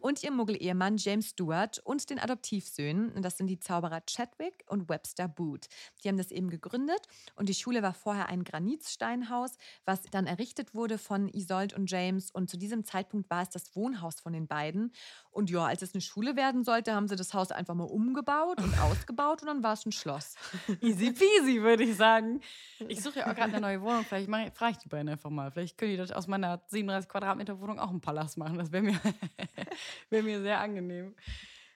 und 0.00 0.22
ihrem 0.22 0.36
Muggel-Ehemann 0.36 0.96
James 0.98 1.30
Stewart 1.30 1.78
und 1.84 2.10
den 2.10 2.18
Adoptivsöhnen. 2.18 3.12
Und 3.12 3.22
das 3.24 3.36
sind 3.36 3.48
die 3.48 3.58
Zauberer 3.58 4.00
Chadwick 4.06 4.64
und 4.66 4.88
Webster 4.88 5.28
Boot. 5.28 5.66
Die 6.02 6.08
haben 6.08 6.18
das 6.18 6.30
eben 6.30 6.50
gegründet 6.50 7.00
und 7.36 7.48
die 7.48 7.54
Schule 7.54 7.82
war 7.82 7.94
vorher 7.94 8.28
ein 8.28 8.44
Granitsteinhaus, 8.44 9.56
was 9.84 10.02
dann 10.10 10.26
errichtet 10.26 10.74
wurde 10.74 10.98
von 10.98 11.28
Isolde 11.28 11.74
und 11.76 11.90
James. 11.90 12.30
Und 12.30 12.50
zu 12.50 12.56
diesem 12.56 12.84
Zeitpunkt 12.84 13.30
war 13.30 13.42
es 13.42 13.50
das 13.50 13.74
Wohnhaus 13.74 14.20
von 14.20 14.32
den 14.32 14.46
beiden. 14.46 14.92
Und 15.30 15.50
ja, 15.50 15.64
als 15.64 15.82
es 15.82 15.94
eine 15.94 16.00
Schule 16.00 16.36
werden 16.36 16.64
sollte, 16.64 16.94
haben 16.94 17.08
sie 17.08 17.16
das 17.16 17.32
Haus 17.34 17.50
einfach 17.52 17.74
mal 17.74 17.84
umgebaut 17.84 18.60
und 18.60 18.78
ausgebaut 18.80 19.42
und 19.42 19.48
dann 19.48 19.62
war 19.62 19.74
es 19.74 19.86
ein 19.86 19.92
Schloss. 19.92 20.34
Easy 20.80 21.12
peasy, 21.12 21.62
würde 21.62 21.84
ich 21.84 21.96
sagen. 21.96 22.40
Ich 22.88 23.02
suche 23.02 23.20
ja 23.20 23.30
auch 23.30 23.34
gerade 23.34 23.52
eine 23.52 23.60
neue 23.60 23.80
Wohnung. 23.82 24.04
Vielleicht 24.04 24.17
frage 24.26 24.72
ich 24.72 24.78
die 24.78 24.88
beiden 24.88 25.08
einfach 25.08 25.30
mal. 25.30 25.50
Vielleicht 25.50 25.78
können 25.78 25.92
die 25.92 25.96
das 25.96 26.12
aus 26.12 26.26
meiner 26.26 26.60
37 26.68 27.08
Quadratmeter 27.08 27.60
Wohnung 27.60 27.78
auch 27.78 27.90
einen 27.90 28.00
Palast 28.00 28.38
machen. 28.38 28.58
Das 28.58 28.72
wäre 28.72 28.82
mir, 28.82 29.00
wär 30.10 30.22
mir 30.22 30.40
sehr 30.40 30.60
angenehm. 30.60 31.14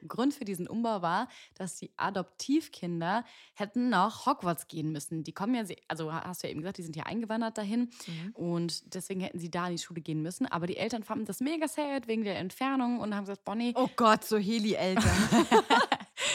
Grund 0.09 0.35
für 0.35 0.45
diesen 0.45 0.67
Umbau 0.67 1.03
war, 1.03 1.29
dass 1.55 1.77
die 1.77 1.91
Adoptivkinder 1.97 3.25
hätten 3.55 3.89
nach 3.89 4.27
Hogwarts 4.27 4.69
gehen 4.69 4.93
müssen. 4.93 5.25
Die 5.25 5.33
kommen 5.33 5.55
ja, 5.55 5.63
also 5.89 6.13
hast 6.13 6.43
du 6.43 6.47
ja 6.47 6.51
eben 6.51 6.61
gesagt, 6.61 6.79
die 6.79 6.83
sind 6.83 6.97
ja 6.97 7.05
eingewandert 7.05 7.59
dahin 7.59 7.91
und 8.35 8.95
deswegen 8.95 9.21
hätten 9.21 9.39
sie 9.39 9.51
da 9.51 9.67
in 9.67 9.77
die 9.77 9.83
Schule 9.83 10.01
gehen 10.01 10.23
müssen. 10.23 10.47
Aber 10.47 10.67
die 10.67 10.77
Eltern 10.77 11.03
fanden 11.05 11.25
das 11.25 11.41
mega 11.41 11.69
sad 11.69 12.09
wegen 12.09 12.25
der 12.25 12.39
Entfernung 12.39 13.01
und 13.01 13.15
haben 13.15 13.25
gesagt, 13.25 13.45
Bonnie, 13.45 13.73
Oh 13.77 13.89
Gott, 13.97 14.25
so 14.25 14.39
Heli-Eltern. 14.39 15.05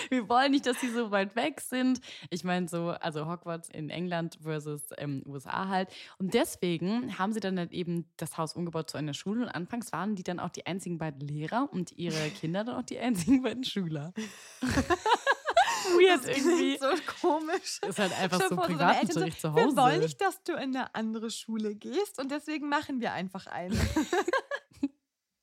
wir 0.10 0.30
wollen 0.30 0.52
nicht, 0.52 0.65
dass 0.65 0.80
die 0.80 0.89
so 0.89 1.12
weit 1.12 1.36
weg 1.36 1.62
sind. 1.62 2.02
Ich 2.30 2.43
meine, 2.43 2.67
so, 2.67 2.89
also 2.89 3.28
Hogwarts 3.28 3.70
in 3.70 3.89
England 3.89 4.38
versus 4.41 4.84
ähm, 4.98 5.24
USA 5.26 5.67
halt. 5.67 5.89
Und 6.17 6.34
deswegen 6.34 7.17
haben 7.17 7.34
sie 7.34 7.39
dann 7.39 7.58
halt 7.58 7.72
eben 7.72 8.10
das 8.17 8.38
Haus 8.38 8.56
umgebaut 8.56 8.89
zu 8.89 8.98
einer 8.98 9.13
Schule. 9.13 9.43
Und 9.46 9.50
anfangs 9.50 9.91
waren 9.91 10.15
die 10.15 10.24
dann 10.24 10.39
auch 10.39 10.50
die 10.50 10.65
einzigen 10.65 10.98
beiden 10.98 11.22
Lehrer 11.22 11.70
und 11.72 11.91
ihre 11.93 12.30
Kinder 12.39 12.63
dann 12.63 12.76
auch 12.76 12.84
die 12.84 13.00
einzigen 13.00 13.41
beiden 13.41 13.63
Schüler. 13.63 14.13
Weird 15.96 16.26
irgendwie. 16.26 16.78
so 16.78 16.88
komisch. 17.22 17.80
Ist 17.88 18.00
halt 18.00 18.20
einfach 18.20 18.38
Stell 18.38 18.50
so 18.50 18.56
Privatunterricht 18.58 19.41
so, 19.41 19.50
zu 19.50 19.54
Hause. 19.54 19.76
Wir 19.76 19.78
wollen 19.78 20.00
nicht, 20.02 20.20
dass 20.20 20.43
du 20.43 20.54
in 20.54 20.76
eine 20.76 20.93
andere 20.96 21.32
Schule 21.32 21.76
gehst 21.76 22.20
und 22.20 22.30
deswegen 22.32 22.67
machen 22.67 23.00
wir 23.00 23.13
einfach 23.13 23.48
eine. 23.48 23.76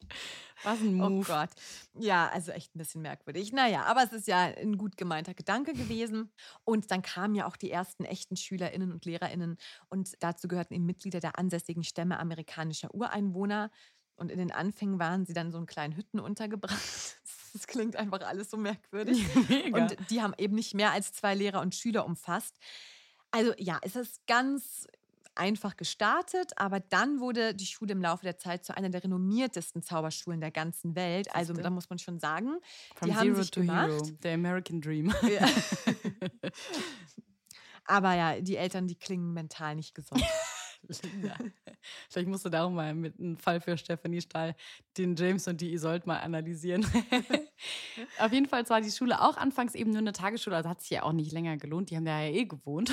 Was 0.65 0.81
ein 0.81 1.01
Oh 1.01 1.09
Move. 1.11 1.27
Gott. 1.27 1.51
Ja, 1.99 2.29
also 2.29 2.51
echt 2.53 2.75
ein 2.75 2.79
bisschen 2.79 3.03
merkwürdig. 3.03 3.53
Naja, 3.53 3.85
aber 3.85 4.03
es 4.03 4.13
ist 4.13 4.27
ja 4.27 4.41
ein 4.41 4.77
gut 4.77 4.97
gemeinter 4.97 5.35
Gedanke 5.35 5.73
gewesen. 5.75 6.33
Und 6.65 6.91
dann 6.91 7.03
kamen 7.03 7.35
ja 7.35 7.47
auch 7.47 7.57
die 7.57 7.71
ersten 7.71 8.05
echten 8.05 8.37
SchülerInnen 8.37 8.91
und 8.93 9.05
LehrerInnen. 9.05 9.59
Und 9.89 10.15
dazu 10.21 10.49
gehörten 10.49 10.75
eben 10.75 10.87
Mitglieder 10.87 11.21
der 11.21 11.39
ansässigen 11.39 11.85
Stämme 11.85 12.19
amerikanischer 12.19 12.95
Ureinwohner. 12.95 13.71
Und 14.17 14.31
in 14.31 14.39
den 14.39 14.53
Anfängen 14.53 14.99
waren 14.99 15.27
sie 15.27 15.33
dann 15.33 15.51
so 15.53 15.59
in 15.59 15.67
kleinen 15.67 15.97
Hütten 15.97 16.21
untergebracht. 16.21 17.21
Das 17.55 17.69
klingt 17.69 17.95
einfach 17.95 18.21
alles 18.23 18.51
so 18.51 18.57
merkwürdig. 18.57 19.25
Mega. 19.49 19.81
Und 19.81 19.97
die 20.11 20.21
haben 20.21 20.35
eben 20.39 20.57
nicht 20.57 20.75
mehr 20.75 20.91
als 20.91 21.13
zwei 21.13 21.37
Lehrer 21.37 21.61
und 21.61 21.73
Schüler 21.73 22.05
umfasst. 22.05 22.59
Also 23.31 23.53
ja, 23.59 23.79
es 23.83 23.95
ist 23.95 24.27
ganz 24.27 24.89
einfach 25.37 25.77
gestartet, 25.77 26.53
aber 26.57 26.81
dann 26.81 27.21
wurde 27.21 27.55
die 27.55 27.67
Schule 27.67 27.93
im 27.93 28.03
Laufe 28.03 28.25
der 28.25 28.39
Zeit 28.39 28.65
zu 28.65 28.77
einer 28.77 28.91
der 28.91 29.03
renommiertesten 29.03 29.83
Zauberschulen 29.83 30.41
der 30.41 30.51
ganzen 30.51 30.95
Welt. 30.95 31.35
Also 31.35 31.53
da 31.53 31.71
muss 31.71 31.91
man 31.91 31.99
schon 31.99 32.19
sagen, 32.19 32.59
From 32.95 33.11
die 33.11 33.17
haben 33.17 33.27
Zero 33.27 33.43
sich 33.43 33.51
to 33.51 33.61
gemacht. 33.61 33.89
Hero. 33.89 34.11
The 34.23 34.29
American 34.31 34.81
Dream. 34.81 35.15
Ja. 35.23 35.49
aber 37.85 38.15
ja, 38.15 38.41
die 38.41 38.57
Eltern, 38.57 38.87
die 38.87 38.97
klingen 38.97 39.33
mental 39.33 39.75
nicht 39.75 39.95
gesund. 39.95 40.23
Linda. 41.03 41.37
Vielleicht 42.11 42.29
musst 42.29 42.45
du 42.45 42.49
darum 42.49 42.75
mal 42.75 42.95
mit 42.95 43.19
einem 43.19 43.37
Fall 43.37 43.61
für 43.61 43.77
Stephanie 43.77 44.21
Stahl 44.21 44.55
den 44.97 45.17
James 45.17 45.47
und 45.49 45.61
die 45.61 45.73
Isolde 45.73 46.07
mal 46.07 46.19
analysieren. 46.19 46.85
Auf 48.19 48.33
jeden 48.33 48.47
Fall 48.47 48.69
war 48.69 48.81
die 48.81 48.91
Schule 48.91 49.21
auch 49.21 49.37
anfangs 49.37 49.75
eben 49.75 49.91
nur 49.91 50.01
eine 50.01 50.13
Tagesschule, 50.13 50.57
also 50.57 50.69
hat 50.69 50.81
sich 50.81 50.91
ja 50.91 51.03
auch 51.03 51.13
nicht 51.13 51.33
länger 51.33 51.57
gelohnt. 51.57 51.91
Die 51.91 51.97
haben 51.97 52.05
da 52.05 52.21
ja 52.23 52.33
eh 52.33 52.45
gewohnt. 52.45 52.93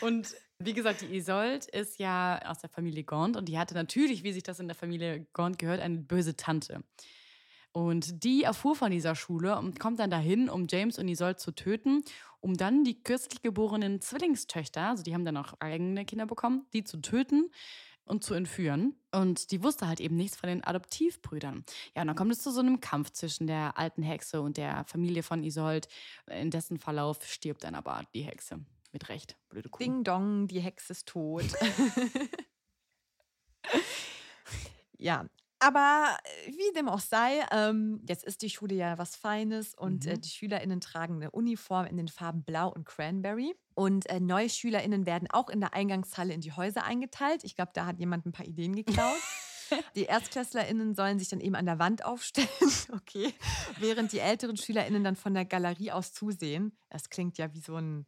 Und 0.00 0.34
wie 0.58 0.72
gesagt, 0.72 1.02
die 1.02 1.14
Isolde 1.14 1.66
ist 1.72 1.98
ja 1.98 2.40
aus 2.46 2.58
der 2.58 2.70
Familie 2.70 3.04
Gaunt 3.04 3.36
und 3.36 3.46
die 3.46 3.58
hatte 3.58 3.74
natürlich, 3.74 4.22
wie 4.22 4.32
sich 4.32 4.42
das 4.42 4.60
in 4.60 4.68
der 4.68 4.74
Familie 4.74 5.26
Gaunt 5.32 5.58
gehört, 5.58 5.80
eine 5.80 5.98
böse 5.98 6.36
Tante. 6.36 6.82
Und 7.72 8.24
die 8.24 8.44
erfuhr 8.44 8.74
von 8.74 8.90
dieser 8.90 9.14
Schule 9.14 9.58
und 9.58 9.78
kommt 9.78 10.00
dann 10.00 10.08
dahin, 10.08 10.48
um 10.48 10.66
James 10.66 10.98
und 10.98 11.08
Isolde 11.08 11.36
zu 11.36 11.52
töten, 11.52 12.02
um 12.40 12.56
dann 12.56 12.84
die 12.84 13.02
kürzlich 13.02 13.42
geborenen 13.42 14.00
Zwillingstöchter, 14.00 14.88
also 14.88 15.02
die 15.02 15.12
haben 15.12 15.26
dann 15.26 15.36
auch 15.36 15.52
eigene 15.60 16.06
Kinder 16.06 16.24
bekommen, 16.24 16.64
die 16.72 16.84
zu 16.84 17.02
töten 17.02 17.50
und 18.06 18.24
zu 18.24 18.32
entführen. 18.32 18.94
Und 19.12 19.50
die 19.50 19.62
wusste 19.62 19.88
halt 19.88 20.00
eben 20.00 20.16
nichts 20.16 20.38
von 20.38 20.48
den 20.48 20.64
Adoptivbrüdern. 20.64 21.64
Ja, 21.94 22.02
und 22.02 22.08
dann 22.08 22.16
kommt 22.16 22.32
es 22.32 22.42
zu 22.42 22.50
so 22.50 22.60
einem 22.60 22.80
Kampf 22.80 23.10
zwischen 23.10 23.46
der 23.46 23.76
alten 23.76 24.02
Hexe 24.02 24.40
und 24.40 24.56
der 24.56 24.84
Familie 24.86 25.22
von 25.22 25.44
Isolde. 25.44 25.88
In 26.30 26.50
dessen 26.50 26.78
Verlauf 26.78 27.26
stirbt 27.26 27.64
dann 27.64 27.74
aber 27.74 28.04
die 28.14 28.22
Hexe. 28.22 28.64
Mit 28.96 29.10
Recht. 29.10 29.36
Blöde 29.50 29.68
Kuh. 29.68 29.78
Ding 29.78 30.04
dong, 30.04 30.46
die 30.48 30.58
Hexe 30.60 30.92
ist 30.94 31.06
tot. 31.08 31.44
ja. 34.96 35.26
Aber 35.58 36.16
äh, 36.46 36.50
wie 36.52 36.72
dem 36.74 36.88
auch 36.88 37.00
sei, 37.00 37.44
ähm, 37.52 38.00
jetzt 38.08 38.24
ist 38.24 38.40
die 38.40 38.48
Schule 38.48 38.74
ja 38.74 38.96
was 38.96 39.16
Feines 39.16 39.74
und 39.74 40.06
Mhm. 40.06 40.12
äh, 40.12 40.18
die 40.18 40.30
SchülerInnen 40.30 40.80
tragen 40.80 41.16
eine 41.16 41.30
Uniform 41.30 41.84
in 41.84 41.98
den 41.98 42.08
Farben 42.08 42.42
Blau 42.42 42.70
und 42.70 42.86
Cranberry. 42.86 43.54
Und 43.74 44.08
äh, 44.08 44.18
neue 44.18 44.48
SchülerInnen 44.48 45.04
werden 45.04 45.28
auch 45.30 45.50
in 45.50 45.60
der 45.60 45.74
Eingangshalle 45.74 46.32
in 46.32 46.40
die 46.40 46.52
Häuser 46.52 46.84
eingeteilt. 46.84 47.44
Ich 47.44 47.54
glaube, 47.54 47.72
da 47.74 47.84
hat 47.84 47.98
jemand 47.98 48.24
ein 48.24 48.32
paar 48.32 48.46
Ideen 48.46 48.74
geklaut. 48.74 49.12
Die 49.96 50.04
ErstklässlerInnen 50.04 50.94
sollen 50.94 51.18
sich 51.18 51.28
dann 51.28 51.40
eben 51.40 51.56
an 51.56 51.66
der 51.66 51.80
Wand 51.80 52.04
aufstellen, 52.04 52.46
okay, 52.92 53.34
während 53.80 54.12
die 54.12 54.20
älteren 54.20 54.56
SchülerInnen 54.56 55.02
dann 55.02 55.16
von 55.16 55.34
der 55.34 55.44
Galerie 55.44 55.90
aus 55.90 56.12
zusehen. 56.12 56.78
Das 56.96 57.10
klingt 57.10 57.36
ja 57.36 57.52
wie 57.52 57.60
so 57.60 57.76
ein, 57.76 58.06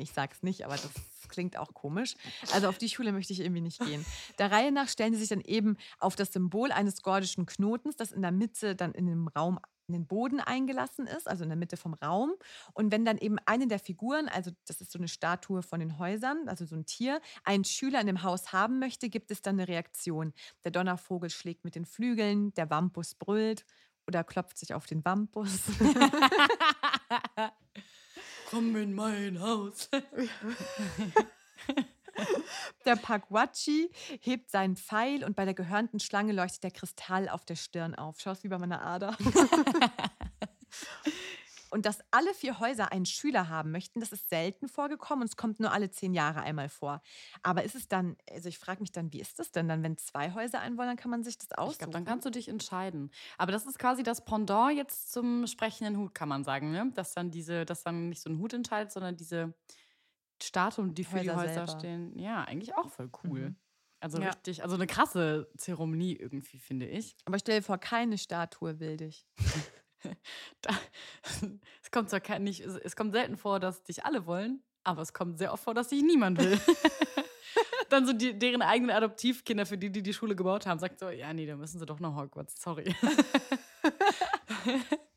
ich 0.00 0.10
sag's 0.12 0.42
nicht, 0.42 0.64
aber 0.64 0.74
das 0.74 0.90
klingt 1.28 1.58
auch 1.58 1.74
komisch. 1.74 2.14
Also 2.54 2.66
auf 2.66 2.78
die 2.78 2.88
Schule 2.88 3.12
möchte 3.12 3.34
ich 3.34 3.40
irgendwie 3.40 3.60
nicht 3.60 3.78
gehen. 3.78 4.06
Der 4.38 4.50
Reihe 4.50 4.72
nach 4.72 4.88
stellen 4.88 5.12
sie 5.12 5.20
sich 5.20 5.28
dann 5.28 5.42
eben 5.42 5.76
auf 5.98 6.16
das 6.16 6.32
Symbol 6.32 6.72
eines 6.72 7.02
gordischen 7.02 7.44
Knotens, 7.44 7.94
das 7.96 8.10
in 8.10 8.22
der 8.22 8.32
Mitte 8.32 8.74
dann 8.74 8.92
in 8.92 9.04
dem 9.04 9.28
Raum 9.28 9.58
in 9.86 9.92
den 9.92 10.06
Boden 10.06 10.40
eingelassen 10.40 11.06
ist, 11.06 11.28
also 11.28 11.42
in 11.42 11.50
der 11.50 11.58
Mitte 11.58 11.76
vom 11.76 11.92
Raum. 11.92 12.32
Und 12.72 12.90
wenn 12.90 13.04
dann 13.04 13.18
eben 13.18 13.36
eine 13.44 13.66
der 13.66 13.78
Figuren, 13.78 14.30
also 14.30 14.50
das 14.64 14.80
ist 14.80 14.92
so 14.92 14.98
eine 14.98 15.08
Statue 15.08 15.62
von 15.62 15.80
den 15.80 15.98
Häusern, 15.98 16.48
also 16.48 16.64
so 16.64 16.74
ein 16.74 16.86
Tier, 16.86 17.20
einen 17.44 17.64
Schüler 17.64 18.00
in 18.00 18.06
dem 18.06 18.22
Haus 18.22 18.54
haben 18.54 18.78
möchte, 18.78 19.10
gibt 19.10 19.30
es 19.30 19.42
dann 19.42 19.56
eine 19.56 19.68
Reaktion. 19.68 20.32
Der 20.64 20.70
Donnervogel 20.70 21.28
schlägt 21.28 21.64
mit 21.64 21.74
den 21.74 21.84
Flügeln, 21.84 22.54
der 22.54 22.70
Wampus 22.70 23.14
brüllt 23.14 23.66
oder 24.06 24.24
klopft 24.24 24.56
sich 24.56 24.72
auf 24.72 24.86
den 24.86 25.04
Wampus. 25.04 25.60
Komm 28.52 28.76
in 28.76 28.92
mein 28.92 29.40
Haus. 29.40 29.88
Der 32.84 32.96
Paguachi 32.96 33.90
hebt 34.20 34.50
seinen 34.50 34.76
Pfeil 34.76 35.24
und 35.24 35.34
bei 35.34 35.46
der 35.46 35.54
gehörnten 35.54 35.98
Schlange 36.00 36.34
leuchtet 36.34 36.64
der 36.64 36.70
Kristall 36.70 37.30
auf 37.30 37.46
der 37.46 37.54
Stirn 37.56 37.94
auf. 37.94 38.20
Schau's 38.20 38.44
wie 38.44 38.48
bei 38.48 38.58
meiner 38.58 38.82
Ader. 38.82 39.16
Und 41.72 41.86
dass 41.86 42.00
alle 42.10 42.34
vier 42.34 42.60
Häuser 42.60 42.92
einen 42.92 43.06
Schüler 43.06 43.48
haben 43.48 43.70
möchten, 43.70 44.00
das 44.00 44.12
ist 44.12 44.28
selten 44.28 44.68
vorgekommen 44.68 45.22
und 45.22 45.28
es 45.30 45.36
kommt 45.36 45.58
nur 45.58 45.72
alle 45.72 45.90
zehn 45.90 46.12
Jahre 46.12 46.42
einmal 46.42 46.68
vor. 46.68 47.00
Aber 47.42 47.64
ist 47.64 47.74
es 47.74 47.88
dann, 47.88 48.16
also 48.30 48.48
ich 48.48 48.58
frage 48.58 48.80
mich 48.80 48.92
dann, 48.92 49.12
wie 49.12 49.20
ist 49.20 49.38
das 49.38 49.52
denn 49.52 49.68
dann, 49.68 49.82
wenn 49.82 49.96
zwei 49.96 50.32
Häuser 50.34 50.60
einen 50.60 50.76
wollen, 50.76 50.88
dann 50.88 50.96
kann 50.98 51.10
man 51.10 51.24
sich 51.24 51.38
das 51.38 51.50
Ich 51.50 51.56
aussuchen? 51.58 51.78
glaube, 51.78 51.92
dann 51.92 52.04
kannst 52.04 52.26
du 52.26 52.30
dich 52.30 52.48
entscheiden. 52.48 53.10
Aber 53.38 53.52
das 53.52 53.66
ist 53.66 53.78
quasi 53.78 54.02
das 54.02 54.24
Pendant 54.24 54.76
jetzt 54.76 55.12
zum 55.12 55.46
sprechenden 55.46 55.96
Hut, 55.96 56.14
kann 56.14 56.28
man 56.28 56.44
sagen, 56.44 56.70
ne? 56.72 56.90
Dass 56.94 57.14
dann 57.14 57.30
diese, 57.30 57.64
dass 57.64 57.82
dann 57.84 58.08
nicht 58.10 58.20
so 58.20 58.30
ein 58.30 58.38
Hut 58.38 58.52
entscheidet, 58.52 58.92
sondern 58.92 59.16
diese 59.16 59.54
Statuen, 60.42 60.94
die 60.94 61.04
für 61.04 61.20
die 61.20 61.30
Häuser 61.30 61.36
Häuser 61.36 61.66
selber. 61.66 61.68
stehen. 61.68 62.18
Ja, 62.18 62.44
eigentlich 62.44 62.74
auch 62.76 62.90
voll 62.90 63.10
cool. 63.24 63.50
Mhm. 63.50 63.56
Also 64.00 64.18
Ja. 64.18 64.30
richtig, 64.30 64.62
also 64.64 64.74
eine 64.74 64.86
krasse 64.86 65.48
Zeremonie 65.56 66.16
irgendwie, 66.16 66.58
finde 66.58 66.86
ich. 66.88 67.16
Aber 67.24 67.38
stell 67.38 67.60
dir 67.60 67.64
vor, 67.64 67.78
keine 67.78 68.18
Statue 68.18 68.80
will 68.80 68.96
dich. 68.96 69.26
Da, 70.62 70.70
es 71.82 71.90
kommt 71.90 72.10
zwar 72.10 72.20
kein, 72.20 72.44
nicht, 72.44 72.60
es, 72.60 72.94
kommt 72.94 73.12
selten 73.12 73.36
vor, 73.36 73.58
dass 73.58 73.82
dich 73.82 74.04
alle 74.04 74.26
wollen, 74.26 74.62
aber 74.84 75.02
es 75.02 75.12
kommt 75.12 75.38
sehr 75.38 75.52
oft 75.52 75.64
vor, 75.64 75.74
dass 75.74 75.88
dich 75.88 76.02
niemand 76.02 76.38
will. 76.38 76.60
Dann 77.88 78.06
so 78.06 78.12
die, 78.12 78.38
deren 78.38 78.62
eigenen 78.62 78.94
Adoptivkinder, 78.94 79.66
für 79.66 79.76
die, 79.76 79.90
die 79.90 80.02
die 80.02 80.14
Schule 80.14 80.36
gebaut 80.36 80.66
haben, 80.66 80.78
sagt 80.78 81.00
so, 81.00 81.10
ja, 81.10 81.32
nee, 81.32 81.46
da 81.46 81.56
müssen 81.56 81.78
sie 81.78 81.86
doch 81.86 82.00
nach 82.00 82.14
Hogwarts, 82.14 82.62
sorry. 82.62 82.94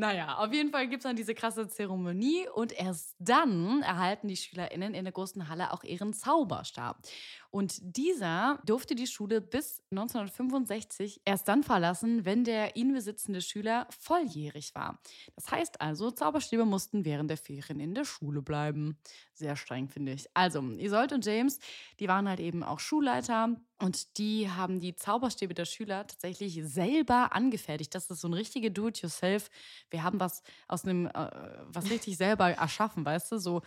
Naja, 0.00 0.38
auf 0.38 0.52
jeden 0.52 0.70
Fall 0.70 0.86
gibt 0.86 1.00
es 1.00 1.08
dann 1.08 1.16
diese 1.16 1.34
krasse 1.34 1.66
Zeremonie 1.66 2.46
und 2.54 2.70
erst 2.72 3.16
dann 3.18 3.82
erhalten 3.82 4.28
die 4.28 4.36
SchülerInnen 4.36 4.94
in 4.94 5.02
der 5.04 5.12
großen 5.12 5.48
Halle 5.48 5.72
auch 5.72 5.82
ihren 5.82 6.12
Zauberstab. 6.14 7.02
Und 7.50 7.78
dieser 7.80 8.60
durfte 8.64 8.94
die 8.94 9.08
Schule 9.08 9.40
bis 9.40 9.82
1965 9.90 11.22
erst 11.24 11.48
dann 11.48 11.64
verlassen, 11.64 12.24
wenn 12.24 12.44
der 12.44 12.76
ihn 12.76 12.92
besitzende 12.92 13.40
Schüler 13.40 13.88
volljährig 13.90 14.72
war. 14.76 15.00
Das 15.34 15.50
heißt 15.50 15.80
also, 15.80 16.12
Zauberstäbe 16.12 16.64
mussten 16.64 17.04
während 17.04 17.28
der 17.28 17.36
Ferien 17.36 17.80
in 17.80 17.94
der 17.96 18.04
Schule 18.04 18.40
bleiben. 18.40 19.00
Sehr 19.32 19.56
streng, 19.56 19.88
finde 19.88 20.12
ich. 20.12 20.28
Also, 20.32 20.60
Isolde 20.60 21.16
und 21.16 21.26
James, 21.26 21.58
die 21.98 22.06
waren 22.06 22.28
halt 22.28 22.38
eben 22.38 22.62
auch 22.62 22.78
Schulleiter 22.78 23.56
und 23.80 24.18
die 24.18 24.50
haben 24.50 24.80
die 24.80 24.96
Zauberstäbe 24.96 25.54
der 25.54 25.64
Schüler 25.64 26.06
tatsächlich 26.06 26.60
selber 26.64 27.32
angefertigt. 27.32 27.94
Das 27.94 28.10
ist 28.10 28.20
so 28.20 28.28
ein 28.28 28.34
richtige 28.34 28.70
Do-it-yourself. 28.70 29.50
Wir 29.90 30.02
haben 30.02 30.18
was 30.18 30.42
aus 30.66 30.84
einem, 30.84 31.06
äh, 31.06 31.30
was 31.66 31.84
richtig 31.90 32.16
selber 32.16 32.50
erschaffen, 32.50 33.04
weißt 33.04 33.32
du? 33.32 33.38
So, 33.38 33.62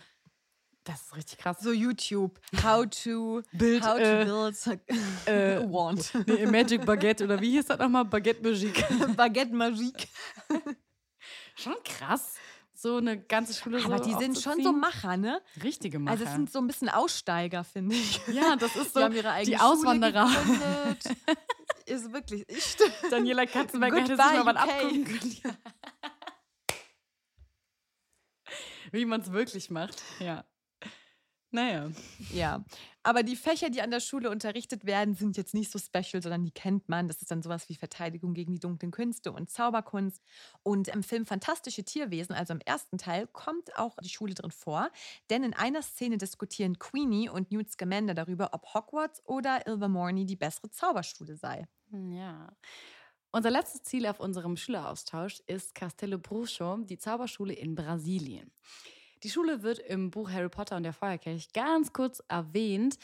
das 0.84 1.00
ist 1.02 1.16
richtig 1.16 1.38
krass. 1.38 1.60
So 1.60 1.72
YouTube, 1.72 2.38
how 2.62 2.84
to, 2.84 3.42
Bild, 3.52 3.84
how 3.84 3.96
to 3.96 4.02
äh, 4.02 4.24
build 4.24 4.80
äh, 5.26 5.56
a 5.56 5.60
wand. 5.72 6.12
Nee, 6.26 6.46
Magic 6.46 6.84
Baguette 6.84 7.24
oder 7.24 7.40
wie 7.40 7.52
hieß 7.52 7.66
das 7.66 7.78
nochmal? 7.78 8.04
Baguette 8.04 8.42
Magique. 8.42 8.84
Baguette 9.16 9.54
Magique. 9.54 10.08
Schon 11.54 11.76
krass. 11.84 12.34
So 12.82 12.96
eine 12.96 13.16
ganze 13.16 13.54
Schule 13.54 13.80
Aber 13.84 13.98
so 13.98 14.04
die 14.04 14.14
sind 14.16 14.36
schon 14.40 14.60
so. 14.60 14.72
Macher, 14.72 15.16
ne? 15.16 15.40
Richtige 15.62 16.00
Macher. 16.00 16.14
Also 16.14 16.24
es 16.24 16.32
sind 16.32 16.50
so 16.50 16.58
ein 16.58 16.66
bisschen 16.66 16.88
Aussteiger, 16.88 17.62
finde 17.62 17.94
ich. 17.94 18.20
ja, 18.26 18.56
das 18.56 18.74
ist 18.74 18.86
Die 18.86 18.98
so 18.98 19.04
haben 19.04 19.14
ihre 19.14 19.30
eigene 19.30 19.56
die 19.56 19.62
Auswanderer. 19.62 20.28
Ist 21.86 22.12
wirklich, 22.12 22.44
ich 22.48 22.76
Daniela 23.10 23.46
Katzenberger 23.46 24.00
hätte 24.00 24.16
sich 24.16 24.16
mal 24.16 24.46
was 24.46 24.56
abgucken 24.56 25.04
können. 25.04 25.36
Wie 28.90 29.04
man 29.04 29.20
es 29.20 29.30
wirklich 29.30 29.70
macht. 29.70 30.02
Ja. 30.18 30.44
Naja. 31.52 31.90
Ja. 32.32 32.64
Aber 33.04 33.22
die 33.22 33.36
Fächer, 33.36 33.68
die 33.68 33.82
an 33.82 33.90
der 33.90 34.00
Schule 34.00 34.30
unterrichtet 34.30 34.86
werden, 34.86 35.14
sind 35.14 35.36
jetzt 35.36 35.54
nicht 35.54 35.72
so 35.72 35.78
special, 35.78 36.22
sondern 36.22 36.44
die 36.44 36.52
kennt 36.52 36.88
man. 36.88 37.08
Das 37.08 37.20
ist 37.20 37.30
dann 37.30 37.42
sowas 37.42 37.68
wie 37.68 37.74
Verteidigung 37.74 38.32
gegen 38.32 38.52
die 38.52 38.60
dunklen 38.60 38.92
Künste 38.92 39.32
und 39.32 39.50
Zauberkunst. 39.50 40.22
Und 40.62 40.88
im 40.88 41.02
Film 41.02 41.26
Fantastische 41.26 41.84
Tierwesen, 41.84 42.34
also 42.34 42.54
im 42.54 42.60
ersten 42.60 42.98
Teil, 42.98 43.26
kommt 43.26 43.76
auch 43.76 43.96
die 44.02 44.08
Schule 44.08 44.34
drin 44.34 44.52
vor. 44.52 44.90
Denn 45.30 45.42
in 45.42 45.54
einer 45.54 45.82
Szene 45.82 46.16
diskutieren 46.16 46.78
Queenie 46.78 47.28
und 47.28 47.50
Newt 47.50 47.70
Scamander 47.70 48.14
darüber, 48.14 48.50
ob 48.52 48.72
Hogwarts 48.72 49.22
oder 49.26 49.66
Ilvermorny 49.66 50.24
die 50.24 50.36
bessere 50.36 50.70
Zauberschule 50.70 51.36
sei. 51.36 51.66
Ja. 51.90 52.52
Unser 53.32 53.50
letztes 53.50 53.82
Ziel 53.82 54.06
auf 54.06 54.20
unserem 54.20 54.56
Schüleraustausch 54.56 55.40
ist 55.46 55.74
Castelo 55.74 56.18
Brucho, 56.18 56.76
die 56.84 56.98
Zauberschule 56.98 57.54
in 57.54 57.74
Brasilien. 57.74 58.52
Die 59.22 59.30
Schule 59.30 59.62
wird 59.62 59.78
im 59.78 60.10
Buch 60.10 60.30
Harry 60.30 60.48
Potter 60.48 60.76
und 60.76 60.82
der 60.82 60.92
Feuerkelch 60.92 61.52
ganz 61.52 61.92
kurz 61.92 62.22
erwähnt. 62.28 62.98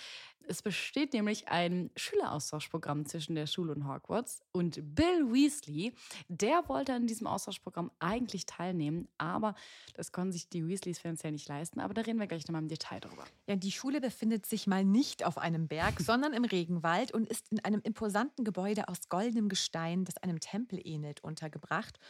Es 0.48 0.62
besteht 0.62 1.12
nämlich 1.12 1.48
ein 1.48 1.90
Schüleraustauschprogramm 1.94 3.04
zwischen 3.04 3.34
der 3.34 3.46
Schule 3.46 3.74
und 3.74 3.86
Hogwarts. 3.86 4.42
Und 4.50 4.80
Bill 4.94 5.30
Weasley, 5.30 5.92
der 6.28 6.66
wollte 6.68 6.94
an 6.94 7.06
diesem 7.06 7.26
Austauschprogramm 7.26 7.90
eigentlich 7.98 8.46
teilnehmen, 8.46 9.08
aber 9.18 9.54
das 9.94 10.10
konnten 10.10 10.32
sich 10.32 10.48
die 10.48 10.66
Weasleys 10.66 11.00
finanziell 11.00 11.32
nicht 11.32 11.48
leisten. 11.48 11.80
Aber 11.80 11.92
da 11.92 12.00
reden 12.00 12.18
wir 12.18 12.26
gleich 12.26 12.48
nochmal 12.48 12.62
im 12.62 12.68
Detail 12.68 13.00
drüber. 13.00 13.24
Ja, 13.46 13.56
die 13.56 13.70
Schule 13.70 14.00
befindet 14.00 14.46
sich 14.46 14.66
mal 14.66 14.84
nicht 14.84 15.24
auf 15.24 15.36
einem 15.36 15.68
Berg, 15.68 16.00
sondern 16.00 16.32
im 16.32 16.44
Regenwald 16.44 17.12
und 17.12 17.28
ist 17.28 17.52
in 17.52 17.62
einem 17.62 17.82
imposanten 17.82 18.44
Gebäude 18.44 18.88
aus 18.88 19.10
goldenem 19.10 19.50
Gestein, 19.50 20.06
das 20.06 20.16
einem 20.16 20.40
Tempel 20.40 20.80
ähnelt, 20.82 21.22
untergebracht. 21.22 22.00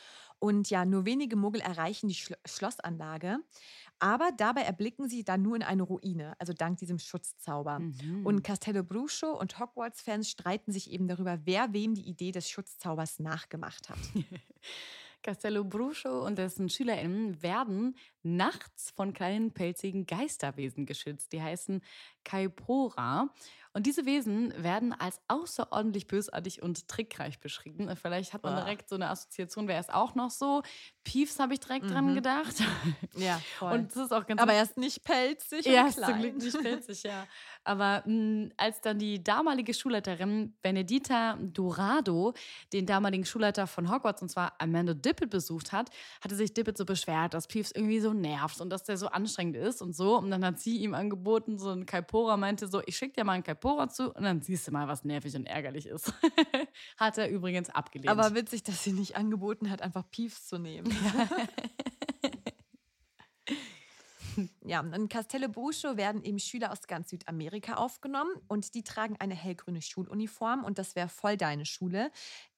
Und 0.41 0.71
ja, 0.71 0.85
nur 0.85 1.05
wenige 1.05 1.37
Muggel 1.37 1.61
erreichen 1.61 2.09
die 2.09 2.15
Schlo 2.15 2.37
Schlossanlage. 2.45 3.39
Aber 4.01 4.31
dabei 4.37 4.63
erblicken 4.63 5.09
sie 5.09 5.25
dann 5.25 5.43
nur 5.43 5.57
in 5.57 5.63
eine 5.65 5.83
Ruine, 5.83 6.35
also 6.39 6.53
dank 6.53 6.79
diesem 6.79 7.01
Schutzzauber. 7.01 7.81
Mhm. 7.81 8.25
Und 8.25 8.43
Castello 8.45 8.85
Brucho 8.85 9.33
und 9.33 9.59
Hogwarts-Fans 9.59 10.31
streiten 10.31 10.71
sich 10.71 10.93
eben 10.93 11.09
darüber, 11.09 11.41
wer 11.45 11.73
wem 11.73 11.95
die 11.95 12.09
Idee 12.09 12.31
des 12.31 12.49
Schutzzaubers 12.49 13.19
nachgemacht 13.19 13.89
hat. 13.89 13.99
Castello 15.23 15.65
Brucho 15.65 16.25
und 16.25 16.39
dessen 16.39 16.69
SchülerInnen 16.69 17.43
werden 17.43 17.97
nachts 18.23 18.93
von 18.93 19.13
kleinen 19.13 19.53
pelzigen 19.53 20.07
Geisterwesen 20.07 20.87
geschützt. 20.87 21.33
Die 21.33 21.43
heißen 21.43 21.83
Kaipora. 22.25 23.29
Und 23.79 23.87
diese 23.87 24.07
Wesen 24.07 24.53
werden 24.61 24.93
als 24.93 25.21
außerordentlich 25.29 26.09
bösartig 26.09 26.63
und 26.65 26.89
trickreich 26.89 27.39
beschrieben. 27.39 27.89
Vielleicht 27.95 28.33
hat 28.33 28.43
man 28.43 28.55
Ah. 28.55 28.65
direkt 28.65 28.89
so 28.89 28.97
eine 28.97 29.09
Assoziation, 29.09 29.69
wäre 29.69 29.81
es 29.81 29.89
auch 29.89 30.17
noch 30.17 30.31
so. 30.33 30.63
Piefs 31.09 31.39
habe 31.39 31.55
ich 31.55 31.61
direkt 31.61 31.91
dran 31.91 32.11
Mhm. 32.11 32.15
gedacht. 32.17 32.55
Ja, 33.17 33.41
voll. 33.59 33.73
Und 33.73 33.91
das 33.97 34.05
ist 34.05 34.13
auch 34.13 34.27
ganz 34.27 34.41
Aber 34.41 34.53
er 34.53 34.63
ist 34.63 34.77
nicht 34.77 35.03
pelzig 35.03 35.65
ja, 35.65 35.89
zum. 35.89 36.19
Glück 36.21 36.37
nicht 36.37 36.61
pelzig, 36.61 37.03
ja. 37.03 37.27
Aber 37.65 38.03
mh, 38.07 38.51
als 38.57 38.81
dann 38.83 38.99
die 38.99 39.23
damalige 39.25 39.75
Schulleiterin 39.75 40.55
Benedita 40.63 41.37
Dorado 41.41 42.33
den 42.73 42.87
damaligen 42.87 43.25
Schulleiter 43.25 43.67
von 43.67 43.91
Hogwarts, 43.91 44.23
und 44.23 44.29
zwar 44.29 44.53
Amanda 44.59 44.95
Dippet, 44.95 45.31
besucht 45.31 45.73
hat, 45.73 45.91
hatte 46.23 46.35
sich 46.37 46.53
Dippet 46.55 46.77
so 46.79 46.85
beschwert, 46.85 47.35
dass 47.35 47.47
Peeves 47.49 47.73
irgendwie 47.73 48.01
so 48.01 48.13
nervt 48.13 48.61
und 48.61 48.71
dass 48.71 48.85
der 48.85 48.97
so 48.99 49.09
anstrengend 49.09 49.57
ist 49.57 49.83
und 49.83 49.97
so. 49.97 50.17
Und 50.19 50.31
dann 50.31 50.45
hat 50.45 50.61
sie 50.61 50.77
ihm 50.79 50.95
angeboten, 50.95 51.59
so 51.59 51.71
ein 51.71 51.87
Kaipora, 51.87 52.37
meinte 52.37 52.69
so, 52.69 52.83
ich 52.87 52.97
schicke 52.97 53.15
dir 53.15 53.25
mal 53.25 53.33
einen 53.33 53.43
Kaipora 53.45 53.89
zu 53.89 54.13
und 54.15 54.23
dann 54.23 54.41
siehst 54.43 54.69
du 54.69 54.73
mal, 54.73 54.87
was 54.89 55.05
nervig 55.05 55.35
und 55.35 55.47
ärgerlich 55.47 55.87
ist. 55.87 56.13
hat 56.99 57.19
er 57.19 57.29
übrigens 57.31 57.71
abgelehnt. 57.71 58.11
Aber 58.11 58.35
witzig, 58.35 58.63
dass 58.63 58.85
sie 58.85 58.93
nicht 58.93 59.17
angeboten 59.17 59.71
hat, 59.71 59.83
einfach 59.83 60.05
Piefs 60.11 60.47
zu 60.47 60.59
nehmen. 60.59 60.91
Ja, 64.65 64.81
in 64.81 65.09
Castello 65.09 65.49
Brucho 65.49 65.97
werden 65.97 66.23
eben 66.23 66.39
Schüler 66.39 66.71
aus 66.71 66.87
ganz 66.87 67.11
Südamerika 67.11 67.75
aufgenommen 67.75 68.31
und 68.49 68.75
die 68.75 68.85
tragen 68.85 69.17
eine 69.19 69.35
hellgrüne 69.35 69.83
Schuluniform 69.83 70.65
und 70.65 70.79
das 70.79 70.95
wäre 70.95 71.09
voll 71.09 71.37
deine 71.37 71.65
Schule. 71.65 72.11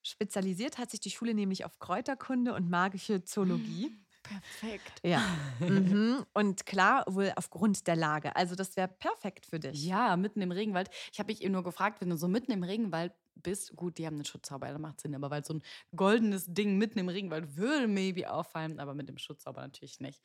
Spezialisiert 0.02 0.78
hat 0.78 0.90
sich 0.90 1.00
die 1.00 1.10
Schule 1.10 1.34
nämlich 1.34 1.64
auf 1.64 1.78
Kräuterkunde 1.78 2.54
und 2.54 2.68
magische 2.68 3.24
Zoologie. 3.24 3.92
Perfekt. 4.30 5.00
Ja. 5.02 5.22
mhm. 5.58 6.24
Und 6.34 6.64
klar, 6.64 7.04
wohl 7.08 7.32
aufgrund 7.34 7.86
der 7.86 7.96
Lage. 7.96 8.36
Also 8.36 8.54
das 8.54 8.76
wäre 8.76 8.88
perfekt 8.88 9.46
für 9.46 9.58
dich. 9.58 9.84
Ja, 9.84 10.16
mitten 10.16 10.40
im 10.40 10.52
Regenwald. 10.52 10.88
Ich 11.12 11.18
habe 11.18 11.32
mich 11.32 11.42
eben 11.42 11.52
nur 11.52 11.64
gefragt, 11.64 12.00
wenn 12.00 12.10
du 12.10 12.16
so 12.16 12.28
mitten 12.28 12.52
im 12.52 12.62
Regenwald 12.62 13.12
bist, 13.34 13.74
gut, 13.74 13.98
die 13.98 14.06
haben 14.06 14.14
einen 14.14 14.24
Schutzzauber, 14.24 14.68
das 14.68 14.78
macht 14.78 15.00
Sinn, 15.00 15.14
aber 15.14 15.30
weil 15.30 15.44
so 15.44 15.54
ein 15.54 15.62
goldenes 15.96 16.46
Ding 16.46 16.76
mitten 16.76 16.98
im 16.98 17.08
Regenwald 17.08 17.56
würde 17.56 17.88
maybe 17.88 18.30
auffallen, 18.30 18.78
aber 18.78 18.94
mit 18.94 19.08
dem 19.08 19.18
Schutzzauber 19.18 19.62
natürlich 19.62 19.98
nicht. 20.00 20.20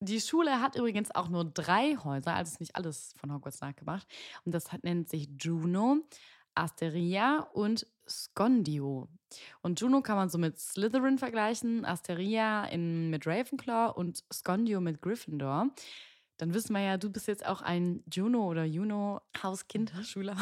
Die 0.00 0.20
Schule 0.20 0.60
hat 0.60 0.76
übrigens 0.76 1.14
auch 1.14 1.28
nur 1.28 1.44
drei 1.44 1.96
Häuser, 1.96 2.34
also 2.34 2.52
ist 2.52 2.60
nicht 2.60 2.76
alles 2.76 3.14
von 3.16 3.32
Hogwarts 3.32 3.60
nachgemacht. 3.60 4.06
Und 4.44 4.52
das 4.52 4.72
hat, 4.72 4.84
nennt 4.84 5.08
sich 5.08 5.28
Juno, 5.40 5.98
Asteria 6.54 7.48
und 7.52 7.86
Scondio. 8.08 9.08
Und 9.62 9.80
Juno 9.80 10.02
kann 10.02 10.16
man 10.16 10.28
so 10.28 10.38
mit 10.38 10.58
Slytherin 10.58 11.18
vergleichen, 11.18 11.84
Asteria 11.84 12.64
in, 12.66 13.10
mit 13.10 13.26
Ravenclaw 13.26 13.92
und 13.94 14.24
Scondio 14.32 14.80
mit 14.80 15.00
Gryffindor. 15.00 15.68
Dann 16.38 16.54
wissen 16.54 16.74
wir 16.74 16.80
ja, 16.80 16.96
du 16.96 17.10
bist 17.10 17.28
jetzt 17.28 17.46
auch 17.46 17.62
ein 17.62 18.02
Juno 18.12 18.46
oder 18.48 18.64
Juno 18.64 19.20
Hauskind, 19.42 19.92
Schüler. 20.02 20.36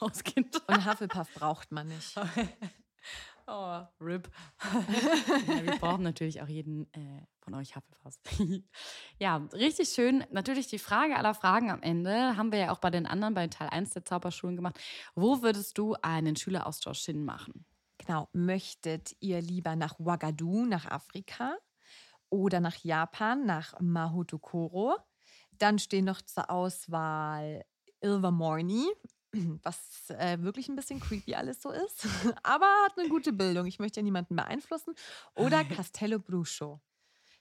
Hauskind. 0.00 0.60
Und 0.68 0.84
Hufflepuff 0.84 1.32
braucht 1.34 1.72
man 1.72 1.88
nicht. 1.88 2.14
Oh, 3.50 3.80
RIP. 3.98 4.28
ja, 5.46 5.64
wir 5.64 5.78
brauchen 5.78 6.02
natürlich 6.02 6.42
auch 6.42 6.48
jeden 6.48 6.84
äh, 6.92 7.22
von 7.48 7.58
euch 7.58 7.74
Hufflepuffs. 7.76 8.20
ja, 9.18 9.36
richtig 9.54 9.88
schön. 9.88 10.22
Natürlich 10.30 10.66
die 10.66 10.78
Frage 10.78 11.16
aller 11.16 11.32
Fragen 11.32 11.70
am 11.70 11.82
Ende 11.82 12.36
haben 12.36 12.52
wir 12.52 12.58
ja 12.58 12.72
auch 12.72 12.78
bei 12.78 12.90
den 12.90 13.06
anderen, 13.06 13.32
bei 13.32 13.46
Teil 13.46 13.68
1 13.70 13.90
der 13.90 14.04
Zauberschulen 14.04 14.54
gemacht. 14.54 14.78
Wo 15.14 15.40
würdest 15.40 15.78
du 15.78 15.94
einen 16.02 16.36
Schüleraustausch 16.36 17.04
hinmachen? 17.06 17.64
Genau. 17.96 18.28
Möchtet 18.32 19.16
ihr 19.20 19.40
lieber 19.40 19.76
nach 19.76 19.98
Ouagadougou, 19.98 20.66
nach 20.66 20.84
Afrika 20.86 21.56
oder 22.28 22.60
nach 22.60 22.76
Japan, 22.76 23.46
nach 23.46 23.80
Mahotokoro? 23.80 24.96
Dann 25.52 25.78
stehen 25.78 26.04
noch 26.04 26.20
zur 26.20 26.50
Auswahl 26.50 27.64
Ilvermorny, 28.02 28.86
was 29.62 30.10
äh, 30.10 30.38
wirklich 30.42 30.68
ein 30.68 30.76
bisschen 30.76 31.00
creepy 31.00 31.34
alles 31.34 31.62
so 31.62 31.70
ist, 31.70 32.06
aber 32.42 32.66
hat 32.84 32.98
eine 32.98 33.08
gute 33.08 33.32
Bildung. 33.32 33.66
Ich 33.66 33.78
möchte 33.78 34.00
ja 34.00 34.04
niemanden 34.04 34.36
beeinflussen. 34.36 34.94
Oder 35.34 35.64
Castello 35.64 36.18
Brucho. 36.18 36.82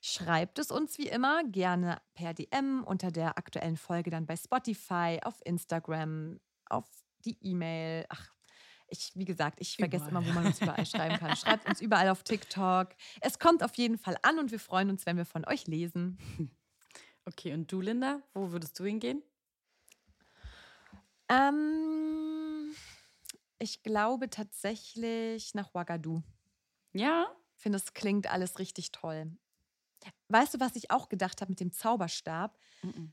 Schreibt 0.09 0.57
es 0.57 0.71
uns 0.71 0.97
wie 0.97 1.09
immer 1.09 1.43
gerne 1.43 2.01
per 2.13 2.33
DM 2.33 2.81
unter 2.85 3.11
der 3.11 3.37
aktuellen 3.37 3.75
Folge 3.75 4.09
dann 4.09 4.25
bei 4.25 4.37
Spotify, 4.37 5.19
auf 5.21 5.41
Instagram, 5.43 6.39
auf 6.69 6.85
die 7.25 7.37
E-Mail. 7.41 8.05
Ach, 8.07 8.33
ich, 8.87 9.11
wie 9.15 9.25
gesagt, 9.25 9.59
ich 9.59 9.75
vergesse 9.75 10.07
immer, 10.07 10.25
wo 10.25 10.31
man 10.31 10.45
uns 10.45 10.61
überall 10.61 10.85
schreiben 10.85 11.17
kann. 11.17 11.35
Schreibt 11.35 11.67
uns 11.67 11.81
überall 11.81 12.07
auf 12.07 12.23
TikTok. 12.23 12.95
Es 13.19 13.37
kommt 13.37 13.63
auf 13.63 13.75
jeden 13.75 13.97
Fall 13.97 14.17
an 14.21 14.39
und 14.39 14.51
wir 14.51 14.61
freuen 14.61 14.89
uns, 14.89 15.05
wenn 15.05 15.17
wir 15.17 15.25
von 15.25 15.45
euch 15.45 15.67
lesen. 15.67 16.17
Okay, 17.25 17.53
und 17.53 17.69
du, 17.69 17.81
Linda, 17.81 18.21
wo 18.33 18.53
würdest 18.53 18.79
du 18.79 18.85
hingehen? 18.85 19.21
Ähm, 21.27 22.73
ich 23.59 23.83
glaube 23.83 24.29
tatsächlich 24.29 25.53
nach 25.53 25.75
Ouagadougou. 25.75 26.23
Ja? 26.93 27.27
Ich 27.57 27.63
finde, 27.63 27.79
es 27.79 27.93
klingt 27.93 28.31
alles 28.31 28.59
richtig 28.59 28.93
toll. 28.93 29.37
Weißt 30.29 30.53
du, 30.53 30.59
was 30.59 30.75
ich 30.75 30.91
auch 30.91 31.09
gedacht 31.09 31.41
habe 31.41 31.51
mit 31.51 31.59
dem 31.59 31.71
Zauberstab? 31.71 32.57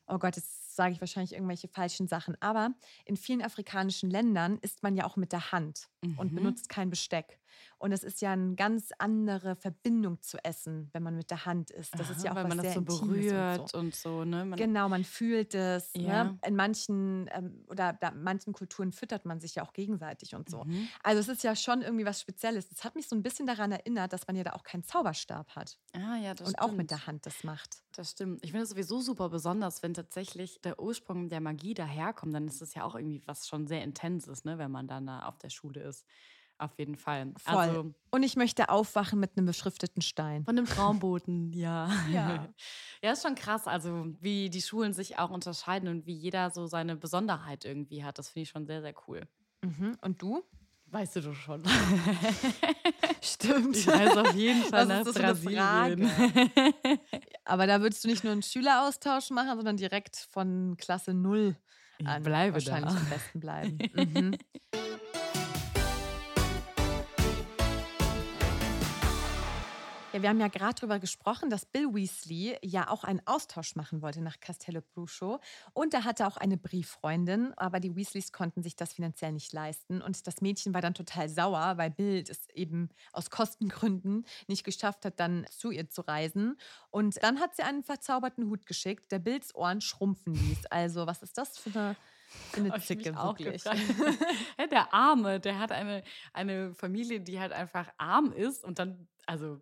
Oh 0.07 0.19
Gott, 0.19 0.37
jetzt 0.75 0.77
sage 0.77 0.93
ich 0.95 1.01
wahrscheinlich 1.01 1.33
irgendwelche 1.33 1.69
falschen 1.69 2.09
Sachen. 2.09 2.37
Aber 2.41 2.75
in 3.05 3.17
vielen 3.17 3.43
afrikanischen 3.43 4.11
Ländern 4.11 4.59
isst 4.59 4.83
man 4.83 4.97
ja 4.97 5.05
auch 5.07 5.17
mit 5.17 5.33
der 5.33 5.53
Hand 5.53 5.89
und 6.17 6.33
Mhm. 6.33 6.35
benutzt 6.35 6.69
kein 6.69 6.91
Besteck. 6.91 7.41
Und 7.79 7.93
es 7.93 8.03
ist 8.03 8.21
ja 8.21 8.33
eine 8.33 8.57
ganz 8.57 8.91
andere 8.99 9.55
Verbindung 9.55 10.21
zu 10.23 10.39
essen, 10.45 10.91
wenn 10.93 11.03
man 11.05 11.17
mit 11.17 11.31
der 11.31 11.45
Hand 11.47 11.71
isst. 11.71 11.99
Das 11.99 12.11
ist 12.11 12.25
ja 12.25 12.31
Aha, 12.31 12.33
auch 12.33 12.37
weil 12.37 12.45
was 12.45 12.49
man 12.49 12.59
das 12.59 12.67
sehr 12.67 12.75
so 12.75 12.81
Intimes 12.81 12.97
berührt 13.07 13.59
und 13.61 13.69
so. 13.71 13.79
und 13.79 13.95
so, 13.95 14.25
ne? 14.25 14.45
Man, 14.45 14.57
Genau, 14.57 14.89
man 14.89 15.05
fühlt 15.05 15.55
es. 15.55 15.97
Ja. 15.97 16.25
Ne? 16.25 16.39
In 16.47 16.57
manchen 16.57 17.29
ähm, 17.33 17.65
oder 17.69 17.93
da, 17.93 18.11
manchen 18.11 18.53
Kulturen 18.53 18.93
füttert 18.93 19.25
man 19.25 19.41
sich 19.41 19.55
ja 19.57 19.63
auch 19.65 19.73
gegenseitig 19.73 20.35
und 20.35 20.49
so. 20.51 20.65
Mhm. 20.65 20.93
Also 21.03 21.21
es 21.21 21.29
ist 21.29 21.43
ja 21.45 21.55
schon 21.57 21.83
irgendwie 21.83 22.05
was 22.07 22.21
Spezielles. 22.21 22.69
Das 22.69 22.85
hat 22.85 22.95
mich 22.97 23.09
so 23.09 23.15
ein 23.17 23.23
bisschen 23.23 23.47
daran 23.47 23.73
erinnert, 23.73 24.13
dass 24.13 24.27
man 24.27 24.37
ja 24.37 24.45
da 24.45 24.53
auch 24.55 24.65
keinen 24.65 24.83
Zauberstab 24.85 25.55
hat 25.55 25.79
Ah, 25.93 26.17
ja, 26.17 26.35
das 26.35 26.49
und 26.49 26.59
stimmt. 26.59 26.61
auch 26.61 26.73
mit 26.73 26.91
der 26.91 27.07
Hand 27.07 27.27
das 27.27 27.45
macht. 27.45 27.85
Das 27.93 28.11
stimmt. 28.13 28.45
Ich 28.45 28.51
finde 28.51 28.65
es 28.65 28.71
sowieso 28.71 29.01
super 29.01 29.29
besonders, 29.29 29.83
wenn 29.83 29.95
tatsächlich 29.95 30.61
der 30.65 30.81
Ursprung 30.81 31.29
der 31.29 31.41
Magie 31.41 31.75
daherkommt. 31.75 32.35
Dann 32.35 32.47
ist 32.47 32.63
es 32.63 32.75
ja 32.75 32.85
auch 32.85 32.95
irgendwie 32.95 33.23
was 33.27 33.47
schon 33.47 33.67
sehr 33.67 33.83
Intenses, 33.83 34.45
ne, 34.45 34.59
wenn 34.59 34.71
man 34.71 34.89
dann 34.89 35.07
da 35.07 35.27
auf 35.27 35.39
der 35.39 35.51
Schule 35.51 35.83
ist. 35.83 36.05
Auf 36.57 36.79
jeden 36.79 36.97
Fall. 36.97 37.33
Voll. 37.39 37.55
Also 37.57 37.95
und 38.11 38.23
ich 38.23 38.37
möchte 38.37 38.69
aufwachen 38.69 39.19
mit 39.19 39.37
einem 39.37 39.47
beschrifteten 39.47 40.03
Stein. 40.03 40.45
von 40.45 40.55
dem 40.55 40.67
Traumboten, 40.67 41.53
ja. 41.53 41.91
Ja. 42.11 42.49
ja, 43.03 43.13
ist 43.13 43.23
schon 43.23 43.35
krass. 43.35 43.67
Also, 43.67 44.07
wie 44.21 44.51
die 44.51 44.63
Schulen 44.63 44.93
sich 44.93 45.19
auch 45.19 45.31
unterscheiden 45.31 45.89
und 45.89 46.07
wie 46.07 46.15
jeder 46.15 46.51
so 46.51 46.67
seine 46.67 46.95
Besonderheit 46.97 47.65
irgendwie 47.65 48.05
hat. 48.05 48.19
Das 48.19 48.29
finde 48.29 48.45
ich 48.45 48.51
schon 48.51 48.67
sehr, 48.67 48.83
sehr 48.83 48.95
cool. 49.09 49.23
Mhm. 49.63 49.99
Und 50.01 50.23
du? 50.23 50.45
Weißt 50.95 51.17
du 51.17 51.23
doch 51.23 51.35
schon. 51.35 51.61
Stimmt. 53.21 53.77
Ich 53.77 53.85
weiß 53.89 54.17
auf 54.17 54.33
jeden 54.35 54.63
Fall 54.63 54.83
Was 54.83 54.89
nach 54.89 54.99
ist 55.01 55.07
das 55.07 55.15
Brasilien. 55.43 56.09
Aber 57.45 57.67
da 57.67 57.81
würdest 57.81 58.05
du 58.05 58.09
nicht 58.09 58.23
nur 58.23 58.33
einen 58.33 58.45
Schüleraustausch 58.45 59.31
machen, 59.31 59.57
sondern 59.57 59.77
direkt 59.77 60.29
von 60.31 60.77
Klasse 60.79 61.13
0 61.13 61.57
Ich 61.99 62.07
an 62.07 62.23
bleibe 62.23 62.55
wahrscheinlich 62.55 62.93
da. 62.95 63.01
am 63.01 63.09
besten 63.11 63.41
bleiben. 63.41 63.79
Mhm. 63.95 64.39
Ja, 70.15 70.23
wir 70.23 70.29
haben 70.29 70.39
ja 70.39 70.47
gerade 70.47 70.75
darüber 70.77 71.01
gesprochen, 71.01 71.51
dass 71.51 71.67
Bill 71.67 71.93
Weasley 71.93 72.57
ja 72.63 72.89
auch 72.89 73.03
einen 73.03 73.21
Austausch 73.27 73.75
machen 73.75 74.01
wollte 74.01 74.21
nach 74.21 74.39
Castello 74.39 74.81
Brucho. 74.81 75.41
Und 75.73 75.93
er 75.93 76.05
hatte 76.05 76.29
auch 76.29 76.37
eine 76.37 76.57
Brieffreundin, 76.57 77.53
aber 77.57 77.81
die 77.81 77.97
Weasleys 77.97 78.31
konnten 78.31 78.63
sich 78.63 78.77
das 78.77 78.93
finanziell 78.93 79.33
nicht 79.33 79.53
leisten. 79.53 80.01
Und 80.01 80.25
das 80.29 80.41
Mädchen 80.41 80.73
war 80.73 80.83
dann 80.83 80.95
total 80.95 81.29
sauer, 81.29 81.79
weil 81.79 81.91
Bill 81.91 82.23
es 82.29 82.49
eben 82.51 82.91
aus 83.13 83.29
Kostengründen 83.29 84.25
nicht 84.47 84.63
geschafft 84.63 85.05
hat, 85.05 85.19
dann 85.19 85.47
zu 85.51 85.73
ihr 85.73 85.91
zu 85.91 86.03
reisen. 86.03 86.59
Und 86.91 87.21
dann 87.21 87.41
hat 87.41 87.57
sie 87.57 87.65
einen 87.65 87.83
verzauberten 87.83 88.49
Hut 88.49 88.67
geschickt, 88.67 89.11
der 89.11 89.19
Bills 89.19 89.53
Ohren 89.57 89.81
schrumpfen 89.81 90.35
ließ. 90.35 90.67
Also, 90.67 91.09
was 91.09 91.25
ist 91.25 91.37
das 91.39 91.59
für 91.59 91.71
eine, 91.77 91.97
eine 92.53 92.81
Zicke 92.81 93.19
auch 93.19 93.37
wirklich? 93.37 93.65
der 94.71 94.95
Arme, 94.95 95.41
der 95.41 95.59
hat 95.59 95.73
eine, 95.73 96.05
eine 96.33 96.73
Familie, 96.73 97.21
die 97.21 97.41
halt 97.41 97.51
einfach 97.53 97.89
arm 97.99 98.33
ist 98.33 98.63
und 98.63 98.79
dann, 98.79 99.09
also 99.27 99.61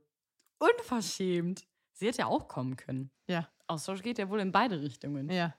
unverschämt. 0.62 1.66
Sie 1.92 2.06
hätte 2.06 2.18
ja 2.18 2.26
auch 2.26 2.48
kommen 2.48 2.76
können. 2.76 3.10
Ja, 3.26 3.48
Austausch 3.66 4.02
geht 4.02 4.18
ja 4.18 4.28
wohl 4.28 4.40
in 4.40 4.52
beide 4.52 4.80
Richtungen. 4.80 5.30
ja. 5.30 5.54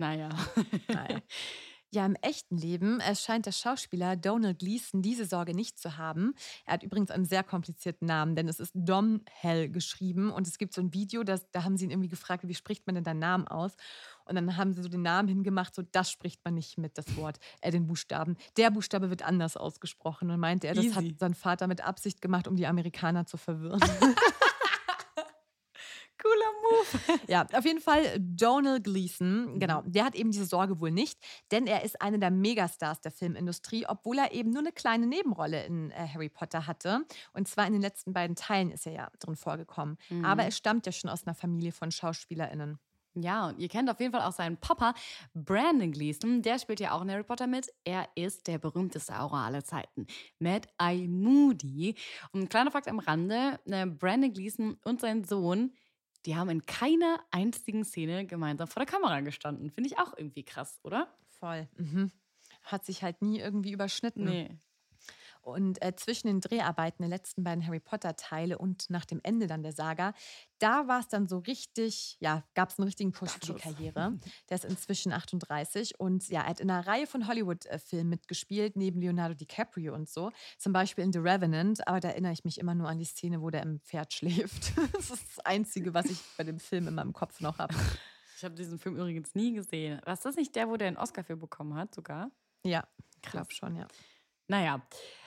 Naja. 0.00 0.28
Naja. 0.88 1.20
Ja, 1.90 2.04
im 2.04 2.16
echten 2.16 2.58
Leben 2.58 3.00
erscheint 3.00 3.46
der 3.46 3.52
Schauspieler 3.52 4.14
Donald 4.14 4.58
Gleason 4.58 5.00
diese 5.00 5.24
Sorge 5.24 5.54
nicht 5.54 5.78
zu 5.78 5.96
haben. 5.96 6.34
Er 6.66 6.74
hat 6.74 6.82
übrigens 6.82 7.10
einen 7.10 7.24
sehr 7.24 7.42
komplizierten 7.42 8.06
Namen, 8.06 8.36
denn 8.36 8.46
es 8.46 8.60
ist 8.60 8.72
Dom 8.74 9.22
Hell 9.30 9.70
geschrieben 9.70 10.30
und 10.30 10.46
es 10.46 10.58
gibt 10.58 10.74
so 10.74 10.82
ein 10.82 10.92
Video, 10.92 11.24
das, 11.24 11.50
da 11.50 11.64
haben 11.64 11.78
sie 11.78 11.86
ihn 11.86 11.90
irgendwie 11.90 12.10
gefragt, 12.10 12.46
wie 12.46 12.54
spricht 12.54 12.86
man 12.86 12.94
denn 12.94 13.04
deinen 13.04 13.20
Namen 13.20 13.48
aus? 13.48 13.72
Und 14.26 14.34
dann 14.34 14.58
haben 14.58 14.74
sie 14.74 14.82
so 14.82 14.90
den 14.90 15.00
Namen 15.00 15.28
hingemacht, 15.28 15.74
so 15.74 15.80
das 15.80 16.10
spricht 16.10 16.44
man 16.44 16.54
nicht 16.54 16.76
mit, 16.76 16.98
das 16.98 17.16
Wort, 17.16 17.38
äh, 17.62 17.70
den 17.70 17.86
Buchstaben. 17.86 18.36
Der 18.58 18.70
Buchstabe 18.70 19.08
wird 19.08 19.22
anders 19.22 19.56
ausgesprochen 19.56 20.30
und 20.30 20.38
meinte 20.38 20.66
er, 20.66 20.74
das 20.74 20.94
hat 20.94 21.04
Easy. 21.04 21.16
sein 21.18 21.32
Vater 21.32 21.68
mit 21.68 21.80
Absicht 21.80 22.20
gemacht, 22.20 22.46
um 22.46 22.54
die 22.56 22.66
Amerikaner 22.66 23.24
zu 23.24 23.38
verwirren. 23.38 23.80
Cooler 26.22 26.52
Move. 26.62 27.20
Ja, 27.28 27.46
auf 27.52 27.64
jeden 27.64 27.80
Fall 27.80 28.18
Donald 28.18 28.84
Gleason, 28.84 29.58
genau, 29.58 29.82
der 29.86 30.04
hat 30.04 30.14
eben 30.14 30.30
diese 30.30 30.46
Sorge 30.46 30.80
wohl 30.80 30.90
nicht, 30.90 31.18
denn 31.50 31.66
er 31.66 31.84
ist 31.84 32.00
einer 32.00 32.18
der 32.18 32.30
Megastars 32.30 33.00
der 33.00 33.12
Filmindustrie, 33.12 33.86
obwohl 33.86 34.18
er 34.18 34.32
eben 34.32 34.50
nur 34.50 34.60
eine 34.60 34.72
kleine 34.72 35.06
Nebenrolle 35.06 35.64
in 35.64 35.90
äh, 35.90 36.08
Harry 36.12 36.28
Potter 36.28 36.66
hatte. 36.66 37.04
Und 37.32 37.48
zwar 37.48 37.66
in 37.66 37.72
den 37.72 37.82
letzten 37.82 38.12
beiden 38.12 38.36
Teilen 38.36 38.70
ist 38.70 38.86
er 38.86 38.92
ja 38.92 39.10
drin 39.18 39.36
vorgekommen. 39.36 39.98
Aber 40.22 40.44
er 40.44 40.50
stammt 40.50 40.86
ja 40.86 40.92
schon 40.92 41.10
aus 41.10 41.26
einer 41.26 41.34
Familie 41.34 41.72
von 41.72 41.90
SchauspielerInnen. 41.90 42.78
Ja, 43.14 43.48
und 43.48 43.58
ihr 43.58 43.68
kennt 43.68 43.90
auf 43.90 44.00
jeden 44.00 44.12
Fall 44.12 44.22
auch 44.22 44.32
seinen 44.32 44.58
Papa, 44.58 44.94
Brandon 45.34 45.90
Gleason. 45.90 46.42
Der 46.42 46.58
spielt 46.58 46.80
ja 46.80 46.92
auch 46.92 47.02
in 47.02 47.10
Harry 47.10 47.24
Potter 47.24 47.46
mit. 47.46 47.72
Er 47.84 48.08
ist 48.14 48.46
der 48.46 48.58
berühmteste 48.58 49.18
Aura 49.18 49.46
aller 49.46 49.64
Zeiten. 49.64 50.06
Mad 50.38 50.68
Eye 50.78 51.08
Moody. 51.08 51.94
Und 52.32 52.42
ein 52.42 52.48
kleiner 52.48 52.70
Fakt 52.70 52.86
am 52.88 52.98
Rande: 52.98 53.58
äh, 53.66 53.86
Brandon 53.86 54.32
Gleason 54.32 54.78
und 54.84 55.00
sein 55.00 55.24
Sohn, 55.24 55.72
die 56.26 56.36
haben 56.36 56.50
in 56.50 56.66
keiner 56.66 57.20
einzigen 57.30 57.84
Szene 57.84 58.26
gemeinsam 58.26 58.68
vor 58.68 58.84
der 58.84 58.92
Kamera 58.92 59.20
gestanden. 59.20 59.70
Finde 59.70 59.88
ich 59.88 59.98
auch 59.98 60.16
irgendwie 60.16 60.44
krass, 60.44 60.80
oder? 60.82 61.08
Voll. 61.28 61.68
Mhm. 61.76 62.10
Hat 62.62 62.84
sich 62.84 63.02
halt 63.02 63.22
nie 63.22 63.38
irgendwie 63.38 63.72
überschnitten. 63.72 64.24
Nee. 64.24 64.58
Und 65.48 65.82
äh, 65.82 65.94
zwischen 65.96 66.26
den 66.26 66.40
Dreharbeiten 66.40 67.02
der 67.02 67.08
letzten 67.08 67.42
beiden 67.42 67.66
Harry 67.66 67.80
Potter-Teile 67.80 68.58
und 68.58 68.90
nach 68.90 69.04
dem 69.04 69.20
Ende 69.22 69.46
dann 69.46 69.62
der 69.62 69.72
Saga, 69.72 70.12
da 70.58 70.88
war 70.88 71.00
es 71.00 71.08
dann 71.08 71.26
so 71.26 71.38
richtig, 71.38 72.16
ja, 72.20 72.44
gab 72.54 72.68
es 72.68 72.78
einen 72.78 72.86
richtigen 72.86 73.12
Push 73.12 73.32
für 73.32 73.40
die. 73.40 73.54
Karriere. 73.54 74.18
Der 74.50 74.56
ist 74.56 74.64
inzwischen 74.64 75.12
38 75.12 75.98
und 75.98 76.28
ja, 76.28 76.42
er 76.42 76.48
hat 76.48 76.60
in 76.60 76.70
einer 76.70 76.86
Reihe 76.86 77.06
von 77.06 77.26
Hollywood-Filmen 77.26 78.10
mitgespielt, 78.10 78.76
neben 78.76 79.00
Leonardo 79.00 79.34
DiCaprio 79.34 79.94
und 79.94 80.08
so. 80.08 80.30
Zum 80.58 80.72
Beispiel 80.72 81.04
in 81.04 81.12
The 81.12 81.20
Revenant, 81.20 81.86
aber 81.88 82.00
da 82.00 82.08
erinnere 82.08 82.32
ich 82.32 82.44
mich 82.44 82.58
immer 82.58 82.74
nur 82.74 82.88
an 82.88 82.98
die 82.98 83.04
Szene, 83.04 83.40
wo 83.40 83.50
der 83.50 83.62
im 83.62 83.80
Pferd 83.80 84.12
schläft. 84.12 84.76
das 84.92 85.10
ist 85.10 85.36
das 85.36 85.46
Einzige, 85.46 85.94
was 85.94 86.06
ich 86.06 86.18
bei 86.36 86.44
dem 86.44 86.58
Film 86.58 86.88
in 86.88 86.94
meinem 86.94 87.12
Kopf 87.12 87.40
noch 87.40 87.58
habe. 87.58 87.74
Ich 88.36 88.44
habe 88.44 88.54
diesen 88.54 88.78
Film 88.78 88.96
übrigens 88.96 89.34
nie 89.34 89.52
gesehen. 89.52 90.00
War 90.04 90.16
das 90.16 90.36
nicht 90.36 90.54
der, 90.54 90.68
wo 90.68 90.76
der 90.76 90.88
einen 90.88 90.96
Oscar 90.96 91.24
für 91.24 91.36
bekommen 91.36 91.74
hat, 91.74 91.94
sogar? 91.94 92.30
Ja, 92.64 92.86
ich 93.16 93.30
glaube 93.30 93.52
schon, 93.52 93.74
ja. 93.74 93.88
Naja, 94.48 94.80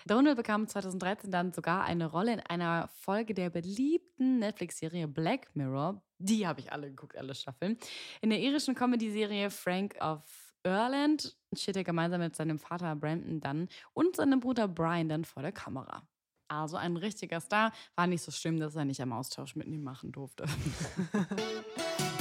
Donald 0.07 0.35
bekam 0.35 0.67
2013 0.67 1.29
dann 1.29 1.53
sogar 1.53 1.83
eine 1.83 2.07
Rolle 2.07 2.33
in 2.33 2.39
einer 2.39 2.87
Folge 2.87 3.35
der 3.35 3.51
beliebten 3.51 4.39
Netflix-Serie 4.39 5.07
Black 5.07 5.55
Mirror. 5.55 6.01
Die 6.17 6.47
habe 6.47 6.59
ich 6.59 6.71
alle 6.71 6.89
geguckt, 6.89 7.15
alle 7.15 7.35
Staffeln. 7.35 7.77
In 8.21 8.31
der 8.31 8.39
irischen 8.39 8.73
Comedy-Serie 8.73 9.51
Frank 9.51 9.95
of 10.01 10.23
Ireland 10.63 11.37
steht 11.53 11.77
er 11.77 11.83
gemeinsam 11.83 12.19
mit 12.21 12.35
seinem 12.35 12.57
Vater 12.57 12.95
Brandon 12.95 13.39
dann 13.39 13.69
und 13.93 14.15
seinem 14.15 14.39
Bruder 14.39 14.67
Brian 14.67 15.07
dann 15.07 15.23
vor 15.23 15.43
der 15.43 15.51
Kamera. 15.51 16.07
Also 16.47 16.77
ein 16.77 16.97
richtiger 16.97 17.39
Star. 17.39 17.71
War 17.95 18.07
nicht 18.07 18.23
so 18.23 18.31
schlimm, 18.31 18.59
dass 18.59 18.75
er 18.75 18.85
nicht 18.85 19.01
am 19.01 19.13
Austausch 19.13 19.55
mit 19.55 19.67
ihm 19.67 19.83
machen 19.83 20.11
durfte. 20.11 20.45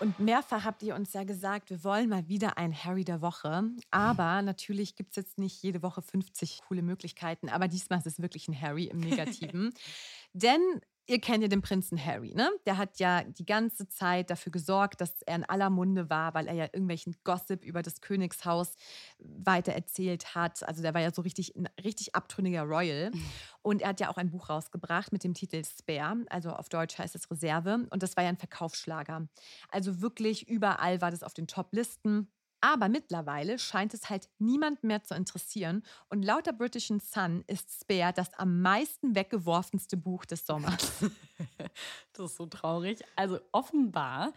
und 0.00 0.18
mehrfach 0.20 0.64
habt 0.64 0.82
ihr 0.82 0.94
uns 0.94 1.12
ja 1.12 1.24
gesagt, 1.24 1.70
wir 1.70 1.82
wollen 1.84 2.08
mal 2.08 2.28
wieder 2.28 2.58
ein 2.58 2.72
Harry 2.72 3.04
der 3.04 3.20
Woche. 3.20 3.64
Aber 3.90 4.42
natürlich 4.42 4.94
gibt 4.96 5.10
es 5.10 5.16
jetzt 5.16 5.38
nicht 5.38 5.62
jede 5.62 5.82
Woche 5.82 6.02
50 6.02 6.60
coole 6.68 6.82
Möglichkeiten. 6.82 7.48
Aber 7.48 7.68
diesmal 7.68 7.98
ist 7.98 8.06
es 8.06 8.20
wirklich 8.20 8.48
ein 8.48 8.60
Harry 8.60 8.84
im 8.84 9.00
Negativen. 9.00 9.72
Denn 10.32 10.60
ihr 11.10 11.20
kennt 11.20 11.42
ja 11.42 11.48
den 11.48 11.60
Prinzen 11.60 12.02
Harry, 12.02 12.34
ne? 12.34 12.48
Der 12.66 12.78
hat 12.78 13.00
ja 13.00 13.24
die 13.24 13.44
ganze 13.44 13.88
Zeit 13.88 14.30
dafür 14.30 14.52
gesorgt, 14.52 15.00
dass 15.00 15.22
er 15.22 15.36
in 15.36 15.44
aller 15.44 15.68
Munde 15.68 16.08
war, 16.08 16.34
weil 16.34 16.46
er 16.46 16.54
ja 16.54 16.64
irgendwelchen 16.64 17.16
Gossip 17.24 17.64
über 17.64 17.82
das 17.82 18.00
Königshaus 18.00 18.76
weitererzählt 19.18 20.36
hat. 20.36 20.66
Also 20.66 20.82
der 20.82 20.94
war 20.94 21.00
ja 21.00 21.12
so 21.12 21.22
richtig 21.22 21.56
ein 21.56 21.68
richtig 21.82 22.14
abtrünniger 22.14 22.62
Royal. 22.62 23.10
Und 23.62 23.82
er 23.82 23.88
hat 23.88 24.00
ja 24.00 24.08
auch 24.08 24.16
ein 24.16 24.30
Buch 24.30 24.48
rausgebracht 24.48 25.12
mit 25.12 25.24
dem 25.24 25.34
Titel 25.34 25.62
Spare, 25.64 26.24
also 26.30 26.50
auf 26.50 26.68
Deutsch 26.68 26.96
heißt 26.96 27.14
es 27.16 27.30
Reserve. 27.30 27.86
Und 27.90 28.02
das 28.02 28.16
war 28.16 28.22
ja 28.22 28.30
ein 28.30 28.38
Verkaufsschlager. 28.38 29.28
Also 29.68 30.00
wirklich 30.00 30.48
überall 30.48 31.00
war 31.00 31.10
das 31.10 31.24
auf 31.24 31.34
den 31.34 31.48
Top-Listen. 31.48 32.30
Aber 32.60 32.88
mittlerweile 32.88 33.58
scheint 33.58 33.94
es 33.94 34.10
halt 34.10 34.28
niemand 34.38 34.84
mehr 34.84 35.02
zu 35.02 35.14
interessieren. 35.14 35.82
Und 36.08 36.22
laut 36.22 36.46
der 36.46 36.52
Britischen 36.52 37.00
Sun 37.00 37.42
ist 37.46 37.70
Spare 37.80 38.12
das 38.12 38.32
am 38.34 38.60
meisten 38.60 39.14
weggeworfenste 39.14 39.96
Buch 39.96 40.24
des 40.24 40.46
Sommers. 40.46 40.92
Das 42.12 42.32
ist 42.32 42.36
so 42.36 42.46
traurig. 42.46 43.00
Also 43.16 43.40
offenbar, 43.52 44.32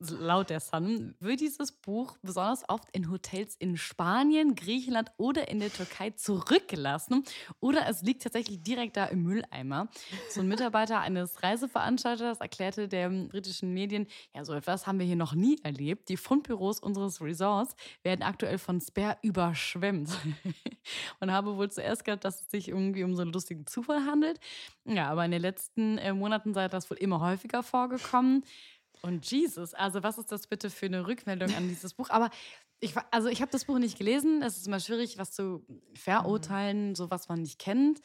laut 0.00 0.50
der 0.50 0.60
Sun, 0.60 1.14
wird 1.20 1.40
dieses 1.40 1.72
Buch 1.72 2.16
besonders 2.22 2.68
oft 2.68 2.88
in 2.92 3.10
Hotels 3.10 3.56
in 3.56 3.76
Spanien, 3.76 4.54
Griechenland 4.54 5.10
oder 5.16 5.48
in 5.48 5.60
der 5.60 5.72
Türkei 5.72 6.10
zurückgelassen. 6.10 7.24
Oder 7.60 7.88
es 7.88 8.02
liegt 8.02 8.22
tatsächlich 8.22 8.62
direkt 8.62 8.96
da 8.96 9.06
im 9.06 9.22
Mülleimer. 9.22 9.88
So 10.30 10.40
ein 10.40 10.48
Mitarbeiter 10.48 11.00
eines 11.00 11.42
Reiseveranstalters 11.42 12.40
erklärte 12.40 12.88
den 12.88 13.28
britischen 13.28 13.72
Medien, 13.72 14.06
ja, 14.34 14.44
so 14.44 14.52
etwas 14.52 14.86
haben 14.86 14.98
wir 14.98 15.06
hier 15.06 15.16
noch 15.16 15.34
nie 15.34 15.58
erlebt. 15.62 16.08
Die 16.08 16.16
Fundbüros 16.16 16.80
unseres 16.80 17.20
Resorts 17.20 17.74
werden 18.02 18.22
aktuell 18.22 18.58
von 18.58 18.80
Spare 18.80 19.18
überschwemmt. 19.22 20.10
Man 21.20 21.32
habe 21.32 21.56
wohl 21.56 21.70
zuerst 21.70 22.04
gedacht, 22.04 22.24
dass 22.24 22.42
es 22.42 22.50
sich 22.50 22.68
irgendwie 22.68 23.04
um 23.04 23.14
so 23.14 23.22
einen 23.22 23.32
lustigen 23.32 23.66
Zufall 23.66 24.04
handelt. 24.06 24.40
Ja, 24.84 25.08
aber 25.10 25.24
in 25.24 25.30
den 25.30 25.40
letzten 25.40 25.98
äh, 25.98 26.12
Monaten 26.12 26.52
sei 26.52 26.68
das 26.68 26.90
wohl 26.90 26.98
immer 26.98 27.20
häufiger 27.20 27.62
vorgekommen. 27.62 28.44
Und 29.04 29.30
Jesus, 29.30 29.74
also 29.74 30.02
was 30.02 30.16
ist 30.16 30.32
das 30.32 30.46
bitte 30.46 30.70
für 30.70 30.86
eine 30.86 31.06
Rückmeldung 31.06 31.54
an 31.54 31.68
dieses 31.68 31.92
Buch? 31.92 32.08
Aber 32.08 32.30
ich, 32.80 32.94
also 33.10 33.28
ich 33.28 33.42
habe 33.42 33.52
das 33.52 33.66
Buch 33.66 33.78
nicht 33.78 33.98
gelesen. 33.98 34.40
Es 34.40 34.56
ist 34.56 34.66
immer 34.66 34.80
schwierig, 34.80 35.18
was 35.18 35.32
zu 35.32 35.62
verurteilen, 35.92 36.94
so 36.94 37.10
was 37.10 37.28
man 37.28 37.42
nicht 37.42 37.58
kennt. 37.58 38.00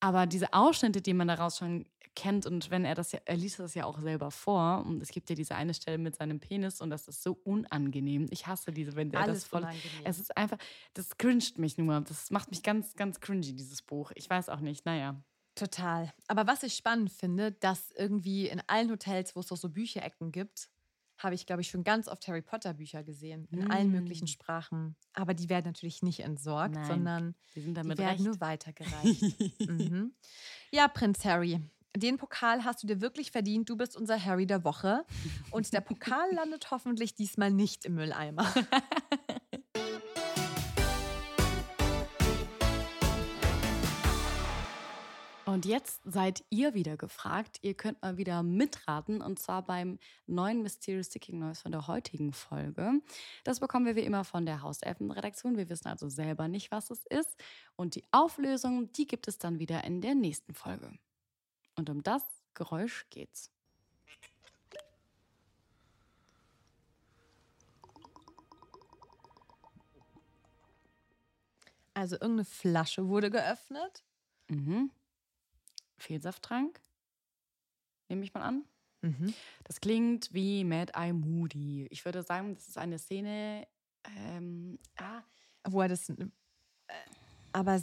Aber 0.00 0.26
diese 0.26 0.52
Ausschnitte, 0.52 1.00
die 1.00 1.14
man 1.14 1.28
daraus 1.28 1.58
schon 1.58 1.86
kennt, 2.16 2.44
und 2.44 2.72
wenn 2.72 2.84
er 2.84 2.96
das 2.96 3.12
ja, 3.12 3.20
er 3.24 3.36
liest 3.36 3.60
das 3.60 3.74
ja 3.74 3.84
auch 3.84 4.00
selber 4.00 4.32
vor, 4.32 4.84
und 4.84 5.00
es 5.00 5.10
gibt 5.10 5.30
ja 5.30 5.36
diese 5.36 5.54
eine 5.54 5.74
Stelle 5.74 5.98
mit 5.98 6.16
seinem 6.16 6.40
Penis, 6.40 6.80
und 6.80 6.90
das 6.90 7.06
ist 7.06 7.22
so 7.22 7.38
unangenehm. 7.44 8.26
Ich 8.30 8.48
hasse 8.48 8.72
diese, 8.72 8.96
wenn 8.96 9.10
der 9.10 9.20
Alles 9.20 9.42
das 9.42 9.48
voll. 9.48 9.60
unangenehm. 9.60 10.02
Es 10.02 10.18
ist 10.18 10.36
einfach, 10.36 10.58
das 10.94 11.18
cringet 11.18 11.56
mich 11.58 11.78
nur. 11.78 12.00
Das 12.00 12.32
macht 12.32 12.50
mich 12.50 12.64
ganz, 12.64 12.96
ganz 12.96 13.20
cringy, 13.20 13.54
dieses 13.54 13.80
Buch. 13.80 14.10
Ich 14.16 14.28
weiß 14.28 14.48
auch 14.48 14.60
nicht, 14.60 14.86
naja. 14.86 15.22
Total. 15.56 16.12
Aber 16.28 16.46
was 16.46 16.62
ich 16.62 16.74
spannend 16.74 17.10
finde, 17.10 17.50
dass 17.50 17.90
irgendwie 17.92 18.46
in 18.48 18.62
allen 18.68 18.90
Hotels, 18.90 19.34
wo 19.34 19.40
es 19.40 19.46
doch 19.46 19.56
so 19.56 19.70
Bücherecken 19.70 20.30
gibt, 20.30 20.68
habe 21.18 21.34
ich, 21.34 21.46
glaube 21.46 21.62
ich, 21.62 21.68
schon 21.68 21.82
ganz 21.82 22.08
oft 22.08 22.28
Harry 22.28 22.42
Potter 22.42 22.74
Bücher 22.74 23.02
gesehen. 23.02 23.48
In 23.50 23.70
allen 23.70 23.90
möglichen 23.90 24.26
Sprachen. 24.26 24.96
Aber 25.14 25.32
die 25.32 25.48
werden 25.48 25.64
natürlich 25.64 26.02
nicht 26.02 26.20
entsorgt, 26.20 26.74
Nein, 26.74 26.86
sondern 26.86 27.34
die 27.54 27.62
sind 27.62 27.76
die 27.78 27.88
werden 27.88 28.04
recht. 28.04 28.20
nur 28.20 28.38
weitergereicht. 28.40 29.40
mhm. 29.60 30.14
Ja, 30.70 30.88
Prinz 30.88 31.24
Harry. 31.24 31.60
Den 31.96 32.18
Pokal 32.18 32.64
hast 32.64 32.82
du 32.82 32.86
dir 32.86 33.00
wirklich 33.00 33.30
verdient. 33.30 33.70
Du 33.70 33.76
bist 33.76 33.96
unser 33.96 34.22
Harry 34.22 34.46
der 34.46 34.64
Woche. 34.64 35.06
Und 35.50 35.72
der 35.72 35.80
Pokal 35.80 36.30
landet 36.34 36.70
hoffentlich 36.70 37.14
diesmal 37.14 37.50
nicht 37.50 37.86
im 37.86 37.94
Mülleimer. 37.94 38.46
Und 45.56 45.64
jetzt 45.64 46.02
seid 46.04 46.44
ihr 46.50 46.74
wieder 46.74 46.98
gefragt. 46.98 47.60
Ihr 47.62 47.72
könnt 47.72 48.02
mal 48.02 48.18
wieder 48.18 48.42
mitraten 48.42 49.22
und 49.22 49.38
zwar 49.38 49.62
beim 49.62 49.98
neuen 50.26 50.60
Mysterious 50.60 51.06
Sticking 51.06 51.38
Noise 51.38 51.62
von 51.62 51.72
der 51.72 51.86
heutigen 51.86 52.34
Folge. 52.34 53.00
Das 53.42 53.58
bekommen 53.58 53.86
wir 53.86 53.96
wie 53.96 54.04
immer 54.04 54.24
von 54.24 54.44
der 54.44 54.60
Hauselfenredaktion. 54.60 55.56
Wir 55.56 55.70
wissen 55.70 55.88
also 55.88 56.10
selber 56.10 56.46
nicht, 56.46 56.70
was 56.72 56.90
es 56.90 57.06
ist. 57.06 57.42
Und 57.74 57.94
die 57.94 58.04
Auflösung, 58.10 58.92
die 58.92 59.06
gibt 59.06 59.28
es 59.28 59.38
dann 59.38 59.58
wieder 59.58 59.82
in 59.84 60.02
der 60.02 60.14
nächsten 60.14 60.52
Folge. 60.52 60.92
Und 61.74 61.88
um 61.88 62.02
das 62.02 62.22
Geräusch 62.52 63.06
geht's. 63.08 63.50
Also 71.94 72.16
irgendeine 72.16 72.44
Flasche 72.44 73.08
wurde 73.08 73.30
geöffnet. 73.30 74.04
Mhm. 74.48 74.90
Fehlsafttrank, 75.98 76.80
nehme 78.08 78.22
ich 78.24 78.34
mal 78.34 78.42
an. 78.42 78.64
Mhm. 79.02 79.34
Das 79.64 79.80
klingt 79.80 80.32
wie 80.32 80.64
Mad 80.64 80.92
Eye 80.96 81.12
Moody. 81.12 81.86
Ich 81.90 82.04
würde 82.04 82.22
sagen, 82.22 82.54
das 82.54 82.68
ist 82.68 82.78
eine 82.78 82.98
Szene. 82.98 83.66
Ähm, 84.18 84.78
ah, 84.96 85.22
Wo 85.68 85.80
er 85.82 85.88
das. 85.88 86.08
äh, 86.10 86.26
Aber, 87.52 87.82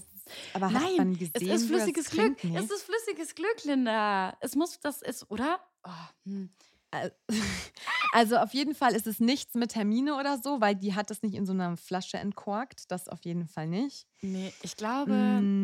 aber 0.54 0.66
hat 0.74 0.82
nein, 0.82 0.96
man 0.98 1.18
gesehen, 1.18 1.32
es 1.36 1.62
ist 1.62 1.68
flüssiges 1.68 2.06
trinkt? 2.06 2.42
Glück. 2.42 2.54
Nee. 2.54 2.60
Es 2.60 2.70
ist 2.72 2.84
flüssiges 2.84 3.36
Glück, 3.36 3.64
Linda. 3.64 4.38
Es 4.42 4.56
muss, 4.56 4.80
das 4.80 5.02
ist, 5.02 5.30
oder? 5.30 5.60
Oh, 5.84 5.90
hm. 6.26 6.50
Also 8.14 8.38
auf 8.38 8.54
jeden 8.54 8.76
Fall 8.76 8.94
ist 8.94 9.08
es 9.08 9.20
nichts 9.20 9.56
mit 9.56 9.74
Hermine 9.76 10.16
oder 10.16 10.38
so, 10.38 10.62
weil 10.62 10.76
die 10.76 10.94
hat 10.94 11.10
das 11.10 11.24
nicht 11.24 11.34
in 11.34 11.48
so 11.48 11.52
einer 11.54 11.76
Flasche 11.76 12.18
entkorkt. 12.18 12.92
Das 12.92 13.08
auf 13.08 13.26
jeden 13.26 13.48
Fall 13.48 13.68
nicht. 13.68 14.06
Nee, 14.22 14.54
ich 14.62 14.78
glaube, 14.78 15.12
Mm, 15.12 15.63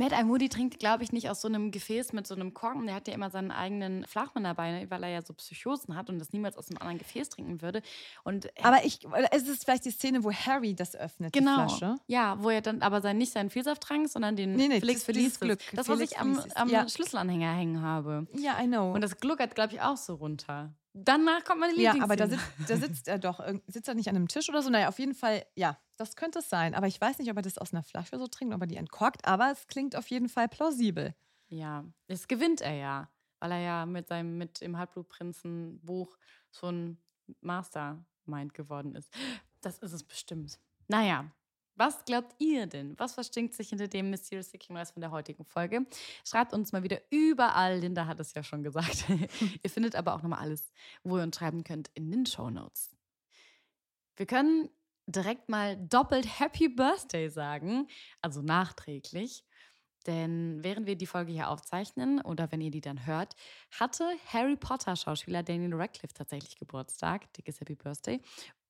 Eye 0.00 0.24
Moody 0.24 0.48
trinkt, 0.48 0.78
glaube 0.78 1.04
ich, 1.04 1.12
nicht 1.12 1.28
aus 1.28 1.42
so 1.42 1.48
einem 1.48 1.70
Gefäß 1.70 2.12
mit 2.14 2.26
so 2.26 2.34
einem 2.34 2.54
Korken. 2.54 2.86
Der 2.86 2.94
hat 2.94 3.06
ja 3.08 3.14
immer 3.14 3.28
seinen 3.30 3.50
eigenen 3.50 4.06
Flachmann 4.06 4.44
dabei, 4.44 4.70
ne, 4.72 4.90
weil 4.90 5.02
er 5.02 5.10
ja 5.10 5.22
so 5.22 5.34
Psychosen 5.34 5.94
hat 5.96 6.08
und 6.08 6.18
das 6.18 6.32
niemals 6.32 6.56
aus 6.56 6.70
einem 6.70 6.78
anderen 6.78 6.98
Gefäß 6.98 7.28
trinken 7.28 7.60
würde. 7.60 7.82
Und 8.24 8.46
er- 8.56 8.64
aber 8.64 8.84
ich, 8.84 9.00
es 9.32 9.46
ist 9.48 9.64
vielleicht 9.64 9.84
die 9.84 9.90
Szene, 9.90 10.24
wo 10.24 10.32
Harry 10.32 10.74
das 10.74 10.96
öffnet, 10.96 11.32
Genau. 11.34 11.66
die 11.66 11.74
Flasche. 11.76 11.96
Ja, 12.06 12.42
wo 12.42 12.48
er 12.50 12.62
dann 12.62 12.80
aber 12.80 13.00
sein, 13.02 13.18
nicht 13.18 13.32
seinen 13.32 13.50
Vielsaft 13.50 13.82
trank, 13.82 14.08
sondern 14.08 14.34
den 14.36 14.56
Nee, 14.56 14.68
nee, 14.68 14.80
Felix 14.80 15.04
Felicis. 15.04 15.38
Glück. 15.40 15.60
Das, 15.74 15.88
was 15.88 15.96
Felix 15.96 16.12
ich 16.12 16.18
am, 16.18 16.42
am 16.54 16.68
ja. 16.70 16.88
Schlüsselanhänger 16.88 17.52
hängen 17.52 17.82
habe. 17.82 18.26
Ja, 18.38 18.58
I 18.62 18.66
know. 18.66 18.92
Und 18.94 19.02
das 19.02 19.18
gluckert, 19.18 19.54
glaube 19.54 19.74
ich, 19.74 19.80
auch 19.82 19.96
so 19.98 20.14
runter. 20.14 20.72
Danach 20.94 21.44
kommt 21.44 21.60
meine 21.60 21.74
ja, 21.74 21.92
Lieblingsszene. 21.92 22.04
aber 22.04 22.16
da 22.16 22.26
sitzt, 22.28 22.70
da 22.70 22.76
sitzt 22.76 23.08
er 23.08 23.18
doch, 23.18 23.40
sitzt 23.66 23.88
er 23.88 23.94
nicht 23.94 24.08
an 24.08 24.16
einem 24.16 24.28
Tisch 24.28 24.48
oder 24.50 24.62
so? 24.62 24.68
Naja, 24.68 24.88
auf 24.88 24.98
jeden 24.98 25.14
Fall, 25.14 25.46
ja, 25.54 25.78
das 25.96 26.16
könnte 26.16 26.40
es 26.40 26.50
sein. 26.50 26.74
Aber 26.74 26.86
ich 26.86 27.00
weiß 27.00 27.18
nicht, 27.18 27.30
ob 27.30 27.36
er 27.36 27.42
das 27.42 27.56
aus 27.56 27.72
einer 27.72 27.82
Flasche 27.82 28.18
so 28.18 28.26
trinkt, 28.26 28.54
ob 28.54 28.60
er 28.60 28.66
die 28.66 28.76
entkorkt, 28.76 29.26
aber 29.26 29.50
es 29.50 29.66
klingt 29.68 29.96
auf 29.96 30.08
jeden 30.08 30.28
Fall 30.28 30.48
plausibel. 30.48 31.14
Ja, 31.48 31.84
das 32.08 32.28
gewinnt 32.28 32.60
er 32.60 32.74
ja, 32.74 33.08
weil 33.40 33.52
er 33.52 33.60
ja 33.60 33.86
mit 33.86 34.08
seinem, 34.08 34.36
mit 34.36 34.60
dem 34.60 34.76
Halbblutprinzen-Buch 34.76 36.16
so 36.50 36.68
ein 36.68 36.98
Mastermind 37.40 38.52
geworden 38.52 38.94
ist. 38.94 39.10
Das 39.62 39.78
ist 39.78 39.92
es 39.92 40.02
bestimmt. 40.02 40.58
Naja, 40.88 41.30
was 41.82 42.04
glaubt 42.04 42.32
ihr 42.38 42.68
denn? 42.68 42.96
Was 42.96 43.14
verstinkt 43.14 43.54
sich 43.54 43.70
hinter 43.70 43.88
dem 43.88 44.08
Mysterious 44.08 44.52
Seeking 44.52 44.76
Noise 44.76 44.92
von 44.92 45.00
der 45.00 45.10
heutigen 45.10 45.44
Folge? 45.44 45.84
Schreibt 46.24 46.52
uns 46.52 46.70
mal 46.70 46.84
wieder 46.84 47.00
überall. 47.10 47.80
Linda 47.80 48.06
hat 48.06 48.20
es 48.20 48.32
ja 48.34 48.44
schon 48.44 48.62
gesagt. 48.62 49.06
ihr 49.64 49.68
findet 49.68 49.96
aber 49.96 50.14
auch 50.14 50.22
nochmal 50.22 50.38
alles, 50.38 50.72
wo 51.02 51.16
ihr 51.16 51.24
uns 51.24 51.34
schreiben 51.34 51.64
könnt, 51.64 51.90
in 51.94 52.08
den 52.12 52.24
Show 52.24 52.50
Notes. 52.50 52.96
Wir 54.14 54.26
können 54.26 54.68
direkt 55.06 55.48
mal 55.48 55.76
doppelt 55.76 56.38
Happy 56.38 56.68
Birthday 56.68 57.28
sagen, 57.28 57.88
also 58.20 58.42
nachträglich. 58.42 59.44
Denn 60.06 60.62
während 60.62 60.86
wir 60.86 60.94
die 60.94 61.06
Folge 61.06 61.32
hier 61.32 61.48
aufzeichnen 61.48 62.20
oder 62.20 62.52
wenn 62.52 62.60
ihr 62.60 62.70
die 62.70 62.80
dann 62.80 63.06
hört, 63.06 63.34
hatte 63.72 64.08
Harry 64.32 64.54
Potter-Schauspieler 64.54 65.42
Daniel 65.42 65.74
Radcliffe 65.74 66.14
tatsächlich 66.14 66.54
Geburtstag. 66.54 67.32
Dickes 67.32 67.60
Happy 67.60 67.74
Birthday. 67.74 68.20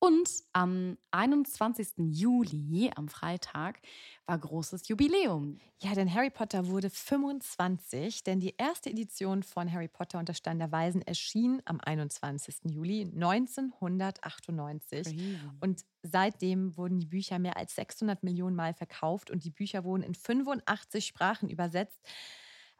Und 0.04 0.28
am 0.52 0.98
21. 1.12 1.90
Juli, 1.96 2.90
am 2.96 3.06
Freitag, 3.06 3.80
war 4.26 4.36
großes 4.36 4.88
Jubiläum. 4.88 5.60
Ja, 5.78 5.94
denn 5.94 6.12
Harry 6.12 6.30
Potter 6.30 6.66
wurde 6.66 6.90
25, 6.90 8.24
denn 8.24 8.40
die 8.40 8.56
erste 8.58 8.90
Edition 8.90 9.44
von 9.44 9.72
Harry 9.72 9.86
Potter 9.86 10.18
und 10.18 10.28
der 10.28 10.34
Stein 10.34 10.58
der 10.58 10.72
Weisen 10.72 11.02
erschien 11.02 11.62
am 11.66 11.78
21. 11.78 12.62
Juli 12.64 13.12
1998. 13.14 15.16
Und 15.60 15.84
seitdem 16.02 16.76
wurden 16.76 16.98
die 16.98 17.06
Bücher 17.06 17.38
mehr 17.38 17.56
als 17.56 17.76
600 17.76 18.24
Millionen 18.24 18.56
Mal 18.56 18.74
verkauft 18.74 19.30
und 19.30 19.44
die 19.44 19.50
Bücher 19.50 19.84
wurden 19.84 20.02
in 20.02 20.16
85 20.16 21.06
Sprachen 21.06 21.48
übersetzt. 21.48 22.00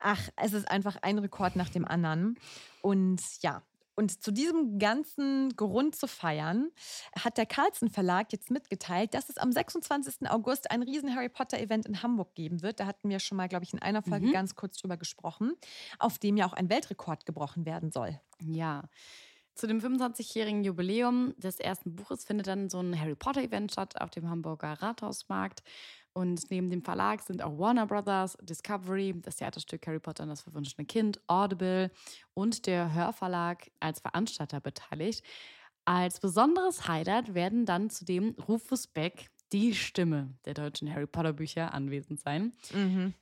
Ach, 0.01 0.29
es 0.35 0.55
ist 0.55 0.69
einfach 0.69 0.97
ein 1.03 1.21
Rekord 1.21 1.55
nach 1.55 1.69
dem 1.69 1.85
anderen. 1.85 2.37
Und 2.81 3.23
ja, 3.43 3.63
und 3.95 4.23
zu 4.23 4.31
diesem 4.33 4.79
ganzen 4.79 5.55
Grund 5.57 5.95
zu 5.97 6.07
feiern, 6.07 6.71
hat 7.19 7.37
der 7.39 7.47
Carlsen 7.47 7.91
Verlag 7.91 8.33
jetzt 8.33 8.51
mitgeteilt, 8.51 9.15
dass 9.15 9.29
es 9.29 9.37
am 9.39 9.53
26. 9.53 10.31
August 10.31 10.71
ein 10.71 10.83
riesen 10.83 11.15
Harry 11.15 11.29
Potter 11.29 11.59
Event 11.59 11.87
in 11.87 12.03
Hamburg 12.03 12.35
geben 12.35 12.63
wird. 12.63 12.81
Da 12.81 12.87
hatten 12.87 13.09
wir 13.09 13.19
schon 13.21 13.37
mal, 13.37 13.49
glaube 13.49 13.65
ich, 13.65 13.73
in 13.73 13.81
einer 13.81 14.03
Folge 14.03 14.27
Mhm. 14.27 14.33
ganz 14.33 14.55
kurz 14.55 14.77
drüber 14.79 14.97
gesprochen, 14.97 15.53
auf 15.99 16.19
dem 16.19 16.37
ja 16.37 16.47
auch 16.47 16.55
ein 16.55 16.71
Weltrekord 16.71 17.27
gebrochen 17.27 17.67
werden 17.67 17.91
soll. 17.93 18.21
Ja. 18.41 18.85
Zu 19.55 19.67
dem 19.67 19.81
25-jährigen 19.81 20.65
Jubiläum 20.65 21.35
des 21.37 21.61
ersten 21.61 21.95
Buches 21.95 22.25
findet 22.25 22.47
dann 22.47 22.71
so 22.71 22.81
ein 22.81 22.99
Harry 22.99 23.15
Potter-Event 23.15 23.71
statt 23.73 24.01
auf 24.01 24.09
dem 24.09 24.31
Hamburger 24.31 24.73
Rathausmarkt. 24.81 25.63
Und 26.15 26.51
neben 26.51 26.69
dem 26.69 26.83
Verlag 26.83 27.23
sind 27.23 27.43
auch 27.43 27.59
Warner 27.59 27.87
Brothers, 27.87 28.37
Discovery, 28.43 29.15
das 29.23 29.37
Theaterstück 29.37 29.87
Harry 29.87 29.99
Potter 29.99 30.25
und 30.25 30.29
das 30.29 30.43
verwunschene 30.43 30.87
Kind, 30.87 31.21
Audible 31.27 31.91
und 32.35 32.67
der 32.67 32.93
Hörverlag 32.93 33.71
als 33.81 34.01
Veranstalter 34.01 34.61
beteiligt. 34.61 35.25
Als 35.85 36.21
besonderes 36.21 36.87
Highlight 36.87 37.35
werden 37.35 37.67
dann 37.67 37.91
zudem 37.91 38.37
Rufus 38.47 38.87
Beck, 38.87 39.31
die 39.53 39.75
Stimme 39.75 40.31
der 40.45 40.55
deutschen 40.55 40.93
Harry 40.93 41.07
Potter 41.07 41.33
Bücher, 41.33 41.75
anwesend 41.75 42.21
sein. 42.21 42.53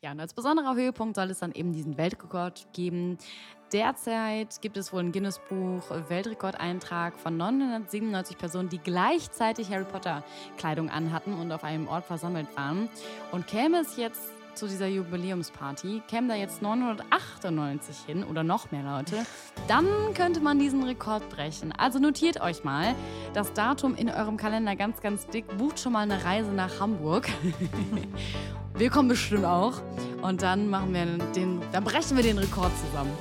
Ja, 0.02 0.12
und 0.12 0.20
als 0.20 0.34
besonderer 0.34 0.74
Höhepunkt 0.74 1.16
soll 1.16 1.30
es 1.30 1.40
dann 1.40 1.52
eben 1.52 1.72
diesen 1.72 1.96
Weltrekord 1.98 2.68
geben. 2.72 3.18
Derzeit 3.72 4.60
gibt 4.62 4.76
es 4.76 4.92
wohl 4.92 5.00
ein 5.00 5.12
Guinness-Buch 5.12 6.08
Weltrekordeintrag 6.08 7.16
von 7.18 7.36
997 7.36 8.36
Personen, 8.36 8.68
die 8.68 8.78
gleichzeitig 8.78 9.70
Harry 9.70 9.84
Potter 9.84 10.24
Kleidung 10.56 10.90
anhatten 10.90 11.34
und 11.34 11.52
auf 11.52 11.62
einem 11.62 11.86
Ort 11.86 12.04
versammelt 12.04 12.48
waren. 12.56 12.88
Und 13.30 13.46
käme 13.46 13.78
es 13.78 13.96
jetzt 13.96 14.39
zu 14.54 14.66
dieser 14.66 14.86
Jubiläumsparty, 14.86 16.02
kämen 16.08 16.28
da 16.28 16.34
jetzt 16.34 16.62
998 16.62 17.96
hin 18.06 18.24
oder 18.24 18.42
noch 18.42 18.70
mehr 18.70 18.82
Leute, 18.82 19.24
dann 19.68 19.86
könnte 20.14 20.40
man 20.40 20.58
diesen 20.58 20.82
Rekord 20.82 21.28
brechen. 21.30 21.72
Also 21.72 21.98
notiert 21.98 22.40
euch 22.40 22.64
mal 22.64 22.94
das 23.34 23.52
Datum 23.52 23.94
in 23.94 24.10
eurem 24.10 24.36
Kalender 24.36 24.76
ganz, 24.76 25.00
ganz 25.00 25.26
dick. 25.26 25.46
Bucht 25.58 25.80
schon 25.80 25.92
mal 25.92 26.00
eine 26.00 26.24
Reise 26.24 26.50
nach 26.50 26.80
Hamburg. 26.80 27.28
wir 28.74 28.90
kommen 28.90 29.08
bestimmt 29.08 29.44
auch. 29.44 29.80
Und 30.22 30.42
dann 30.42 30.68
machen 30.68 30.92
wir 30.94 31.06
den, 31.34 31.60
dann 31.72 31.84
brechen 31.84 32.16
wir 32.16 32.22
den 32.22 32.38
Rekord 32.38 32.72
zusammen. 32.78 33.12